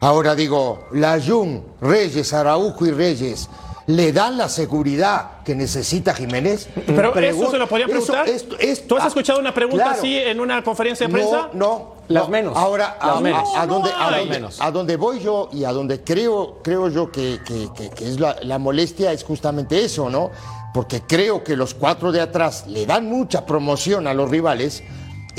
Ahora 0.01 0.35
digo, 0.35 0.87
la 0.93 1.21
Jun, 1.21 1.63
Reyes, 1.81 2.33
Araujo 2.33 2.87
y 2.87 2.91
Reyes, 2.91 3.49
¿le 3.87 4.13
dan 4.13 4.39
la 4.39 4.49
seguridad 4.49 5.43
que 5.45 5.55
necesita 5.55 6.15
Jiménez? 6.15 6.69
Pero 6.87 7.13
Pregun- 7.13 7.23
eso 7.43 7.51
se 7.51 7.59
lo 7.59 7.67
podía 7.69 7.85
eso- 7.87 7.93
preguntar. 8.07 8.29
esto- 8.29 8.57
esto- 8.59 8.87
¿Tú 8.89 8.97
has 8.97 9.05
ah, 9.05 9.09
escuchado 9.09 9.39
una 9.41 9.53
pregunta 9.53 9.85
claro. 9.85 9.99
así 9.99 10.17
en 10.17 10.41
una 10.41 10.63
conferencia 10.65 11.07
de 11.07 11.13
prensa? 11.13 11.51
No, 11.53 11.69
no. 11.69 12.01
Las 12.09 12.25
no. 12.25 12.31
menos. 12.31 12.57
Ahora, 12.57 12.97
Las 13.05 13.17
a, 13.17 13.21
menos. 13.21 13.49
a- 13.55 13.63
a 13.63 13.67
No, 13.67 13.75
donde, 13.75 13.91
a, 13.97 14.11
donde, 14.11 14.31
Menos. 14.31 14.61
a 14.61 14.71
donde 14.71 14.97
voy 14.97 15.21
yo 15.21 15.49
y 15.53 15.65
a 15.65 15.73
donde 15.73 16.03
creo, 16.03 16.59
creo 16.63 16.89
yo 16.89 17.13
que, 17.13 17.41
que- 17.47 17.69
que- 17.77 17.91
que 17.91 18.09
es 18.09 18.19
la, 18.19 18.37
la 18.43 18.59
molestia 18.59 19.13
es 19.13 19.23
justamente 19.23 19.85
eso, 19.85 20.09
¿no? 20.09 20.31
Porque 20.73 21.03
creo 21.03 21.45
que 21.45 21.57
los 21.57 21.75
cuatro 21.75 22.11
de 22.11 22.21
atrás 22.21 22.65
le 22.69 22.87
dan 22.87 23.07
mucha 23.07 23.45
promoción 23.45 24.07
a 24.07 24.15
los 24.15 24.31
rivales 24.31 24.83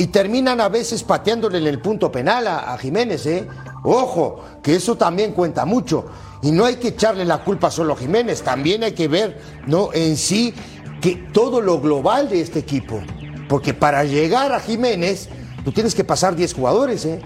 y 0.02 0.08
terminan 0.08 0.60
a 0.62 0.68
veces 0.70 1.04
pateándole 1.04 1.60
en 1.60 1.68
el 1.68 1.80
punto 1.80 2.12
penal 2.12 2.48
a, 2.48 2.74
a 2.74 2.78
Jiménez, 2.80 3.24
¿eh? 3.28 3.48
Ojo, 3.84 4.44
que 4.64 4.76
eso 4.76 4.96
también 4.96 5.32
cuenta 5.34 5.64
mucho. 5.66 6.06
Y 6.42 6.52
no 6.52 6.66
hay 6.66 6.78
que 6.78 6.88
echarle 6.88 7.24
la 7.24 7.44
culpa 7.44 7.70
solo 7.70 7.94
a 7.94 7.98
Jiménez, 7.98 8.42
también 8.42 8.84
hay 8.84 8.94
que 8.94 9.08
ver, 9.08 9.40
¿no? 9.68 9.90
En 9.94 10.18
sí, 10.18 10.56
que 11.02 11.16
todo 11.32 11.62
lo 11.62 11.80
global 11.80 12.30
de 12.30 12.42
este 12.42 12.58
equipo. 12.60 13.00
Porque 13.48 13.76
para 13.76 14.04
llegar 14.04 14.52
a 14.54 14.60
Jiménez, 14.60 15.30
tú 15.64 15.72
tienes 15.72 15.94
que 15.94 16.04
pasar 16.04 16.36
10 16.36 16.54
jugadores, 16.56 17.06
¿eh? 17.06 17.22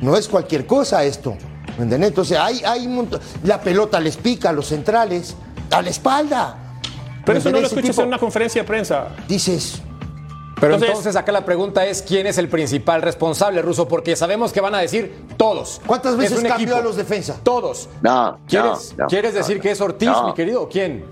No 0.00 0.16
es 0.16 0.28
cualquier 0.28 0.64
cosa 0.66 1.02
esto. 1.04 1.36
¿Me 1.76 1.84
entiendes? 1.84 2.10
Entonces, 2.10 2.38
hay, 2.38 2.62
hay 2.64 2.86
un 2.86 2.94
montón- 2.94 3.20
La 3.42 3.60
pelota 3.60 3.98
les 3.98 4.16
pica 4.16 4.50
a 4.50 4.52
los 4.52 4.68
centrales, 4.68 5.34
a 5.72 5.82
la 5.82 5.90
espalda. 5.90 6.56
Pero 7.24 7.34
¿Me 7.34 7.38
eso 7.40 7.50
no 7.50 7.60
lo 7.60 7.66
escuchas 7.66 7.98
en 7.98 8.06
una 8.08 8.18
conferencia 8.18 8.62
de 8.62 8.68
prensa. 8.68 9.08
Dices, 9.26 9.80
Pero 10.62 10.74
Entonces- 10.74 10.96
entonces, 10.98 11.16
acá 11.16 11.32
la 11.32 11.44
pregunta 11.44 11.84
es 11.86 12.02
quién 12.02 12.24
es 12.28 12.38
el 12.38 12.48
principal 12.48 13.02
responsable, 13.02 13.60
Ruso, 13.62 13.88
porque 13.88 14.14
sabemos 14.14 14.52
que 14.52 14.60
van 14.60 14.76
a 14.76 14.78
decir 14.78 15.12
todos. 15.36 15.80
¿Cuántas 15.84 16.12
Es 16.12 16.18
veces 16.18 16.38
cambió 16.44 16.54
equipo. 16.68 16.76
a 16.76 16.80
los 16.82 16.94
defensa? 16.94 17.36
Todos. 17.42 17.88
No, 18.00 18.38
¿Quieres, 18.46 18.94
no, 18.96 19.02
no, 19.02 19.08
¿quieres 19.08 19.32
no, 19.32 19.38
decir 19.38 19.56
no. 19.56 19.62
que 19.64 19.70
es 19.72 19.80
Ortiz, 19.80 20.08
No. 20.08 20.28
mi 20.28 20.34
querido? 20.34 20.68
¿Quién? 20.68 21.04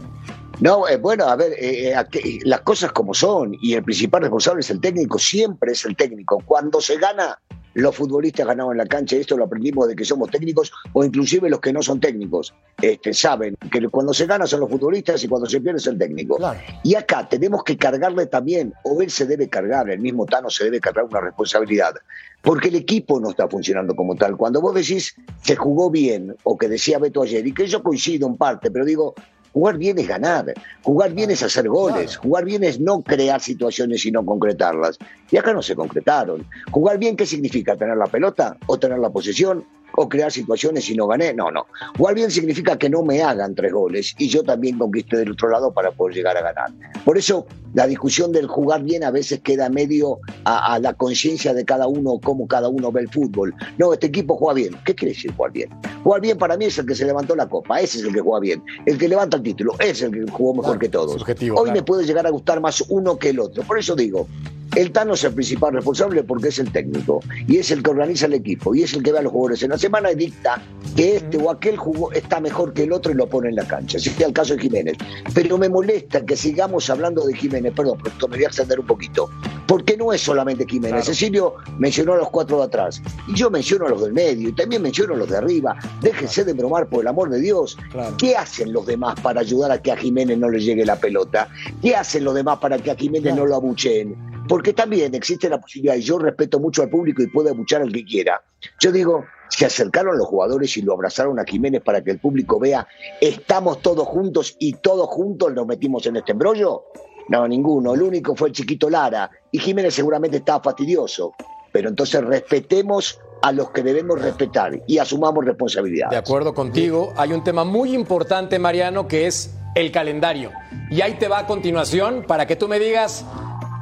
No, 0.61 0.87
eh, 0.87 0.99
bueno, 0.99 1.25
a 1.25 1.35
ver, 1.35 1.55
eh, 1.55 1.89
eh, 1.89 1.97
aquí- 1.97 2.39
las 2.45 2.61
cosas 2.61 2.93
como 2.93 3.13
son, 3.13 3.57
y 3.61 3.75
el 3.75 3.83
principal 3.83 4.21
responsable 4.23 4.61
es 4.61 4.71
el 4.71 4.81
técnico, 4.81 5.19
siempre 5.19 5.73
es 5.73 5.85
el 5.85 5.97
técnico. 5.97 6.41
Cuando 6.47 6.81
se 6.81 6.97
gana, 6.99 7.37
los 7.75 7.95
futbolistas 7.95 8.47
ganaban 8.47 8.73
en 8.73 8.79
la 8.79 8.87
cancha, 8.87 9.17
esto 9.17 9.37
lo 9.37 9.45
aprendimos 9.45 9.89
de 9.89 9.97
que 9.97 10.05
somos 10.05 10.31
técnicos, 10.31 10.73
o 10.93 11.05
inclusive 11.05 11.49
los 11.49 11.61
que 11.61 11.73
no 11.73 11.83
son 11.83 12.01
técnicos, 12.01 12.55
este, 12.81 13.15
saben 13.15 13.57
que 13.71 13.87
cuando 13.89 14.13
se 14.13 14.27
gana 14.27 14.47
son 14.47 14.61
los 14.61 14.71
futbolistas 14.71 15.23
y 15.25 15.29
cuando 15.29 15.49
se 15.49 15.61
pierde 15.61 15.79
es 15.79 15.87
el 15.87 15.99
técnico. 15.99 16.37
Claro. 16.37 16.59
Y 16.83 16.95
acá 16.95 17.29
tenemos 17.29 17.63
que 17.65 17.77
cargarle 17.77 18.27
también, 18.27 18.75
o 18.85 19.01
él 19.03 19.11
se 19.11 19.27
debe 19.27 19.49
cargar, 19.49 19.89
el 19.91 20.01
mismo 20.01 20.27
Tano 20.27 20.51
se 20.51 20.65
debe 20.65 20.81
cargar 20.81 21.05
una 21.05 21.21
responsabilidad, 21.21 21.95
porque 22.43 22.69
el 22.69 22.77
equipo 22.77 23.21
no 23.21 23.31
está 23.31 23.49
funcionando 23.49 23.95
como 23.95 24.15
tal. 24.17 24.37
Cuando 24.37 24.61
vos 24.61 24.75
decís 24.75 25.15
se 25.43 25.57
jugó 25.57 25.91
bien, 25.91 26.37
o 26.45 26.57
que 26.57 26.69
decía 26.69 26.99
Beto 26.99 27.23
ayer, 27.23 27.47
y 27.47 27.53
que 27.53 27.67
yo 27.67 27.83
coincido 27.83 28.27
en 28.27 28.37
parte, 28.37 28.71
pero 28.71 28.85
digo, 28.85 29.15
jugar 29.53 29.79
bien 29.79 29.99
es 29.99 30.09
ganar, 30.09 30.55
jugar 30.83 31.13
bien 31.13 31.31
es 31.31 31.43
hacer 31.43 31.69
goles, 31.69 32.17
jugar 32.17 32.45
bien 32.45 32.65
es 32.65 32.81
no 32.81 33.03
crear 33.03 33.41
situaciones 33.41 34.05
y 34.07 34.13
no 34.13 34.25
concretarlas. 34.25 34.99
Y 35.31 35.37
acá 35.37 35.53
no 35.53 35.63
se 35.63 35.75
concretaron. 35.77 36.47
Jugar 36.71 36.99
bien, 36.99 37.17
¿qué 37.17 37.27
significa? 37.27 37.77
¿Tener 37.77 37.97
la 37.97 38.07
pelota 38.07 38.57
o 38.67 38.79
tener 38.79 38.99
la 38.99 39.11
posesión? 39.11 39.65
o 39.97 40.09
crear 40.09 40.31
situaciones 40.31 40.89
y 40.89 40.95
no 40.95 41.07
gané. 41.07 41.35
No, 41.35 41.51
no. 41.51 41.67
Jugar 41.97 42.15
bien 42.15 42.31
significa 42.31 42.79
que 42.79 42.89
no 42.89 43.03
me 43.03 43.23
hagan 43.23 43.55
tres 43.55 43.73
goles 43.73 44.15
y 44.19 44.29
yo 44.29 44.43
también 44.43 44.79
conquiste 44.79 45.17
del 45.17 45.33
otro 45.33 45.49
lado 45.51 45.73
para 45.73 45.91
poder 45.91 46.15
llegar 46.15 46.37
a 46.37 46.43
ganar. 46.43 46.71
Por 47.05 47.19
eso 47.19 47.47
la 47.75 47.87
discusión 47.87 48.33
del 48.33 48.47
jugar 48.47 48.83
bien 48.83 49.05
a 49.05 49.11
veces 49.11 49.41
queda 49.41 49.69
medio 49.69 50.19
a, 50.45 50.75
a 50.75 50.79
la 50.79 50.95
conciencia 50.95 51.55
de 51.55 51.65
cada 51.65 51.87
uno, 51.87 52.21
cómo 52.23 52.47
cada 52.47 52.69
uno 52.69 52.93
ve 52.93 53.03
el 53.03 53.09
fútbol. 53.09 53.55
No, 53.79 53.93
este 53.93 54.07
equipo 54.07 54.37
juega 54.37 54.55
bien. 54.55 54.77
¿Qué 54.85 54.95
quiere 54.95 55.13
decir 55.15 55.33
jugar 55.35 55.53
bien? 55.53 55.71
Jugar 56.05 56.21
bien 56.21 56.39
para 56.39 56.57
mí 56.57 56.67
es 56.67 56.79
el 56.79 56.87
que 56.87 56.95
se 56.95 57.05
levantó 57.05 57.35
la 57.37 57.49
copa, 57.49 57.81
ese 57.81 57.99
es 57.99 58.05
el 58.05 58.15
que 58.15 58.21
juega 58.21 58.41
bien. 58.41 58.63
El 58.87 58.99
que 58.99 59.09
levanta 59.09 59.37
el 59.37 59.43
título, 59.43 59.75
ese 59.81 59.91
es 59.91 60.03
el 60.03 60.13
que 60.13 60.31
jugó 60.31 60.55
mejor 60.55 60.79
que 60.79 60.89
todos. 60.89 61.13
subjetivo, 61.15 61.57
Hoy 61.57 61.65
claro. 61.65 61.81
me 61.81 61.83
puede 61.85 62.05
llegar 62.05 62.27
a 62.27 62.31
gustar 62.31 62.61
más 62.61 62.81
uno 62.89 63.19
que 63.19 63.31
el 63.31 63.41
otro. 63.41 63.63
Por 63.65 63.79
eso 63.79 63.95
digo, 63.97 64.29
el 64.77 64.93
Tano 64.93 65.15
es 65.15 65.25
el 65.25 65.35
principal 65.35 65.75
responsable 65.75 66.23
porque 66.23 66.49
es 66.49 66.59
el 66.59 66.71
técnico 66.71 67.21
y 67.47 67.57
es 67.59 67.71
el 67.71 67.83
que 67.83 67.91
organiza 67.91 68.27
el 68.27 68.35
equipo 68.35 68.75
y 68.75 68.83
es 68.83 68.95
el 68.95 69.03
que 69.03 69.13
ve 69.13 69.19
a 69.19 69.23
los 69.23 69.33
jugadores 69.33 69.63
en 69.63 69.71
la 69.71 69.79
semana 69.79 70.13
y 70.13 70.15
dicta 70.15 70.63
que 70.97 71.17
este 71.17 71.39
o 71.39 71.51
aquel 71.51 71.77
jugó, 71.77 72.13
está 72.13 72.41
mejor 72.41 72.73
que 72.73 72.85
el 72.85 72.93
otro 72.93 73.13
y 73.13 73.15
lo 73.15 73.29
pone 73.29 73.49
en 73.49 73.57
la 73.57 73.67
cancha. 73.67 73.99
Así 73.99 74.11
que 74.11 74.25
el 74.25 74.33
caso 74.33 74.55
de 74.55 74.63
Jiménez. 74.63 74.97
Pero 75.35 75.59
me 75.59 75.69
molesta 75.69 76.25
que 76.25 76.37
sigamos 76.37 76.89
hablando 76.91 77.27
de 77.27 77.35
Jiménez, 77.35 77.73
perdón, 77.75 77.99
pero 77.99 78.11
esto 78.11 78.29
me 78.29 78.37
voy 78.37 78.45
a 78.45 78.49
extender 78.49 78.81
un 78.81 78.87
poquito, 78.87 79.29
porque 79.67 79.97
no 79.97 80.13
es 80.13 80.21
solamente 80.21 80.65
Jiménez. 80.69 81.05
Cecilio 81.05 81.57
mencionó 81.79 82.15
a 82.15 82.17
los 82.17 82.31
cuatro 82.31 82.59
de 82.59 82.65
atrás 82.65 83.03
y 83.29 83.35
yo 83.35 83.51
menciono 83.51 83.87
a 83.87 83.91
los 83.91 84.03
del 84.03 84.13
medio 84.13 84.49
y 84.49 84.53
también 84.53 84.83
menciono 84.83 85.15
a 85.15 85.17
los 85.17 85.29
de 85.29 85.37
arriba. 85.37 85.77
Déjense 86.01 86.45
de 86.45 86.53
bromar 86.53 86.89
por 86.89 87.03
el 87.03 87.09
amor 87.09 87.31
de 87.31 87.41
Dios. 87.41 87.77
¿Qué 88.19 88.37
hacen 88.37 88.73
los 88.73 88.87
demás 88.87 89.19
para 89.21 89.41
ayudar 89.41 89.71
a 89.73 89.83
que 89.83 89.93
a 89.93 89.97
Jiménez 89.97 90.39
no 90.39 90.49
le 90.49 90.61
llegue 90.61 90.85
la 90.85 90.97
pelota? 90.97 91.49
¿Qué 91.83 91.97
hacen 91.97 92.25
los 92.25 92.35
demás 92.35 92.59
para 92.59 92.79
que 92.79 92.91
a 92.91 92.95
Jiménez 92.95 93.35
no 93.35 93.47
lo 93.47 93.57
abucheen? 93.57 94.30
Porque 94.51 94.73
también 94.73 95.15
existe 95.15 95.49
la 95.49 95.61
posibilidad, 95.61 95.95
y 95.95 96.01
yo 96.01 96.19
respeto 96.19 96.59
mucho 96.59 96.83
al 96.83 96.91
público 96.91 97.23
y 97.23 97.29
puedo 97.29 97.51
abuchar 97.51 97.83
al 97.83 97.93
que 97.93 98.05
quiera. 98.05 98.43
Yo 98.81 98.91
digo, 98.91 99.25
se 99.49 99.65
acercaron 99.65 100.19
los 100.19 100.27
jugadores 100.27 100.77
y 100.77 100.83
lo 100.83 100.93
abrazaron 100.93 101.39
a 101.39 101.45
Jiménez 101.45 101.83
para 101.83 102.03
que 102.03 102.11
el 102.11 102.19
público 102.19 102.59
vea, 102.59 102.85
estamos 103.21 103.81
todos 103.81 104.09
juntos 104.09 104.57
y 104.59 104.73
todos 104.73 105.07
juntos 105.07 105.55
nos 105.55 105.69
metimos 105.69 106.05
en 106.07 106.17
este 106.17 106.33
embrollo. 106.33 106.87
No, 107.29 107.47
ninguno. 107.47 107.95
El 107.95 108.03
único 108.03 108.35
fue 108.35 108.49
el 108.49 108.55
chiquito 108.55 108.91
Lara. 108.91 109.31
Y 109.53 109.61
Jiménez 109.61 109.95
seguramente 109.95 110.39
estaba 110.39 110.61
fastidioso. 110.61 111.33
Pero 111.71 111.89
entonces 111.89 112.21
respetemos 112.25 113.21
a 113.43 113.53
los 113.53 113.71
que 113.71 113.85
debemos 113.85 114.21
respetar 114.21 114.83
y 114.89 114.99
asumamos 114.99 115.45
responsabilidad. 115.45 116.11
De 116.11 116.17
acuerdo 116.17 116.55
contigo, 116.55 117.13
hay 117.17 117.33
un 117.33 117.45
tema 117.45 117.63
muy 117.63 117.95
importante, 117.95 118.59
Mariano, 118.59 119.07
que 119.07 119.29
es 119.29 119.55
el 119.77 119.93
calendario. 119.93 120.51
Y 120.91 121.03
ahí 121.03 121.15
te 121.21 121.29
va 121.29 121.39
a 121.39 121.47
continuación 121.47 122.25
para 122.27 122.49
que 122.49 122.57
tú 122.57 122.67
me 122.67 122.81
digas 122.81 123.25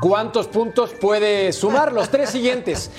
cuántos 0.00 0.48
puntos 0.48 0.90
puede 1.00 1.52
sumar 1.52 1.92
los 1.92 2.08
tres 2.08 2.30
siguientes. 2.30 2.90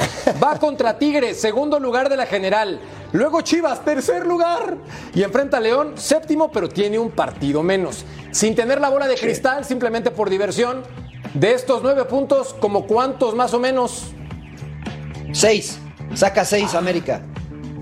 Va 0.44 0.58
contra 0.60 0.98
Tigres, 0.98 1.40
segundo 1.40 1.80
lugar 1.80 2.10
de 2.10 2.18
la 2.18 2.26
general. 2.26 2.80
Luego 3.12 3.42
Chivas, 3.42 3.84
tercer 3.84 4.26
lugar. 4.26 4.78
Y 5.14 5.24
enfrenta 5.24 5.58
a 5.58 5.60
León, 5.60 5.94
séptimo, 5.96 6.52
pero 6.52 6.70
tiene 6.70 7.00
un 7.00 7.12
partido 7.12 7.64
menos. 7.64 8.06
Sin 8.32 8.56
tener 8.56 8.80
la 8.80 8.90
bola 8.90 9.08
de 9.08 9.16
cristal, 9.16 9.66
simplemente 9.66 10.12
por 10.12 10.30
diversión. 10.30 10.84
De 11.34 11.54
estos 11.54 11.84
nueve 11.84 12.06
puntos, 12.06 12.56
¿como 12.60 12.88
cuántos 12.88 13.36
más 13.36 13.54
o 13.54 13.60
menos? 13.60 14.12
Seis. 15.32 15.80
Saca 16.16 16.44
seis, 16.44 16.74
América. 16.74 17.22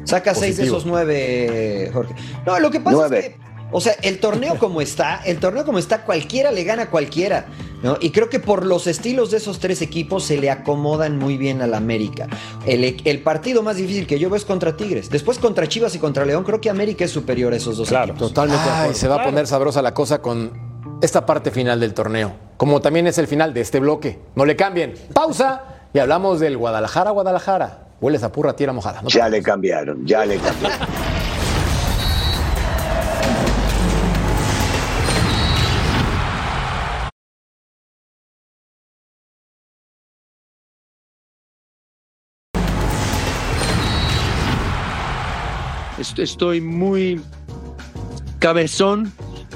Saca 0.04 0.34
seis 0.34 0.58
de 0.58 0.64
esos 0.64 0.86
nueve, 0.86 1.90
Jorge. 1.94 2.16
No, 2.46 2.60
lo 2.60 2.72
que 2.72 2.80
pasa 2.80 2.98
Nueve. 2.98 3.20
es 3.20 3.26
que, 3.30 3.40
o 3.72 3.82
sea, 3.82 3.94
el 4.02 4.20
torneo 4.20 4.58
como 4.58 4.82
está, 4.82 5.22
el 5.26 5.40
torneo 5.40 5.66
como 5.66 5.80
está, 5.80 6.04
cualquiera 6.04 6.52
le 6.52 6.64
gana 6.64 6.84
a 6.84 6.90
cualquiera. 6.90 7.48
¿no? 7.84 7.98
Y 8.02 8.10
creo 8.12 8.30
que 8.30 8.40
por 8.40 8.66
los 8.66 8.88
estilos 8.88 9.30
de 9.32 9.38
esos 9.38 9.60
tres 9.60 9.82
equipos 9.84 10.24
se 10.24 10.38
le 10.38 10.50
acomodan 10.50 11.18
muy 11.20 11.38
bien 11.38 11.62
al 11.62 11.74
América. 11.76 12.28
El, 12.65 13.00
el 13.04 13.22
partido 13.22 13.62
más 13.62 13.76
difícil 13.76 14.08
que 14.08 14.18
yo 14.20 14.30
veo 14.30 14.38
es 14.38 14.46
contra 14.46 14.76
Tigres. 14.76 15.10
Después 15.10 15.38
contra 15.38 15.68
Chivas 15.68 15.94
y 15.96 16.00
contra 16.00 16.26
León, 16.26 16.44
creo 16.44 16.60
que 16.60 16.70
América 16.70 17.06
es 17.06 17.12
superior 17.12 17.54
a 17.54 17.58
esos 17.58 17.78
dos 17.78 17.92
equipos. 17.92 18.18
Totalmente 18.18 18.63
Ay, 18.70 18.94
se 18.96 19.08
va 19.08 19.15
a 19.15 19.18
Claro. 19.18 19.32
poner 19.32 19.46
sabrosa 19.48 19.82
la 19.84 19.94
cosa 19.94 20.22
con 20.22 20.52
esta 21.02 21.26
parte 21.28 21.52
final 21.52 21.80
del 21.80 21.94
torneo, 21.94 22.34
como 22.58 22.82
también 22.82 23.06
es 23.06 23.20
el 23.20 23.28
final 23.28 23.54
de 23.54 23.62
este 23.62 23.80
bloque. 23.80 24.18
No 24.36 24.46
le 24.46 24.56
cambien. 24.56 24.96
Pausa 25.13 25.62
y 25.94 26.00
hablamos 26.00 26.40
del 26.40 26.58
Guadalajara, 26.58 27.12
Guadalajara. 27.12 27.84
Hueles 28.02 28.24
a 28.24 28.32
purra 28.32 28.56
tierra 28.56 28.74
mojada. 28.74 29.02
ya 29.06 29.30
le 29.30 29.42
cambiaron, 29.44 30.06
ya 30.06 30.26
le 30.26 30.38
cambiaron. 30.38 30.80
Estoy 46.18 46.62
muy 46.62 47.20
cabezón 48.40 49.12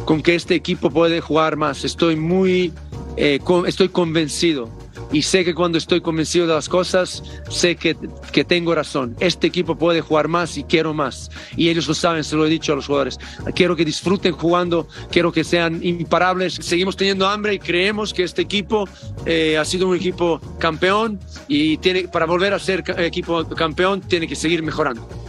con 0.05 0.21
que 0.21 0.35
este 0.35 0.55
equipo 0.55 0.89
puede 0.89 1.21
jugar 1.21 1.55
más. 1.57 1.83
Estoy 1.83 2.15
muy, 2.15 2.73
eh, 3.17 3.39
estoy 3.67 3.89
convencido 3.89 4.69
y 5.11 5.23
sé 5.23 5.43
que 5.43 5.53
cuando 5.53 5.77
estoy 5.77 5.99
convencido 6.01 6.47
de 6.47 6.53
las 6.53 6.69
cosas, 6.69 7.23
sé 7.49 7.75
que, 7.75 7.97
que, 8.31 8.45
tengo 8.45 8.73
razón. 8.73 9.15
Este 9.19 9.47
equipo 9.47 9.75
puede 9.75 10.01
jugar 10.01 10.27
más 10.27 10.57
y 10.57 10.63
quiero 10.63 10.93
más. 10.93 11.29
Y 11.57 11.69
ellos 11.69 11.87
lo 11.87 11.93
saben, 11.93 12.23
se 12.23 12.35
lo 12.35 12.45
he 12.45 12.49
dicho 12.49 12.71
a 12.71 12.75
los 12.77 12.87
jugadores. 12.87 13.19
Quiero 13.53 13.75
que 13.75 13.83
disfruten 13.83 14.33
jugando, 14.33 14.87
quiero 15.11 15.31
que 15.31 15.43
sean 15.43 15.83
imparables. 15.83 16.53
Seguimos 16.61 16.95
teniendo 16.95 17.27
hambre 17.27 17.55
y 17.55 17.59
creemos 17.59 18.13
que 18.13 18.23
este 18.23 18.41
equipo 18.41 18.87
eh, 19.25 19.57
ha 19.57 19.65
sido 19.65 19.89
un 19.89 19.95
equipo 19.97 20.39
campeón 20.59 21.19
y 21.47 21.77
tiene, 21.77 22.07
para 22.07 22.25
volver 22.25 22.53
a 22.53 22.59
ser 22.59 22.83
equipo 22.99 23.45
campeón 23.49 24.01
tiene 24.01 24.27
que 24.27 24.35
seguir 24.35 24.63
mejorando. 24.63 25.20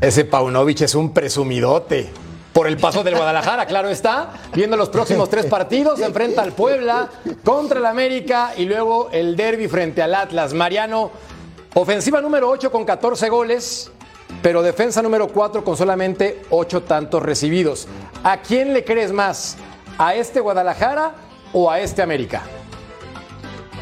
Ese 0.00 0.24
Paunovic 0.24 0.82
es 0.82 0.94
un 0.94 1.12
presumidote 1.12 2.08
por 2.52 2.68
el 2.68 2.76
paso 2.76 3.02
del 3.02 3.16
Guadalajara, 3.16 3.66
claro 3.66 3.88
está. 3.88 4.30
Viendo 4.54 4.76
los 4.76 4.90
próximos 4.90 5.28
tres 5.28 5.46
partidos, 5.46 5.98
se 5.98 6.04
enfrenta 6.04 6.42
al 6.42 6.52
Puebla 6.52 7.08
contra 7.42 7.80
el 7.80 7.86
América 7.86 8.52
y 8.56 8.64
luego 8.64 9.08
el 9.10 9.34
derby 9.36 9.66
frente 9.66 10.00
al 10.00 10.14
Atlas. 10.14 10.54
Mariano, 10.54 11.10
ofensiva 11.74 12.20
número 12.20 12.48
8 12.48 12.70
con 12.70 12.84
14 12.84 13.28
goles, 13.28 13.90
pero 14.40 14.62
defensa 14.62 15.02
número 15.02 15.26
4 15.26 15.64
con 15.64 15.76
solamente 15.76 16.42
8 16.50 16.84
tantos 16.84 17.20
recibidos. 17.20 17.88
¿A 18.22 18.36
quién 18.40 18.72
le 18.74 18.84
crees 18.84 19.10
más? 19.10 19.56
¿A 19.98 20.14
este 20.14 20.38
Guadalajara 20.38 21.14
o 21.52 21.72
a 21.72 21.80
este 21.80 22.02
América? 22.02 22.42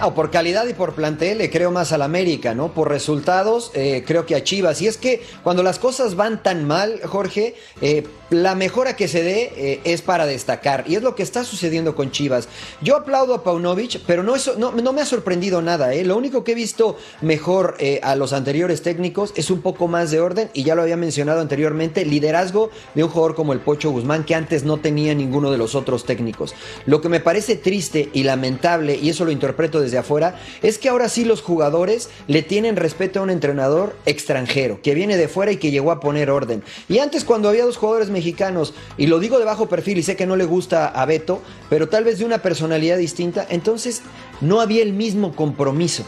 No, 0.00 0.14
por 0.14 0.30
calidad 0.30 0.66
y 0.66 0.74
por 0.74 0.94
plantel 0.94 1.38
le 1.38 1.50
creo 1.50 1.70
más 1.70 1.90
al 1.90 2.02
América, 2.02 2.54
¿no? 2.54 2.74
Por 2.74 2.90
resultados 2.90 3.70
eh, 3.74 4.04
creo 4.06 4.26
que 4.26 4.34
a 4.34 4.44
Chivas. 4.44 4.82
Y 4.82 4.88
es 4.88 4.98
que 4.98 5.22
cuando 5.42 5.62
las 5.62 5.78
cosas 5.78 6.16
van 6.16 6.42
tan 6.42 6.66
mal, 6.66 7.00
Jorge, 7.02 7.54
eh, 7.80 8.06
la 8.30 8.54
mejora 8.54 8.96
que 8.96 9.08
se 9.08 9.22
dé 9.22 9.52
eh, 9.56 9.80
es 9.84 10.02
para 10.02 10.26
destacar. 10.26 10.84
Y 10.86 10.96
es 10.96 11.02
lo 11.02 11.14
que 11.14 11.22
está 11.22 11.44
sucediendo 11.44 11.94
con 11.94 12.10
Chivas. 12.10 12.48
Yo 12.82 12.96
aplaudo 12.96 13.34
a 13.34 13.42
Paunovic, 13.42 14.00
pero 14.06 14.22
no, 14.22 14.34
eso, 14.34 14.56
no, 14.56 14.72
me 14.72 15.00
ha 15.00 15.06
sorprendido 15.06 15.62
nada. 15.62 15.94
¿eh? 15.94 16.04
Lo 16.04 16.16
único 16.16 16.44
que 16.44 16.52
he 16.52 16.54
visto 16.54 16.96
mejor 17.20 17.76
a 18.02 18.16
los 18.16 18.32
anteriores 18.32 18.82
técnicos 18.82 19.32
es 19.36 19.50
un 19.50 19.60
poco 19.60 19.88
más 19.88 20.10
de 20.10 20.20
orden. 20.20 20.50
Y 20.52 20.64
ya 20.64 20.74
lo 20.74 20.82
había 20.82 20.96
mencionado 20.96 21.40
anteriormente, 21.40 22.04
liderazgo 22.04 22.70
de 22.94 23.04
un 23.04 23.10
jugador 23.10 23.34
como 23.34 23.52
el 23.52 23.60
Pocho 23.60 23.90
Guzmán, 23.90 24.24
que 24.24 24.34
antes 24.34 24.64
no 24.64 24.78
tenía 24.78 25.14
ninguno 25.14 25.50
de 25.50 25.58
los 25.58 25.74
otros 25.74 26.04
técnicos. 26.04 26.54
Lo 26.86 27.00
que 27.00 27.08
me 27.08 27.20
parece 27.20 27.56
triste 27.56 28.10
y 28.12 28.24
lamentable, 28.24 28.96
y 29.00 29.10
eso 29.10 29.24
lo 29.24 29.30
interpreto 29.30 29.80
desde 29.80 29.98
afuera, 29.98 30.38
es 30.62 30.78
que 30.78 30.88
ahora 30.88 31.08
sí 31.08 31.24
los 31.24 31.42
jugadores 31.42 32.10
le 32.26 32.42
tienen 32.42 32.76
respeto 32.76 33.20
a 33.20 33.22
un 33.22 33.30
entrenador 33.30 33.96
extranjero, 34.06 34.80
que 34.82 34.94
viene 34.94 35.16
de 35.16 35.28
fuera 35.28 35.52
y 35.52 35.56
que 35.56 35.70
llegó 35.70 35.90
a 35.90 36.00
poner 36.00 36.30
orden. 36.30 36.62
Y 36.88 36.98
antes 36.98 37.24
cuando 37.24 37.48
había 37.48 37.64
dos 37.64 37.76
jugadores 37.76 38.10
mexicanos, 38.16 38.74
y 38.96 39.06
lo 39.06 39.18
digo 39.18 39.38
de 39.38 39.44
bajo 39.44 39.68
perfil 39.68 39.98
y 39.98 40.02
sé 40.02 40.16
que 40.16 40.26
no 40.26 40.36
le 40.36 40.44
gusta 40.44 40.88
a 40.88 41.04
Beto, 41.04 41.42
pero 41.68 41.88
tal 41.88 42.04
vez 42.04 42.18
de 42.18 42.24
una 42.24 42.38
personalidad 42.38 42.96
distinta, 42.96 43.46
entonces 43.48 44.02
no 44.40 44.60
había 44.60 44.82
el 44.82 44.92
mismo 44.92 45.34
compromiso. 45.34 46.04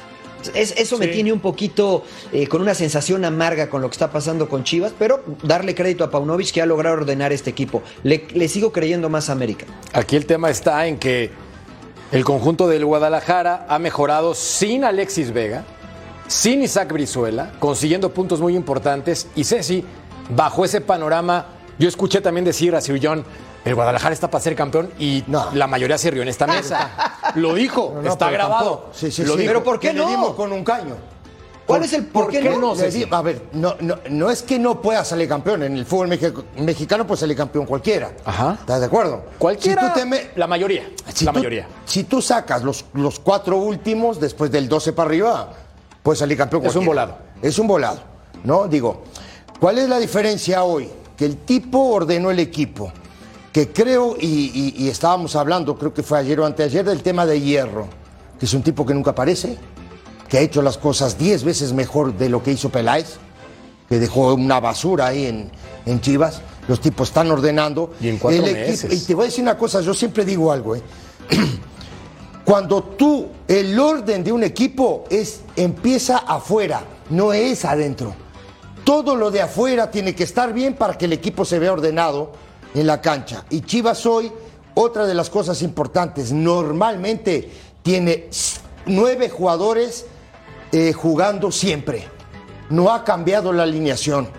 eso 0.55 0.99
me 0.99 1.09
tiene 1.09 1.33
un 1.33 1.41
poquito 1.41 2.05
eh, 2.33 2.47
con 2.47 2.63
una 2.63 2.75
sensación 2.75 3.25
amarga 3.25 3.69
con 3.69 3.83
lo 3.83 3.89
que 3.89 3.95
está 3.95 4.11
pasando 4.11 4.49
con 4.49 4.65
Chivas, 4.65 4.93
pero 4.99 5.23
darle 5.43 5.75
crédito 5.75 6.05
a 6.05 6.11
Paunovic 6.11 6.51
que 6.53 6.63
ha 6.63 6.67
logrado 6.67 6.97
ordenar 6.97 7.33
este 7.33 7.51
equipo. 7.51 7.83
Le, 8.03 8.27
le 8.33 8.49
sigo 8.49 8.73
creyendo 8.73 9.09
más 9.09 9.29
a 9.29 9.33
América. 9.33 9.67
Aquí 9.93 10.17
el 10.17 10.27
tema 10.27 10.49
está 10.51 10.87
en 10.87 10.99
que 10.99 11.31
el 12.11 12.25
conjunto 12.25 12.69
del 12.69 12.87
Guadalajara 12.87 13.67
ha 13.69 13.79
mejorado 13.79 14.35
sin 14.35 14.85
Alexis 14.85 15.33
Vega, 15.33 15.65
sin 16.27 16.63
Isaac 16.63 16.93
Brizuela, 16.93 17.53
consiguiendo 17.59 18.15
puntos 18.15 18.41
muy 18.41 18.55
importantes. 18.55 19.27
Y 19.35 19.45
Ceci, 19.45 19.85
bajo 20.31 20.65
ese 20.65 20.81
panorama, 20.81 21.58
yo 21.79 21.89
escuché 21.89 22.21
también 22.21 22.45
decir 22.45 22.75
a 22.75 22.81
Sir 22.81 22.99
John, 23.03 23.25
el 23.65 23.75
Guadalajara 23.75 24.13
está 24.13 24.31
para 24.31 24.43
ser 24.43 24.55
campeón 24.55 24.91
y 24.99 25.25
la 25.29 25.67
mayoría 25.67 25.99
se 25.99 26.11
rió 26.11 26.23
en 26.23 26.29
esta 26.29 26.47
mesa. 26.47 26.91
Lo 27.37 27.55
dijo, 27.55 28.01
está 28.05 28.31
grabado. 28.31 28.91
Sí, 28.93 29.11
sí, 29.11 29.25
Lo 29.25 29.37
sí. 29.37 29.45
Pero 29.47 29.63
¿por 29.63 29.79
qué 29.79 29.93
no? 29.93 30.05
Le 30.05 30.11
dimos 30.11 30.35
con 30.35 30.53
un 30.53 30.65
caño. 30.65 30.97
¿Cuál 31.69 31.85
es 31.85 31.93
el 31.93 32.07
por, 32.07 32.31
qué, 32.31 32.41
no? 32.41 32.73
a 33.11 33.23
ver, 33.23 33.43
no, 33.53 33.77
no, 34.09 34.31
es 34.31 34.43
que 34.43 34.59
no 34.59 34.81
pueda 34.81 35.05
salir 35.05 35.29
campeón. 35.29 35.63
En 35.65 35.77
el 35.77 35.85
fútbol 35.85 36.09
mexicano 36.09 37.07
puede 37.07 37.21
salir 37.21 37.37
campeón 37.37 37.67
cualquiera. 37.67 38.13
Ajá. 38.25 38.57
¿Estás 38.59 38.81
de 38.81 38.87
acuerdo? 38.87 39.23
Cualquiera. 39.39 39.95
La 40.35 40.47
mayoría. 40.47 40.89
Si 41.13 41.27
la 41.27 41.33
tú, 41.33 41.39
mayoría. 41.39 41.69
Si 41.85 42.05
tú 42.05 42.23
sacas 42.23 42.63
los, 42.63 42.87
los 42.95 43.21
cuatro 43.21 43.59
últimos, 43.59 44.19
después 44.19 44.51
del 44.51 44.67
12 44.67 44.95
para 44.95 45.11
arriba, 45.11 45.53
puede 46.03 46.17
salir 46.17 46.39
campeón 46.39 46.65
Es 46.65 46.75
un 46.75 46.87
volado. 46.87 47.19
Es 47.43 47.59
un 47.59 47.67
volado. 47.67 48.01
¿No? 48.45 48.67
Digo, 48.67 49.03
¿cuál 49.61 49.77
es 49.77 49.91
la 49.91 49.99
diferencia 49.99 50.65
hoy? 50.65 50.89
Que 51.19 51.27
el 51.27 51.37
tipo 51.37 51.79
ordenó 51.79 52.31
el 52.31 52.39
equipo. 52.39 52.93
Que 53.53 53.69
creo, 53.73 54.17
y, 54.19 54.75
y 54.77 54.89
estábamos 54.89 55.37
hablando, 55.37 55.77
creo 55.77 55.93
que 55.93 56.03
fue 56.03 56.19
ayer 56.19 56.39
o 56.41 56.47
anteayer, 56.47 56.85
del 56.85 57.03
tema 57.03 57.27
de 57.27 57.41
hierro. 57.41 57.89
Que 58.39 58.47
es 58.47 58.55
un 58.55 58.63
tipo 58.63 58.87
que 58.87 58.95
nunca 58.95 59.11
aparece 59.11 59.59
que 60.29 60.39
ha 60.39 60.41
hecho 60.41 60.63
las 60.63 60.79
cosas 60.79 61.19
10 61.19 61.45
veces 61.45 61.73
mejor 61.73 62.17
de 62.17 62.29
lo 62.29 62.43
que 62.43 62.53
hizo 62.53 62.69
Peláez, 62.69 63.17
que 63.89 63.99
dejó 63.99 64.35
una 64.35 64.61
basura 64.61 65.07
ahí 65.07 65.27
en, 65.27 65.51
en 65.87 66.01
Chivas. 66.01 66.43
Los 66.69 66.81
tipos 66.81 67.09
están 67.09 67.31
ordenando. 67.31 67.95
Y 68.01 68.09
en 68.09 68.19
cuatro 68.19 68.43
meses. 68.43 68.93
y 68.93 69.07
te 69.07 69.15
voy 69.15 69.25
a 69.25 69.27
decir 69.27 69.43
una 69.43 69.57
cosa, 69.57 69.81
yo 69.81 69.95
siempre 69.95 70.25
digo 70.25 70.53
algo, 70.53 70.77
¿eh? 70.77 70.83
Cuando 72.45 72.83
tú, 72.83 73.29
el 73.47 73.79
orden 73.79 74.23
de 74.25 74.33
un 74.33 74.43
equipo 74.43 75.05
es, 75.11 75.41
empieza 75.57 76.19
afuera, 76.19 76.83
no 77.11 77.33
es 77.33 77.65
adentro. 77.65 78.15
Todo 78.89 79.17
lo 79.17 79.31
de 79.31 79.43
afuera 79.43 79.91
tiene 79.91 80.15
que 80.15 80.25
estar 80.25 80.55
bien 80.55 80.73
para 80.73 80.97
que 80.97 81.05
el 81.05 81.13
equipo 81.13 81.45
se 81.45 81.59
vea 81.59 81.75
ordenado 81.75 82.33
en 82.75 82.87
la 82.87 83.03
cancha. 83.03 83.45
Y 83.51 83.61
Chivas 83.61 84.07
hoy, 84.07 84.33
otra 84.73 85.05
de 85.05 85.13
las 85.13 85.29
cosas 85.29 85.61
importantes, 85.61 86.33
normalmente 86.33 87.51
tiene 87.83 88.31
nueve 88.87 89.29
jugadores 89.29 90.07
eh, 90.73 90.95
jugando 90.95 91.53
siempre. 91.53 92.09
No 92.71 92.91
ha 92.91 93.05
cambiado 93.05 93.53
la 93.53 93.65
alineación. 93.65 94.31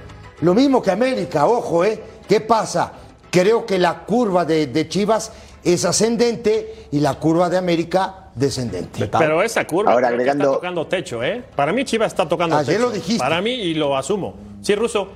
Lo 0.42 0.56
mismo 0.56 0.82
que 0.82 0.90
América, 0.90 1.46
ojo, 1.46 1.86
¿eh? 1.86 2.02
¿Qué 2.28 2.42
pasa? 2.42 2.94
Creo 3.30 3.68
que 3.68 3.78
la 3.78 4.04
curva 4.04 4.46
de, 4.46 4.90
Chivas 4.90 5.32
es 5.64 5.86
ascendente 5.86 6.88
y 6.92 7.02
la 7.02 7.20
curva 7.20 7.52
de 7.52 7.58
América 7.58 8.19
descendente. 8.36 9.10
Pero 9.18 9.42
esa 9.42 9.66
curva 9.66 9.94
Ahora, 9.94 10.10
agregando... 10.10 10.46
está 10.46 10.56
tocando 10.56 10.88
techo, 10.88 11.24
¿eh? 11.24 11.44
Para 11.56 11.74
mí 11.74 11.86
Chivas 11.86 12.12
está 12.12 12.28
tocando 12.28 12.58
Ayer 12.58 12.76
techo. 12.76 12.88
lo 12.88 12.92
dijiste. 12.92 13.20
Para 13.20 13.42
mí 13.42 13.52
y 13.52 13.74
lo 13.74 13.96
asumo. 13.96 14.36
Sí, 14.62 14.76
Ruso. 14.76 15.10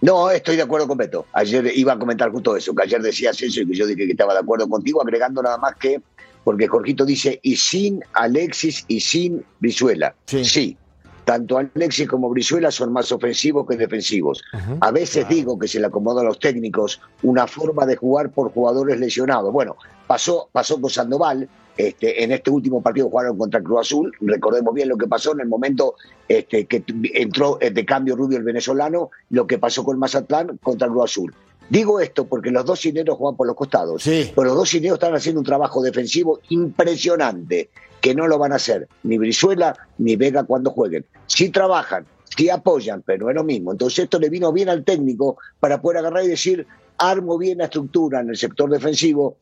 No, 0.00 0.30
estoy 0.30 0.56
de 0.56 0.62
acuerdo 0.62 0.86
con 0.86 0.98
Beto. 0.98 1.26
Ayer 1.32 1.72
iba 1.74 1.94
a 1.94 1.98
comentar 1.98 2.30
justo 2.30 2.56
eso, 2.56 2.74
que 2.74 2.82
ayer 2.82 3.00
decías 3.00 3.40
eso 3.40 3.62
y 3.62 3.66
que 3.66 3.74
yo 3.74 3.86
dije 3.86 4.04
que 4.04 4.12
estaba 4.12 4.34
de 4.34 4.40
acuerdo 4.40 4.68
contigo, 4.68 5.00
agregando 5.00 5.42
nada 5.42 5.56
más 5.56 5.76
que 5.76 6.02
porque 6.44 6.68
Jorgito 6.68 7.06
dice, 7.06 7.40
y 7.42 7.56
sin 7.56 8.04
Alexis 8.12 8.84
y 8.86 9.00
sin 9.00 9.44
Brizuela. 9.60 10.14
Sí. 10.26 10.76
Tanto 11.24 11.56
Alexis 11.56 12.06
como 12.06 12.28
Brizuela 12.28 12.70
son 12.70 12.92
más 12.92 13.10
ofensivos 13.10 13.66
que 13.66 13.78
defensivos. 13.78 14.42
A 14.80 14.90
veces 14.90 15.26
digo 15.26 15.58
que 15.58 15.66
se 15.66 15.80
le 15.80 15.86
acomoda 15.86 16.20
a 16.20 16.24
los 16.24 16.38
técnicos 16.38 17.00
una 17.22 17.46
forma 17.46 17.86
de 17.86 17.96
jugar 17.96 18.30
por 18.30 18.52
jugadores 18.52 19.00
lesionados. 19.00 19.50
Bueno, 19.50 19.76
pasó, 20.06 20.50
pasó 20.52 20.78
con 20.78 20.90
Sandoval, 20.90 21.48
este, 21.76 22.22
en 22.22 22.32
este 22.32 22.50
último 22.50 22.82
partido 22.82 23.10
jugaron 23.10 23.36
contra 23.36 23.62
Cruz 23.62 23.80
Azul. 23.80 24.12
Recordemos 24.20 24.74
bien 24.74 24.88
lo 24.88 24.96
que 24.96 25.06
pasó 25.06 25.32
en 25.32 25.40
el 25.40 25.48
momento 25.48 25.94
este, 26.28 26.66
que 26.66 26.84
entró 27.14 27.58
de 27.60 27.84
cambio 27.84 28.16
Rubio 28.16 28.38
el 28.38 28.44
venezolano, 28.44 29.10
lo 29.30 29.46
que 29.46 29.58
pasó 29.58 29.84
con 29.84 29.98
Mazatlán 29.98 30.58
contra 30.62 30.88
Cruz 30.88 31.04
Azul. 31.04 31.34
Digo 31.68 31.98
esto 32.00 32.26
porque 32.26 32.50
los 32.50 32.64
dos 32.64 32.80
cineros 32.80 33.16
juegan 33.16 33.36
por 33.36 33.46
los 33.46 33.56
costados. 33.56 34.02
Sí. 34.02 34.30
Pero 34.34 34.48
los 34.48 34.56
dos 34.56 34.68
cineros 34.68 34.96
están 34.96 35.14
haciendo 35.14 35.40
un 35.40 35.46
trabajo 35.46 35.82
defensivo 35.82 36.40
impresionante, 36.50 37.70
que 38.00 38.14
no 38.14 38.26
lo 38.26 38.38
van 38.38 38.52
a 38.52 38.56
hacer 38.56 38.86
ni 39.02 39.16
Brizuela 39.16 39.74
ni 39.98 40.16
Vega 40.16 40.44
cuando 40.44 40.70
jueguen. 40.70 41.06
Sí 41.26 41.48
trabajan, 41.48 42.06
sí 42.36 42.50
apoyan, 42.50 43.02
pero 43.02 43.30
es 43.30 43.34
lo 43.34 43.44
mismo. 43.44 43.72
Entonces 43.72 44.04
esto 44.04 44.18
le 44.18 44.28
vino 44.28 44.52
bien 44.52 44.68
al 44.68 44.84
técnico 44.84 45.38
para 45.58 45.80
poder 45.80 45.98
agarrar 45.98 46.24
y 46.24 46.28
decir, 46.28 46.66
armo 46.98 47.38
bien 47.38 47.58
la 47.58 47.64
estructura 47.64 48.20
en 48.20 48.28
el 48.28 48.36
sector 48.36 48.70
defensivo. 48.70 49.38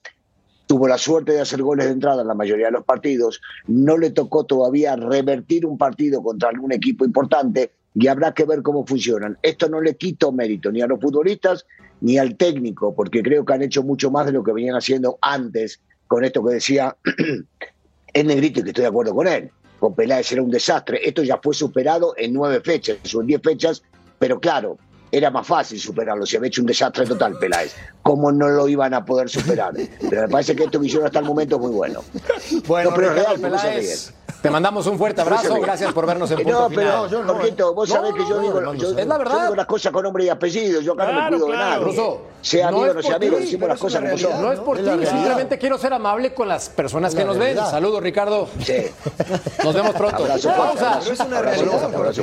Tuvo 0.66 0.88
la 0.88 0.98
suerte 0.98 1.32
de 1.32 1.40
hacer 1.40 1.62
goles 1.62 1.86
de 1.86 1.92
entrada 1.92 2.22
en 2.22 2.28
la 2.28 2.34
mayoría 2.34 2.66
de 2.66 2.72
los 2.72 2.84
partidos. 2.84 3.40
No 3.66 3.98
le 3.98 4.10
tocó 4.10 4.44
todavía 4.44 4.96
revertir 4.96 5.66
un 5.66 5.76
partido 5.76 6.22
contra 6.22 6.48
algún 6.48 6.72
equipo 6.72 7.04
importante 7.04 7.72
y 7.94 8.06
habrá 8.06 8.32
que 8.32 8.44
ver 8.44 8.62
cómo 8.62 8.86
funcionan. 8.86 9.38
Esto 9.42 9.68
no 9.68 9.80
le 9.80 9.96
quito 9.96 10.32
mérito 10.32 10.70
ni 10.72 10.80
a 10.80 10.86
los 10.86 11.00
futbolistas 11.00 11.66
ni 12.00 12.18
al 12.18 12.36
técnico, 12.36 12.94
porque 12.94 13.22
creo 13.22 13.44
que 13.44 13.52
han 13.52 13.62
hecho 13.62 13.82
mucho 13.82 14.10
más 14.10 14.26
de 14.26 14.32
lo 14.32 14.42
que 14.42 14.52
venían 14.52 14.74
haciendo 14.74 15.18
antes 15.20 15.80
con 16.08 16.24
esto 16.24 16.44
que 16.44 16.54
decía 16.54 16.96
el 18.12 18.26
negrito 18.26 18.60
y 18.60 18.62
que 18.64 18.70
estoy 18.70 18.82
de 18.82 18.88
acuerdo 18.88 19.14
con 19.14 19.28
él. 19.28 19.50
con 19.78 19.94
Peláez 19.94 20.30
era 20.32 20.42
un 20.42 20.50
desastre. 20.50 21.00
Esto 21.04 21.22
ya 21.22 21.38
fue 21.42 21.54
superado 21.54 22.14
en 22.16 22.32
nueve 22.32 22.60
fechas 22.64 23.14
o 23.14 23.20
en 23.20 23.28
diez 23.28 23.40
fechas, 23.42 23.82
pero 24.18 24.40
claro, 24.40 24.78
era 25.12 25.30
más 25.30 25.46
fácil 25.46 25.78
superarlo. 25.78 26.24
Se 26.26 26.38
había 26.38 26.48
hecho 26.48 26.62
un 26.62 26.66
desastre 26.66 27.04
total 27.06 27.38
Peláez. 27.38 27.74
¿Cómo 28.02 28.32
no 28.32 28.48
lo 28.48 28.66
iban 28.66 28.94
a 28.94 29.04
poder 29.04 29.28
superar? 29.28 29.72
Pero 30.08 30.22
me 30.22 30.28
parece 30.28 30.56
que 30.56 30.64
esto 30.64 30.80
que 30.80 30.86
hicieron 30.86 31.06
hasta 31.06 31.18
el 31.18 31.26
momento 31.26 31.56
es 31.56 31.60
muy 31.62 31.70
bueno. 31.70 32.00
Bueno, 32.66 32.90
No, 32.90 32.96
pero 32.96 33.10
Ricardo 33.10 33.28
real, 33.36 33.40
porque 33.40 33.58
se 33.58 33.66
Peláez, 33.68 34.14
te 34.40 34.50
mandamos 34.50 34.86
un 34.86 34.96
fuerte 34.98 35.20
abrazo. 35.20 35.54
Gracias 35.60 35.92
por 35.92 36.06
vernos 36.06 36.30
en 36.30 36.38
punto 36.38 36.50
No, 36.62 36.68
final. 36.70 36.84
pero, 36.84 37.08
yo 37.08 37.22
no, 37.24 37.34
Jorgito, 37.34 37.74
vos 37.74 37.88
no, 37.90 37.94
sabés 37.94 38.12
que 38.14 38.20
yo 38.20 38.36
no, 38.36 38.40
digo, 38.40 38.74
yo, 38.74 38.98
es 38.98 39.06
la 39.06 39.18
verdad. 39.18 39.34
yo 39.34 39.42
digo 39.42 39.54
las 39.56 39.66
cosas 39.66 39.92
con 39.92 40.02
nombre 40.02 40.24
y 40.24 40.28
apellido. 40.30 40.80
Yo 40.80 40.94
acá 40.94 41.04
no 41.04 41.10
Claro, 41.12 41.30
me 41.36 41.42
cuido 41.42 41.56
claro. 41.56 41.80
de. 41.80 41.84
Ruso, 41.86 42.22
sea 42.40 42.70
no 42.70 42.78
amigo 42.78 42.82
o 42.82 42.86
es 42.88 42.94
no 42.96 43.02
sea 43.02 43.10
por 43.10 43.16
amigo, 43.16 43.36
ti, 43.36 43.42
decimos 43.44 43.68
las 43.68 43.78
cosas 43.78 44.00
como 44.02 44.18
son. 44.18 44.42
No 44.42 44.52
es 44.52 44.58
por 44.60 44.78
ti, 44.78 44.84
simplemente 45.06 45.58
quiero 45.58 45.78
ser 45.78 45.92
amable 45.92 46.32
con 46.34 46.48
las 46.48 46.68
personas 46.70 47.14
que 47.14 47.24
nos 47.24 47.36
ven. 47.38 47.56
Saludos, 47.56 48.02
Ricardo. 48.02 48.48
Sí. 48.64 48.86
Nos 49.62 49.74
vemos 49.74 49.94
pronto. 49.94 50.16
Abrazo 50.24 50.50
fuerte, 50.50 50.84
abrazo, 50.84 51.90
fuerte, 51.90 52.22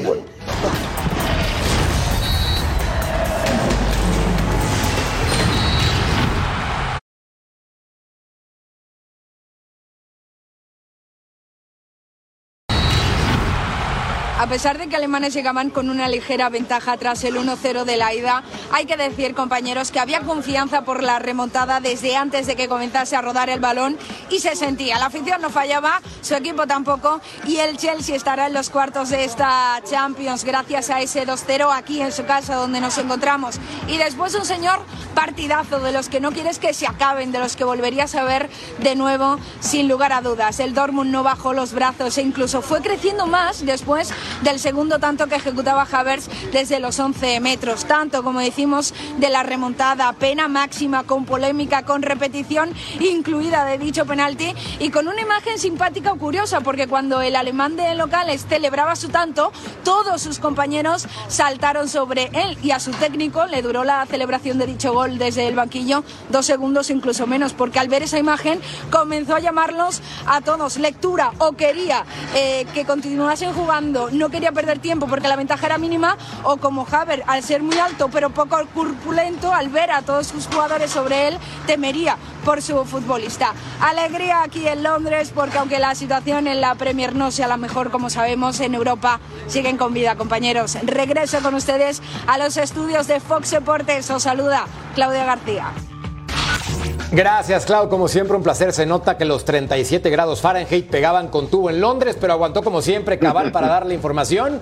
A 14.40 14.48
pesar 14.48 14.78
de 14.78 14.88
que 14.88 14.96
alemanes 14.96 15.34
llegaban 15.34 15.70
con 15.70 15.90
una 15.90 16.08
ligera 16.08 16.48
ventaja 16.48 16.96
tras 16.96 17.26
el 17.26 17.36
1-0 17.36 17.84
de 17.84 17.98
la 17.98 18.14
ida, 18.14 18.42
hay 18.72 18.86
que 18.86 18.96
decir, 18.96 19.36
compañeros, 19.36 19.92
que 19.92 20.00
había 20.00 20.22
confianza 20.22 20.86
por 20.86 21.04
la 21.04 21.20
remontada 21.20 21.82
desde 21.82 22.16
antes 22.16 22.48
de 22.48 22.56
que 22.56 22.70
comenzase 22.70 23.18
a 23.18 23.22
rodar 23.22 23.50
el 23.50 23.60
balón 23.60 23.98
y 24.30 24.40
se 24.40 24.56
sentía. 24.56 24.98
La 24.98 25.08
afición 25.08 25.42
no 25.42 25.50
fallaba, 25.50 26.02
su 26.22 26.36
equipo 26.36 26.66
tampoco 26.68 27.20
y 27.46 27.58
el 27.58 27.76
Chelsea 27.76 28.16
estará 28.16 28.48
en 28.48 28.54
los 28.54 28.70
cuartos 28.70 29.10
de 29.10 29.26
esta 29.26 29.82
Champions 29.84 30.46
gracias 30.46 30.90
a 30.90 31.02
ese 31.02 31.28
2-0 31.28 31.76
aquí 31.76 32.02
en 32.02 32.14
su 32.14 32.24
casa 32.26 32.56
donde 32.56 32.80
nos 32.80 32.98
encontramos. 32.98 33.60
Y 33.90 33.98
después 33.98 34.36
un 34.36 34.46
señor 34.46 34.80
partidazo 35.16 35.82
de 35.82 35.92
los 35.92 36.08
que 36.08 36.22
no 36.22 36.32
quieres 36.32 36.60
que 36.60 36.74
se 36.74 36.88
acaben, 36.88 37.34
de 37.34 37.40
los 37.40 37.58
que 37.58 37.66
volverías 37.66 38.16
a 38.16 38.24
ver 38.24 38.50
de 38.78 38.96
nuevo 38.96 39.38
sin 39.60 39.90
lugar 39.90 40.14
a 40.14 40.22
dudas. 40.22 40.62
El 40.62 40.74
Dortmund 40.74 41.12
no 41.12 41.24
bajó 41.24 41.52
los 41.52 41.74
brazos 41.74 42.18
e 42.18 42.22
incluso 42.22 42.62
fue 42.62 42.82
creciendo 42.82 43.28
más 43.28 43.66
después 43.66 44.14
del 44.42 44.60
segundo 44.60 45.00
tanto 45.00 45.28
que 45.28 45.36
ejecutaba 45.36 45.88
Havertz 45.90 46.30
desde 46.52 46.80
los 46.80 47.00
11 47.00 47.40
metros. 47.40 47.86
Tanto, 47.86 48.24
como 48.24 48.40
decimos, 48.40 48.94
de 49.18 49.30
la 49.30 49.44
remontada, 49.44 50.12
pena 50.14 50.48
máxima, 50.48 51.04
con 51.04 51.26
polémica, 51.26 51.84
con 51.84 52.02
repetición 52.02 52.74
incluida 53.00 53.66
de 53.66 53.78
dicho 53.78 54.06
penalti 54.06 54.54
y 54.80 54.90
con 54.90 55.08
una 55.08 55.22
imagen 55.22 55.60
simpática 55.60 56.14
o 56.14 56.18
curiosa, 56.18 56.62
porque 56.62 56.88
cuando 56.88 57.22
el 57.22 57.36
alemán 57.36 57.76
de 57.76 57.96
locales 57.96 58.46
celebraba 58.48 58.96
su 58.96 59.10
tanto, 59.10 59.52
todos 59.84 60.22
sus 60.22 60.40
compañeros 60.40 61.08
saltaron 61.28 61.88
sobre 61.90 62.30
él 62.34 62.58
y 62.62 62.72
a 62.72 62.80
su 62.80 62.92
técnico 62.92 63.46
le 63.46 63.62
duró 63.62 63.84
la 63.84 64.06
celebración 64.06 64.58
de 64.58 64.66
dicho 64.66 64.94
gol 64.94 65.18
desde 65.18 65.48
el 65.48 65.56
banquillo 65.56 66.04
dos 66.30 66.46
segundos, 66.46 66.90
incluso 66.90 67.28
menos, 67.28 67.54
porque 67.54 67.80
al 67.80 67.88
ver 67.88 68.04
esa 68.04 68.20
imagen 68.20 68.60
comenzó 68.92 69.36
a 69.36 69.40
llamarlos 69.40 70.02
a 70.26 70.42
todos 70.42 70.78
lectura 70.78 71.32
o 71.38 71.54
quería 71.54 72.06
eh, 72.36 72.66
que 72.74 72.86
continuasen 72.86 73.54
jugando, 73.54 74.10
no 74.20 74.30
quería 74.30 74.52
perder 74.52 74.80
tiempo 74.80 75.08
porque 75.08 75.28
la 75.28 75.36
ventaja 75.36 75.66
era 75.66 75.78
mínima, 75.78 76.18
o 76.44 76.58
como 76.58 76.86
Haber, 76.92 77.24
al 77.26 77.42
ser 77.42 77.64
muy 77.64 77.78
alto 77.78 78.10
pero 78.12 78.30
poco 78.30 78.60
corpulento, 78.74 79.54
al 79.54 79.70
ver 79.70 79.92
a 79.92 80.02
todos 80.02 80.28
sus 80.28 80.48
jugadores 80.48 80.92
sobre 80.92 81.30
él, 81.30 81.38
temería 81.66 82.18
por 82.46 82.62
su 82.62 82.84
futbolista. 82.86 83.54
Alegría 83.82 84.44
aquí 84.44 84.68
en 84.68 84.84
Londres 84.84 85.32
porque 85.34 85.58
aunque 85.58 85.80
la 85.80 85.96
situación 85.96 86.48
en 86.48 86.62
la 86.62 86.76
Premier 86.76 87.16
no 87.16 87.32
sea 87.32 87.48
la 87.48 87.58
mejor 87.58 87.92
como 87.92 88.10
sabemos, 88.10 88.60
en 88.60 88.76
Europa 88.76 89.20
siguen 89.48 89.78
con 89.78 89.94
vida, 89.94 90.16
compañeros. 90.16 90.78
Regreso 90.84 91.40
con 91.42 91.56
ustedes 91.56 92.02
a 92.28 92.38
los 92.38 92.58
estudios 92.58 93.08
de 93.08 93.20
Fox 93.20 93.52
Deportes. 93.52 94.10
Os 94.12 94.24
saluda 94.24 94.66
Claudia 94.96 95.26
García. 95.26 95.72
Gracias, 97.12 97.66
Clau. 97.66 97.90
Como 97.90 98.08
siempre, 98.08 98.38
un 98.38 98.44
placer. 98.44 98.72
Se 98.74 98.86
nota 98.86 99.18
que 99.18 99.26
los 99.26 99.46
37 99.46 100.10
grados 100.10 100.42
Fahrenheit 100.42 100.90
pegaban 100.90 101.30
con 101.30 101.50
tubo 101.50 101.70
en 101.70 101.82
Londres, 101.82 102.18
pero 102.20 102.34
aguantó 102.34 102.62
como 102.62 102.82
siempre 102.82 103.18
cabal 103.18 103.52
para 103.52 103.68
darle 103.70 103.96
información. 103.96 104.62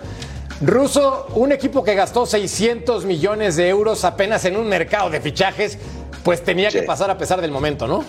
Ruso, 0.61 1.27
un 1.35 1.51
equipo 1.51 1.83
que 1.83 1.93
gastó 1.93 2.25
600 2.25 3.05
millones 3.05 3.57
de 3.57 3.69
euros 3.69 4.03
apenas 4.05 4.45
en 4.45 4.57
un 4.57 4.67
mercado 4.67 5.09
de 5.09 5.21
fichajes, 5.21 5.77
pues 6.23 6.43
tenía 6.43 6.69
que 6.69 6.81
pasar 6.81 7.11
a 7.11 7.17
pesar 7.17 7.41
del 7.41 7.51
momento, 7.51 7.87
¿no? 7.87 8.03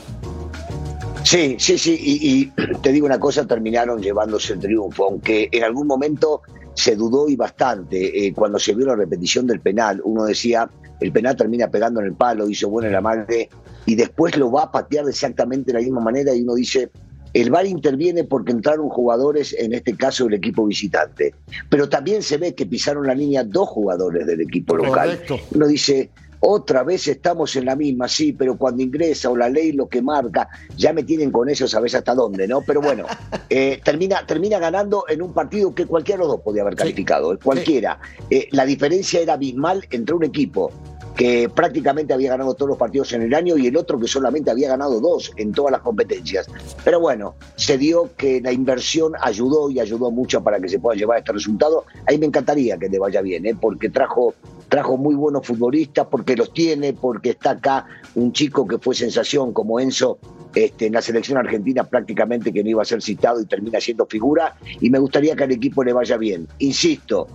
Sí, 1.24 1.56
sí, 1.58 1.76
sí, 1.76 1.98
y, 2.00 2.40
y 2.40 2.76
te 2.82 2.90
digo 2.90 3.04
una 3.04 3.20
cosa, 3.20 3.46
terminaron 3.46 4.00
llevándose 4.00 4.54
el 4.54 4.60
triunfo, 4.60 5.04
aunque 5.04 5.50
en 5.52 5.62
algún 5.62 5.86
momento 5.86 6.40
se 6.72 6.96
dudó 6.96 7.28
y 7.28 7.36
bastante. 7.36 8.26
Eh, 8.26 8.32
cuando 8.32 8.58
se 8.58 8.74
vio 8.74 8.86
la 8.86 8.96
repetición 8.96 9.46
del 9.46 9.60
penal, 9.60 10.00
uno 10.04 10.24
decía, 10.24 10.70
el 11.00 11.12
penal 11.12 11.36
termina 11.36 11.68
pegando 11.68 12.00
en 12.00 12.06
el 12.06 12.14
palo, 12.14 12.48
hizo 12.48 12.70
buena 12.70 12.88
la 12.88 13.00
madre, 13.00 13.50
y 13.88 13.94
después 13.94 14.36
lo 14.36 14.52
va 14.52 14.64
a 14.64 14.70
patear 14.70 15.06
de 15.06 15.12
exactamente 15.12 15.72
la 15.72 15.78
misma 15.78 16.00
manera, 16.00 16.34
y 16.34 16.42
uno 16.42 16.56
dice, 16.56 16.90
el 17.32 17.50
VAR 17.50 17.64
interviene 17.64 18.22
porque 18.22 18.52
entraron 18.52 18.90
jugadores, 18.90 19.56
en 19.58 19.72
este 19.72 19.96
caso 19.96 20.26
el 20.26 20.34
equipo 20.34 20.66
visitante, 20.66 21.34
pero 21.70 21.88
también 21.88 22.22
se 22.22 22.36
ve 22.36 22.54
que 22.54 22.66
pisaron 22.66 23.06
la 23.06 23.14
línea 23.14 23.44
dos 23.44 23.66
jugadores 23.66 24.26
del 24.26 24.42
equipo 24.42 24.76
local. 24.76 25.08
Correcto. 25.08 25.38
Uno 25.54 25.66
dice, 25.66 26.10
otra 26.40 26.82
vez 26.82 27.08
estamos 27.08 27.56
en 27.56 27.64
la 27.64 27.76
misma, 27.76 28.08
sí, 28.08 28.34
pero 28.34 28.58
cuando 28.58 28.82
ingresa 28.82 29.30
o 29.30 29.36
la 29.38 29.48
ley 29.48 29.72
lo 29.72 29.88
que 29.88 30.02
marca, 30.02 30.50
ya 30.76 30.92
me 30.92 31.02
tienen 31.02 31.30
con 31.30 31.48
eso, 31.48 31.66
sabes 31.66 31.94
hasta 31.94 32.14
dónde, 32.14 32.46
¿no? 32.46 32.60
Pero 32.60 32.82
bueno, 32.82 33.06
eh, 33.48 33.80
termina, 33.82 34.26
termina 34.26 34.58
ganando 34.58 35.06
en 35.08 35.22
un 35.22 35.32
partido 35.32 35.74
que 35.74 35.86
cualquiera 35.86 36.18
de 36.18 36.26
los 36.26 36.36
dos 36.36 36.42
podía 36.42 36.60
haber 36.60 36.76
calificado, 36.76 37.32
eh, 37.32 37.38
cualquiera. 37.42 37.98
Eh, 38.28 38.48
la 38.50 38.66
diferencia 38.66 39.18
era 39.20 39.32
abismal 39.32 39.86
entre 39.90 40.14
un 40.14 40.24
equipo 40.24 40.70
que 41.18 41.48
prácticamente 41.48 42.14
había 42.14 42.30
ganado 42.30 42.54
todos 42.54 42.68
los 42.68 42.78
partidos 42.78 43.12
en 43.12 43.22
el 43.22 43.34
año 43.34 43.56
y 43.58 43.66
el 43.66 43.76
otro 43.76 43.98
que 43.98 44.06
solamente 44.06 44.52
había 44.52 44.68
ganado 44.68 45.00
dos 45.00 45.32
en 45.36 45.50
todas 45.50 45.72
las 45.72 45.80
competencias. 45.80 46.46
Pero 46.84 47.00
bueno, 47.00 47.34
se 47.56 47.76
dio 47.76 48.10
que 48.16 48.40
la 48.40 48.52
inversión 48.52 49.14
ayudó 49.20 49.68
y 49.68 49.80
ayudó 49.80 50.12
mucho 50.12 50.44
para 50.44 50.60
que 50.60 50.68
se 50.68 50.78
pueda 50.78 50.96
llevar 50.96 51.18
este 51.18 51.32
resultado. 51.32 51.84
Ahí 52.06 52.18
me 52.18 52.26
encantaría 52.26 52.78
que 52.78 52.88
le 52.88 53.00
vaya 53.00 53.20
bien, 53.20 53.46
¿eh? 53.46 53.56
porque 53.60 53.90
trajo, 53.90 54.34
trajo 54.68 54.96
muy 54.96 55.16
buenos 55.16 55.44
futbolistas, 55.44 56.06
porque 56.08 56.36
los 56.36 56.52
tiene, 56.54 56.92
porque 56.92 57.30
está 57.30 57.50
acá 57.50 57.86
un 58.14 58.32
chico 58.32 58.64
que 58.68 58.78
fue 58.78 58.94
sensación 58.94 59.52
como 59.52 59.80
Enzo. 59.80 60.20
Este, 60.54 60.86
en 60.86 60.94
la 60.94 61.02
selección 61.02 61.36
argentina 61.36 61.84
prácticamente 61.84 62.52
que 62.52 62.62
no 62.64 62.70
iba 62.70 62.82
a 62.82 62.84
ser 62.84 63.02
citado 63.02 63.40
y 63.40 63.44
termina 63.44 63.80
siendo 63.80 64.06
figura 64.06 64.56
y 64.80 64.88
me 64.88 64.98
gustaría 64.98 65.36
que 65.36 65.44
al 65.44 65.52
equipo 65.52 65.84
le 65.84 65.92
vaya 65.92 66.16
bien. 66.16 66.48
Insisto, 66.58 67.26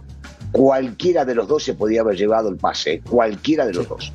cualquiera 0.53 1.25
de 1.25 1.35
los 1.35 1.47
dos 1.49 1.63
se 1.63 1.73
podía 1.73 1.99
haber 2.01 2.15
llevado 2.15 2.47
el 2.47 2.55
pase, 2.55 3.01
cualquiera 3.09 3.65
de 3.65 3.73
los 3.73 3.89
dos. 3.89 4.13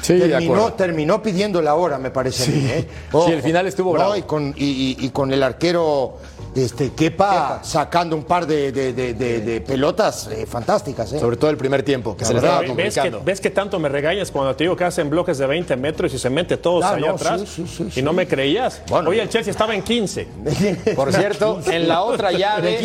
Sí, 0.00 0.18
terminó, 0.18 0.72
terminó 0.72 1.22
pidiendo 1.22 1.60
la 1.60 1.74
hora, 1.74 1.98
me 1.98 2.10
parece 2.10 2.44
a 2.44 2.46
mí. 2.56 2.64
¿eh? 2.70 2.88
Sí, 3.26 3.32
el 3.32 3.42
final 3.42 3.66
estuvo 3.66 3.90
no, 3.92 3.98
bravo. 3.98 4.16
Y 4.16 4.22
con, 4.22 4.54
y, 4.56 4.64
y- 4.98 5.04
y 5.04 5.10
con 5.10 5.30
el 5.30 5.42
arquero 5.42 6.16
este, 6.54 6.90
Kepa, 6.92 7.60
sacando 7.62 8.16
un 8.16 8.24
par 8.24 8.46
de, 8.46 8.72
de- 8.72 8.92
de- 8.92 9.14
de- 9.14 9.40
de 9.40 9.60
pelotas 9.60 10.28
eh, 10.32 10.46
fantásticas. 10.46 11.12
¿eh? 11.12 11.20
Sobre 11.20 11.36
todo 11.36 11.50
el 11.50 11.56
primer 11.56 11.82
tiempo, 11.82 12.16
que 12.16 12.24
se 12.24 12.34
verdad, 12.34 12.62
estaba 12.62 12.74
¿Ves 12.74 12.94
que, 12.94 13.00
complicando. 13.00 13.22
ves 13.24 13.40
que 13.40 13.50
tanto 13.50 13.78
me 13.78 13.88
regañas 13.88 14.30
cuando 14.30 14.54
te 14.56 14.64
digo 14.64 14.74
que 14.76 14.84
hacen 14.84 15.08
bloques 15.10 15.38
de 15.38 15.46
20 15.46 15.76
metros 15.76 16.12
y 16.12 16.18
se 16.18 16.28
mete 16.30 16.56
todos 16.56 16.84
Ah, 16.84 16.94
allá 16.94 17.06
no, 17.08 17.14
atrás? 17.14 17.42
sí, 17.46 17.64
sí, 17.66 17.88
sí, 17.92 18.00
y 18.00 18.02
no 18.02 18.12
me 18.12 18.26
creías. 18.26 18.82
Bueno. 18.88 19.10
Oye, 19.10 19.22
el 19.22 19.28
Chelsea 19.28 19.50
estaba 19.50 19.74
en 19.74 19.82
15. 19.82 20.28
Por 20.96 21.12
cierto, 21.12 21.60
en 21.70 21.86
la 21.86 22.02
otra 22.02 22.32
llave, 22.32 22.78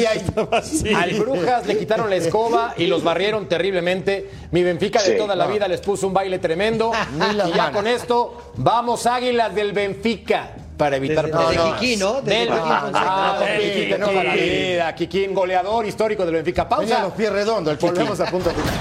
al 0.95 1.13
Brujas 1.15 1.65
le 1.65 1.77
quitaron 1.77 2.09
la 2.09 2.15
escoba 2.17 2.73
y 2.77 2.87
los 2.87 3.03
barrieron 3.03 3.47
terriblemente. 3.47 4.29
Mi 4.51 4.63
Benfica 4.63 5.01
de 5.01 5.11
Sí, 5.13 5.17
toda 5.17 5.35
la 5.35 5.47
no. 5.47 5.53
vida 5.53 5.67
les 5.67 5.81
puso 5.81 6.07
un 6.07 6.13
baile 6.13 6.39
tremendo. 6.39 6.91
Y 7.47 7.55
ya 7.57 7.71
con 7.71 7.87
esto, 7.87 8.51
vamos 8.57 9.05
Águilas 9.05 9.53
del 9.55 9.73
Benfica 9.73 10.51
para 10.77 10.97
evitar 10.97 11.25
Desde- 11.25 11.37
problemas. 11.37 11.65
desde 11.65 11.79
Kikín, 11.79 11.99
¿no? 11.99 12.21
Desde 12.21 12.39
Del. 12.39 12.49
Ah, 12.53 13.39
Kikín, 14.95 15.21
vida. 15.29 15.33
Goleador 15.35 15.85
histórico 15.85 16.25
del 16.25 16.35
Benfica. 16.35 16.67
Pausa. 16.67 17.03
los 17.03 17.13
pies 17.13 17.31
redondos, 17.31 17.73
el. 17.73 17.79
Volvemos 17.79 18.19
a 18.19 18.25
punto 18.25 18.49
final. 18.55 18.73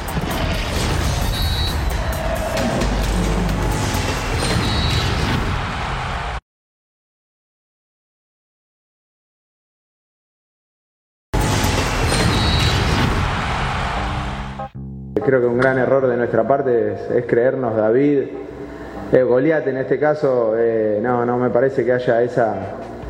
Creo 15.24 15.40
que 15.40 15.46
un 15.46 15.58
gran 15.58 15.78
error 15.78 16.06
de 16.06 16.16
nuestra 16.16 16.46
parte 16.46 16.92
es, 16.94 17.00
es 17.10 17.26
creernos 17.26 17.76
David. 17.76 18.24
Eh, 19.14 19.22
Goliat 19.22 19.64
en 19.68 19.76
este 19.76 19.96
caso, 19.96 20.54
eh, 20.58 20.98
no, 21.00 21.24
no 21.24 21.38
me 21.38 21.48
parece 21.48 21.84
que 21.84 21.92
haya 21.92 22.20
esa, 22.20 22.56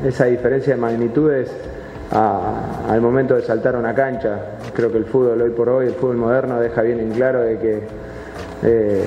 esa 0.04 0.26
diferencia 0.26 0.74
de 0.74 0.80
magnitudes 0.80 1.50
al 2.10 3.00
momento 3.00 3.34
de 3.36 3.40
saltar 3.40 3.74
una 3.74 3.94
cancha. 3.94 4.58
Creo 4.74 4.92
que 4.92 4.98
el 4.98 5.06
fútbol 5.06 5.40
hoy 5.40 5.50
por 5.52 5.70
hoy, 5.70 5.86
el 5.86 5.94
fútbol 5.94 6.18
moderno, 6.18 6.60
deja 6.60 6.82
bien 6.82 7.00
en 7.00 7.10
claro 7.12 7.40
de 7.40 7.58
que 7.58 7.82
eh, 8.64 9.04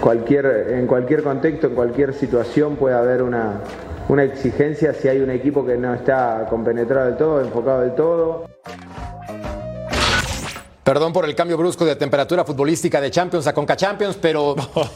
cualquier, 0.00 0.70
en 0.70 0.88
cualquier 0.88 1.22
contexto, 1.22 1.68
en 1.68 1.74
cualquier 1.76 2.12
situación 2.12 2.74
puede 2.74 2.96
haber 2.96 3.22
una, 3.22 3.60
una 4.08 4.24
exigencia 4.24 4.92
si 4.92 5.06
hay 5.06 5.20
un 5.20 5.30
equipo 5.30 5.64
que 5.64 5.76
no 5.76 5.94
está 5.94 6.48
compenetrado 6.50 7.06
del 7.06 7.16
todo, 7.16 7.40
enfocado 7.42 7.82
del 7.82 7.94
todo. 7.94 8.46
Perdón 10.84 11.14
por 11.14 11.24
el 11.24 11.34
cambio 11.34 11.56
brusco 11.56 11.86
de 11.86 11.96
temperatura 11.96 12.44
futbolística 12.44 13.00
de 13.00 13.10
Champions 13.10 13.46
a 13.46 13.54
Conca 13.54 13.74
Champions, 13.74 14.18
pero 14.20 14.54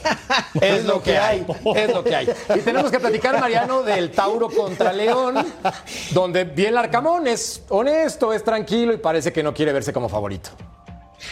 es 0.60 0.84
lo 0.84 1.02
que 1.02 1.16
hay, 1.16 1.46
es 1.74 1.94
lo 1.94 2.04
que 2.04 2.14
hay. 2.14 2.30
Y 2.54 2.58
tenemos 2.58 2.90
que 2.90 3.00
platicar, 3.00 3.40
Mariano, 3.40 3.82
del 3.82 4.10
Tauro 4.10 4.50
contra 4.50 4.92
León, 4.92 5.36
donde 6.10 6.44
bien 6.44 6.76
Arcamón 6.76 7.26
es 7.26 7.62
honesto, 7.70 8.34
es 8.34 8.44
tranquilo 8.44 8.92
y 8.92 8.98
parece 8.98 9.32
que 9.32 9.42
no 9.42 9.54
quiere 9.54 9.72
verse 9.72 9.90
como 9.90 10.10
favorito. 10.10 10.50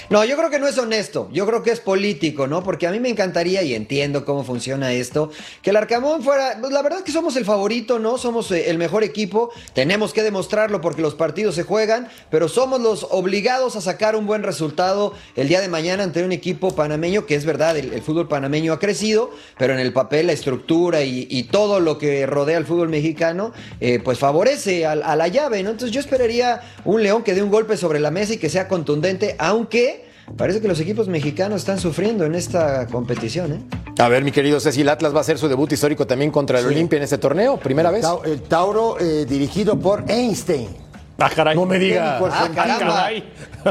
No, 0.09 0.25
yo 0.25 0.37
creo 0.37 0.51
que 0.51 0.61
no 0.61 0.69
es 0.69 0.79
honesto, 0.79 1.29
yo 1.33 1.47
creo 1.47 1.65
que 1.65 1.73
es 1.73 1.81
político, 1.81 2.47
¿no? 2.47 2.63
Porque 2.63 2.87
a 2.87 2.93
mí 2.93 3.01
me 3.01 3.09
encantaría, 3.09 3.63
y 3.65 3.75
entiendo 3.75 4.25
cómo 4.25 4.45
funciona 4.45 4.93
esto, 4.93 5.31
que 5.63 5.71
el 5.71 5.77
Arcamón 5.77 6.23
fuera, 6.23 6.59
pues 6.61 6.73
la 6.73 6.81
verdad 6.81 7.01
es 7.01 7.05
que 7.05 7.11
somos 7.11 7.35
el 7.35 7.45
favorito, 7.45 7.99
¿no? 7.99 8.17
Somos 8.17 8.53
eh, 8.53 8.71
el 8.71 8.79
mejor 8.79 9.03
equipo, 9.03 9.51
tenemos 9.73 10.13
que 10.13 10.23
demostrarlo 10.23 10.81
porque 10.81 11.03
los 11.03 11.17
partidos 11.17 11.57
se 11.57 11.65
juegan, 11.65 12.09
pero 12.31 12.49
somos 12.49 12.81
los 12.81 13.05
obligados 13.11 13.75
a 13.75 13.81
sacar 13.81 14.15
un 14.15 14.27
buen 14.27 14.45
resultado 14.45 15.13
el 15.35 15.49
día 15.49 15.61
de 15.61 15.69
mañana 15.69 16.05
ante 16.05 16.23
un 16.23 16.31
equipo 16.31 16.77
panameño, 16.77 17.27
que 17.27 17.35
es 17.35 17.45
verdad, 17.45 17.77
el, 17.77 18.01
fútbol 18.01 18.29
panameño 18.29 18.73
ha 18.73 18.79
crecido, 18.79 19.31
pero 19.59 19.73
en 19.73 19.81
el 19.81 19.93
papel 19.93 20.29
la 20.29 20.33
estructura 20.33 21.03
y, 21.03 21.47
todo 21.51 21.81
lo 21.81 21.97
que 21.97 22.27
rodea 22.27 22.59
al 22.59 22.67
fútbol 22.67 22.89
mexicano, 22.89 23.53
eh, 23.81 24.01
pues 24.03 24.19
favorece 24.19 24.85
a, 24.85 24.93
a 24.93 25.17
la 25.17 25.29
llave, 25.29 25.63
¿no? 25.63 25.71
Entonces 25.71 25.93
yo 25.93 26.01
esperaría 26.01 26.61
un 26.85 27.03
León 27.03 27.23
que 27.23 27.35
dé 27.35 27.43
un 27.43 27.51
golpe 27.51 27.77
sobre 27.77 28.01
la 28.01 28.11
mesa 28.11 28.35
y 28.35 28.39
que 28.39 28.49
sea 28.49 28.69
contundente, 28.69 29.37
aunque 29.39 29.96
parece 30.37 30.61
que 30.61 30.69
los 30.69 30.81
equipos 30.81 31.09
mexicanos 31.09 31.61
están 31.61 31.79
sufriendo 31.79 32.25
en 32.25 32.35
esta 32.35 32.87
competición. 32.87 33.53
¿eh? 33.53 33.61
A 33.99 34.09
ver, 34.09 34.25
mi 34.25 34.33
querido 34.33 34.61
Cecil, 34.61 34.89
Atlas 34.89 35.15
va 35.15 35.19
a 35.19 35.21
hacer 35.21 35.39
su 35.39 35.49
debut 35.49 35.71
histórico 35.73 36.07
también 36.07 36.31
contra 36.31 36.61
el 36.61 36.67
Olimpia 36.67 36.97
en 36.97 37.03
este 37.05 37.19
torneo, 37.19 37.59
primera 37.59 37.91
vez. 37.91 38.05
El 38.25 38.43
Tauro 38.43 38.99
eh, 39.01 39.27
dirigido 39.27 39.79
por 39.79 40.05
Einstein. 40.09 40.86
Ah, 41.19 41.31
caray. 41.35 41.57
No 41.57 41.65
me 41.65 41.79
diga. 41.79 42.19
Ah, 42.31 42.49
caramba. 42.55 43.09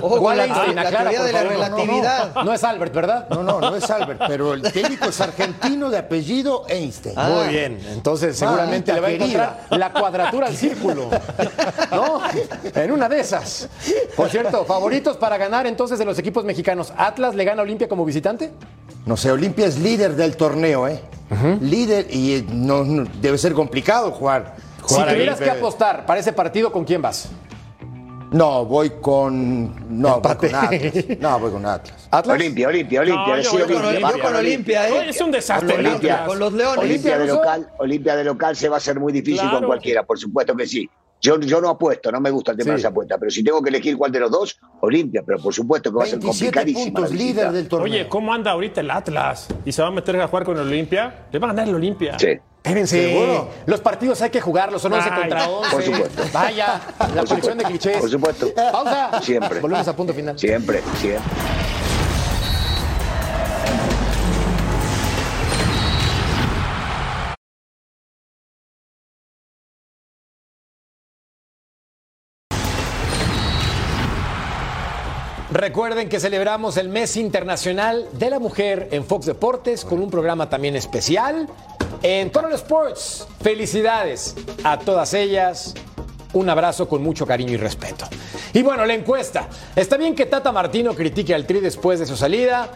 ¿Cuál 0.01 0.37
la, 0.37 0.47
la, 0.47 0.89
teoría 0.89 1.23
de 1.23 1.31
la 1.31 1.43
relatividad. 1.43 2.35
No, 2.43 2.51
es 2.51 2.63
Albert, 2.63 2.93
¿verdad? 2.93 3.29
No, 3.29 3.43
no, 3.43 3.61
no 3.61 3.75
es 3.75 3.89
Albert, 3.89 4.21
pero 4.27 4.53
el 4.53 4.61
técnico 4.63 5.05
es 5.05 5.21
argentino 5.21 5.89
de 5.89 5.99
apellido 5.99 6.65
Einstein. 6.67 7.15
Ah. 7.17 7.29
Muy 7.29 7.53
bien, 7.53 7.79
entonces 7.91 8.37
seguramente 8.37 8.91
le 8.93 8.99
va 8.99 9.07
a 9.07 9.11
encontrar 9.11 9.59
la 9.69 9.93
cuadratura 9.93 10.47
al 10.47 10.55
círculo. 10.55 11.09
¿No? 11.91 12.21
En 12.73 12.91
una 12.91 13.07
de 13.07 13.19
esas. 13.19 13.69
Por 14.15 14.29
cierto, 14.29 14.65
favoritos 14.65 15.17
para 15.17 15.37
ganar 15.37 15.67
entonces 15.67 15.99
de 15.99 16.05
los 16.05 16.17
equipos 16.17 16.43
mexicanos. 16.43 16.93
¿Atlas 16.97 17.35
le 17.35 17.45
gana 17.45 17.61
a 17.61 17.63
Olimpia 17.63 17.87
como 17.87 18.05
visitante? 18.05 18.51
No 19.05 19.15
sé, 19.15 19.31
Olimpia 19.31 19.67
es 19.67 19.77
líder 19.77 20.15
del 20.15 20.35
torneo, 20.35 20.87
¿eh? 20.87 20.99
Líder 21.61 22.07
y 22.09 22.45
no, 22.51 22.83
debe 23.21 23.37
ser 23.37 23.53
complicado 23.53 24.11
jugar 24.11 24.55
si 24.87 24.95
tuvieras 24.95 25.39
que 25.39 25.49
apostar 25.49 26.05
para 26.05 26.19
ese 26.19 26.33
partido, 26.33 26.71
¿con 26.71 26.85
quién 26.85 27.01
vas? 27.01 27.29
No, 28.31 28.65
voy 28.65 28.91
con. 29.01 30.01
No, 30.01 30.19
voy 30.19 30.35
con 30.35 30.55
Atlas. 30.55 30.93
No, 31.19 31.39
voy 31.39 31.51
con 31.51 31.65
Atlas. 31.65 32.09
Olimpia, 32.27 32.67
Olimpia, 32.67 33.01
Olimpia. 33.01 33.39
yo, 33.41 33.51
con, 34.21 34.35
Olimpia, 34.35 34.89
¿eh? 34.89 35.09
Es 35.09 35.21
un 35.21 35.31
desastre. 35.31 35.77
Olimpia, 35.77 36.25
con 36.25 36.39
los 36.39 36.51
Leones. 36.51 36.83
Olimpia 36.83 37.17
de, 37.17 37.27
local, 37.27 37.69
Olimpia 37.77 38.15
de 38.15 38.23
local 38.23 38.55
se 38.55 38.67
va 38.67 38.75
a 38.75 38.77
hacer 38.77 38.99
muy 38.99 39.13
difícil 39.13 39.49
con 39.49 39.63
cualquiera, 39.65 40.03
por 40.03 40.19
supuesto 40.19 40.55
que 40.55 40.67
sí. 40.67 40.89
Yo, 41.21 41.39
yo 41.39 41.61
no 41.61 41.69
apuesto, 41.69 42.11
no 42.11 42.19
me 42.19 42.29
gusta 42.29 42.51
el 42.51 42.57
tema 42.57 42.73
de 42.73 42.79
esa 42.79 42.89
apuesta, 42.89 43.17
pero 43.17 43.31
si 43.31 43.43
tengo 43.43 43.61
que 43.61 43.69
elegir 43.69 43.97
cuál 43.97 44.11
de 44.11 44.19
los 44.19 44.29
dos, 44.29 44.59
Olimpia, 44.81 45.23
pero 45.25 45.39
por 45.39 45.53
supuesto 45.53 45.89
que 45.89 45.97
va 45.97 46.03
a 46.03 46.07
ser 46.07 46.19
complicadísimo. 46.19 46.99
líder 47.07 47.51
del 47.51 47.67
torneo. 47.67 47.91
Oye, 47.91 48.07
¿cómo 48.09 48.33
anda 48.33 48.51
ahorita 48.51 48.81
el 48.81 48.91
Atlas? 48.91 49.47
¿Y 49.63 49.71
se 49.71 49.81
va 49.81 49.87
a 49.87 49.91
meter 49.91 50.19
a 50.19 50.27
jugar 50.27 50.43
con 50.43 50.57
el 50.57 50.67
Olimpia? 50.67 51.25
Le 51.31 51.39
va 51.39 51.47
a 51.47 51.51
ganar 51.51 51.69
el 51.69 51.75
Olimpia. 51.75 52.19
Sí. 52.19 52.37
Espérense, 52.65 53.09
¿Seguro? 53.09 53.49
los 53.67 53.79
partidos 53.79 54.19
hay 54.23 54.31
que 54.31 54.41
jugarlos, 54.41 54.81
son 54.81 54.91
11 54.91 55.09
contra 55.09 55.47
11. 55.47 55.69
Por 55.71 55.83
supuesto. 55.83 56.23
Vaya, 56.33 56.81
la 57.13 57.23
colección 57.23 57.57
de 57.59 57.63
clichés. 57.63 57.97
Por 57.97 58.09
supuesto. 58.09 58.51
Pausa. 58.55 59.21
Siempre. 59.21 59.59
Volvemos 59.59 59.87
a 59.87 59.95
punto 59.95 60.13
final. 60.15 60.37
Siempre, 60.39 60.81
siempre. 60.99 61.31
Recuerden 75.51 76.09
que 76.09 76.19
celebramos 76.19 76.75
el 76.75 76.89
Mes 76.89 77.15
Internacional 77.15 78.09
de 78.11 78.29
la 78.29 78.39
Mujer 78.39 78.89
en 78.91 79.05
Fox 79.05 79.25
Deportes 79.25 79.85
con 79.85 80.01
un 80.01 80.09
programa 80.09 80.49
también 80.49 80.75
especial 80.75 81.47
en 82.07 82.29
Total 82.29 82.53
Sports. 82.53 83.27
Felicidades 83.41 84.35
a 84.63 84.77
todas 84.77 85.15
ellas. 85.15 85.73
Un 86.33 86.47
abrazo 86.49 86.87
con 86.87 87.01
mucho 87.01 87.25
cariño 87.25 87.53
y 87.53 87.57
respeto. 87.57 88.05
Y 88.53 88.61
bueno, 88.61 88.85
la 88.85 88.93
encuesta. 88.93 89.49
¿Está 89.75 89.97
bien 89.97 90.13
que 90.13 90.27
Tata 90.27 90.51
Martino 90.51 90.93
critique 90.93 91.33
al 91.33 91.47
Tri 91.47 91.61
después 91.61 91.99
de 91.99 92.05
su 92.05 92.15
salida? 92.15 92.69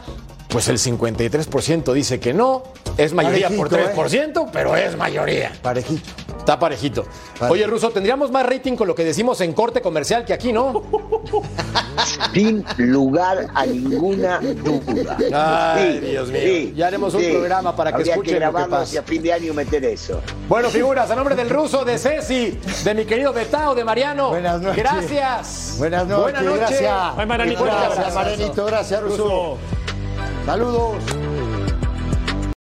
Pues 0.50 0.68
el 0.68 0.80
53% 0.80 1.94
dice 1.94 2.20
que 2.20 2.34
no. 2.34 2.64
Es 2.98 3.14
mayoría 3.14 3.50
por 3.50 3.70
3%, 3.70 4.14
¿eh? 4.14 4.50
pero 4.52 4.76
es 4.76 4.98
mayoría. 4.98 5.52
Parejito. 5.62 6.10
Está 6.40 6.58
parejito. 6.58 7.06
Oye, 7.48 7.68
Ruso, 7.68 7.92
tendríamos 7.92 8.32
más 8.32 8.44
rating 8.44 8.76
con 8.76 8.88
lo 8.88 8.96
que 8.96 9.04
decimos 9.04 9.40
en 9.42 9.54
corte 9.54 9.82
comercial 9.82 10.26
que 10.26 10.34
aquí, 10.34 10.52
¿no? 10.52 10.84
Sin 12.34 12.66
lugar 12.78 13.48
a 13.54 13.66
ninguna 13.68 14.40
duda. 14.40 15.76
Ay, 15.76 16.00
Dios 16.00 16.30
mío. 16.32 16.72
ya 16.76 16.88
haremos 16.88 17.14
un 17.14 17.24
programa 17.30 17.76
para 17.76 17.94
que 17.94 18.02
escuchen 18.02 18.40
que 18.40 18.46
lo 18.46 18.54
que 18.54 18.66
pasa. 18.66 18.96
Y 18.96 18.98
a 18.98 19.04
fin 19.04 19.22
de 19.22 19.34
año 19.34 19.54
meter 19.54 19.86
eso. 19.86 20.22
Bueno, 20.48 20.70
figuras, 20.70 21.12
a 21.12 21.16
nombre 21.16 21.36
del 21.36 21.50
ruso, 21.50 21.86
de 21.86 22.00
Ceci, 22.00 22.58
de 22.84 22.94
mi 22.96 23.06
querido 23.06 23.32
Betao, 23.32 23.76
de 23.76 23.84
Mariano. 23.84 24.30
Buenas 24.30 24.60
noches. 24.60 24.78
Gracias. 24.78 25.76
Buenas 25.78 26.08
noches. 26.08 26.24
Buenas 26.24 26.44
noches. 26.44 26.60
Gracias. 26.60 27.14
Ay, 27.18 27.26
Maranito. 27.28 27.64
Gracias, 27.64 28.16
Maranito. 28.16 28.66
Gracias, 28.66 29.04
ruso. 29.04 29.58
Saludos. 30.46 31.49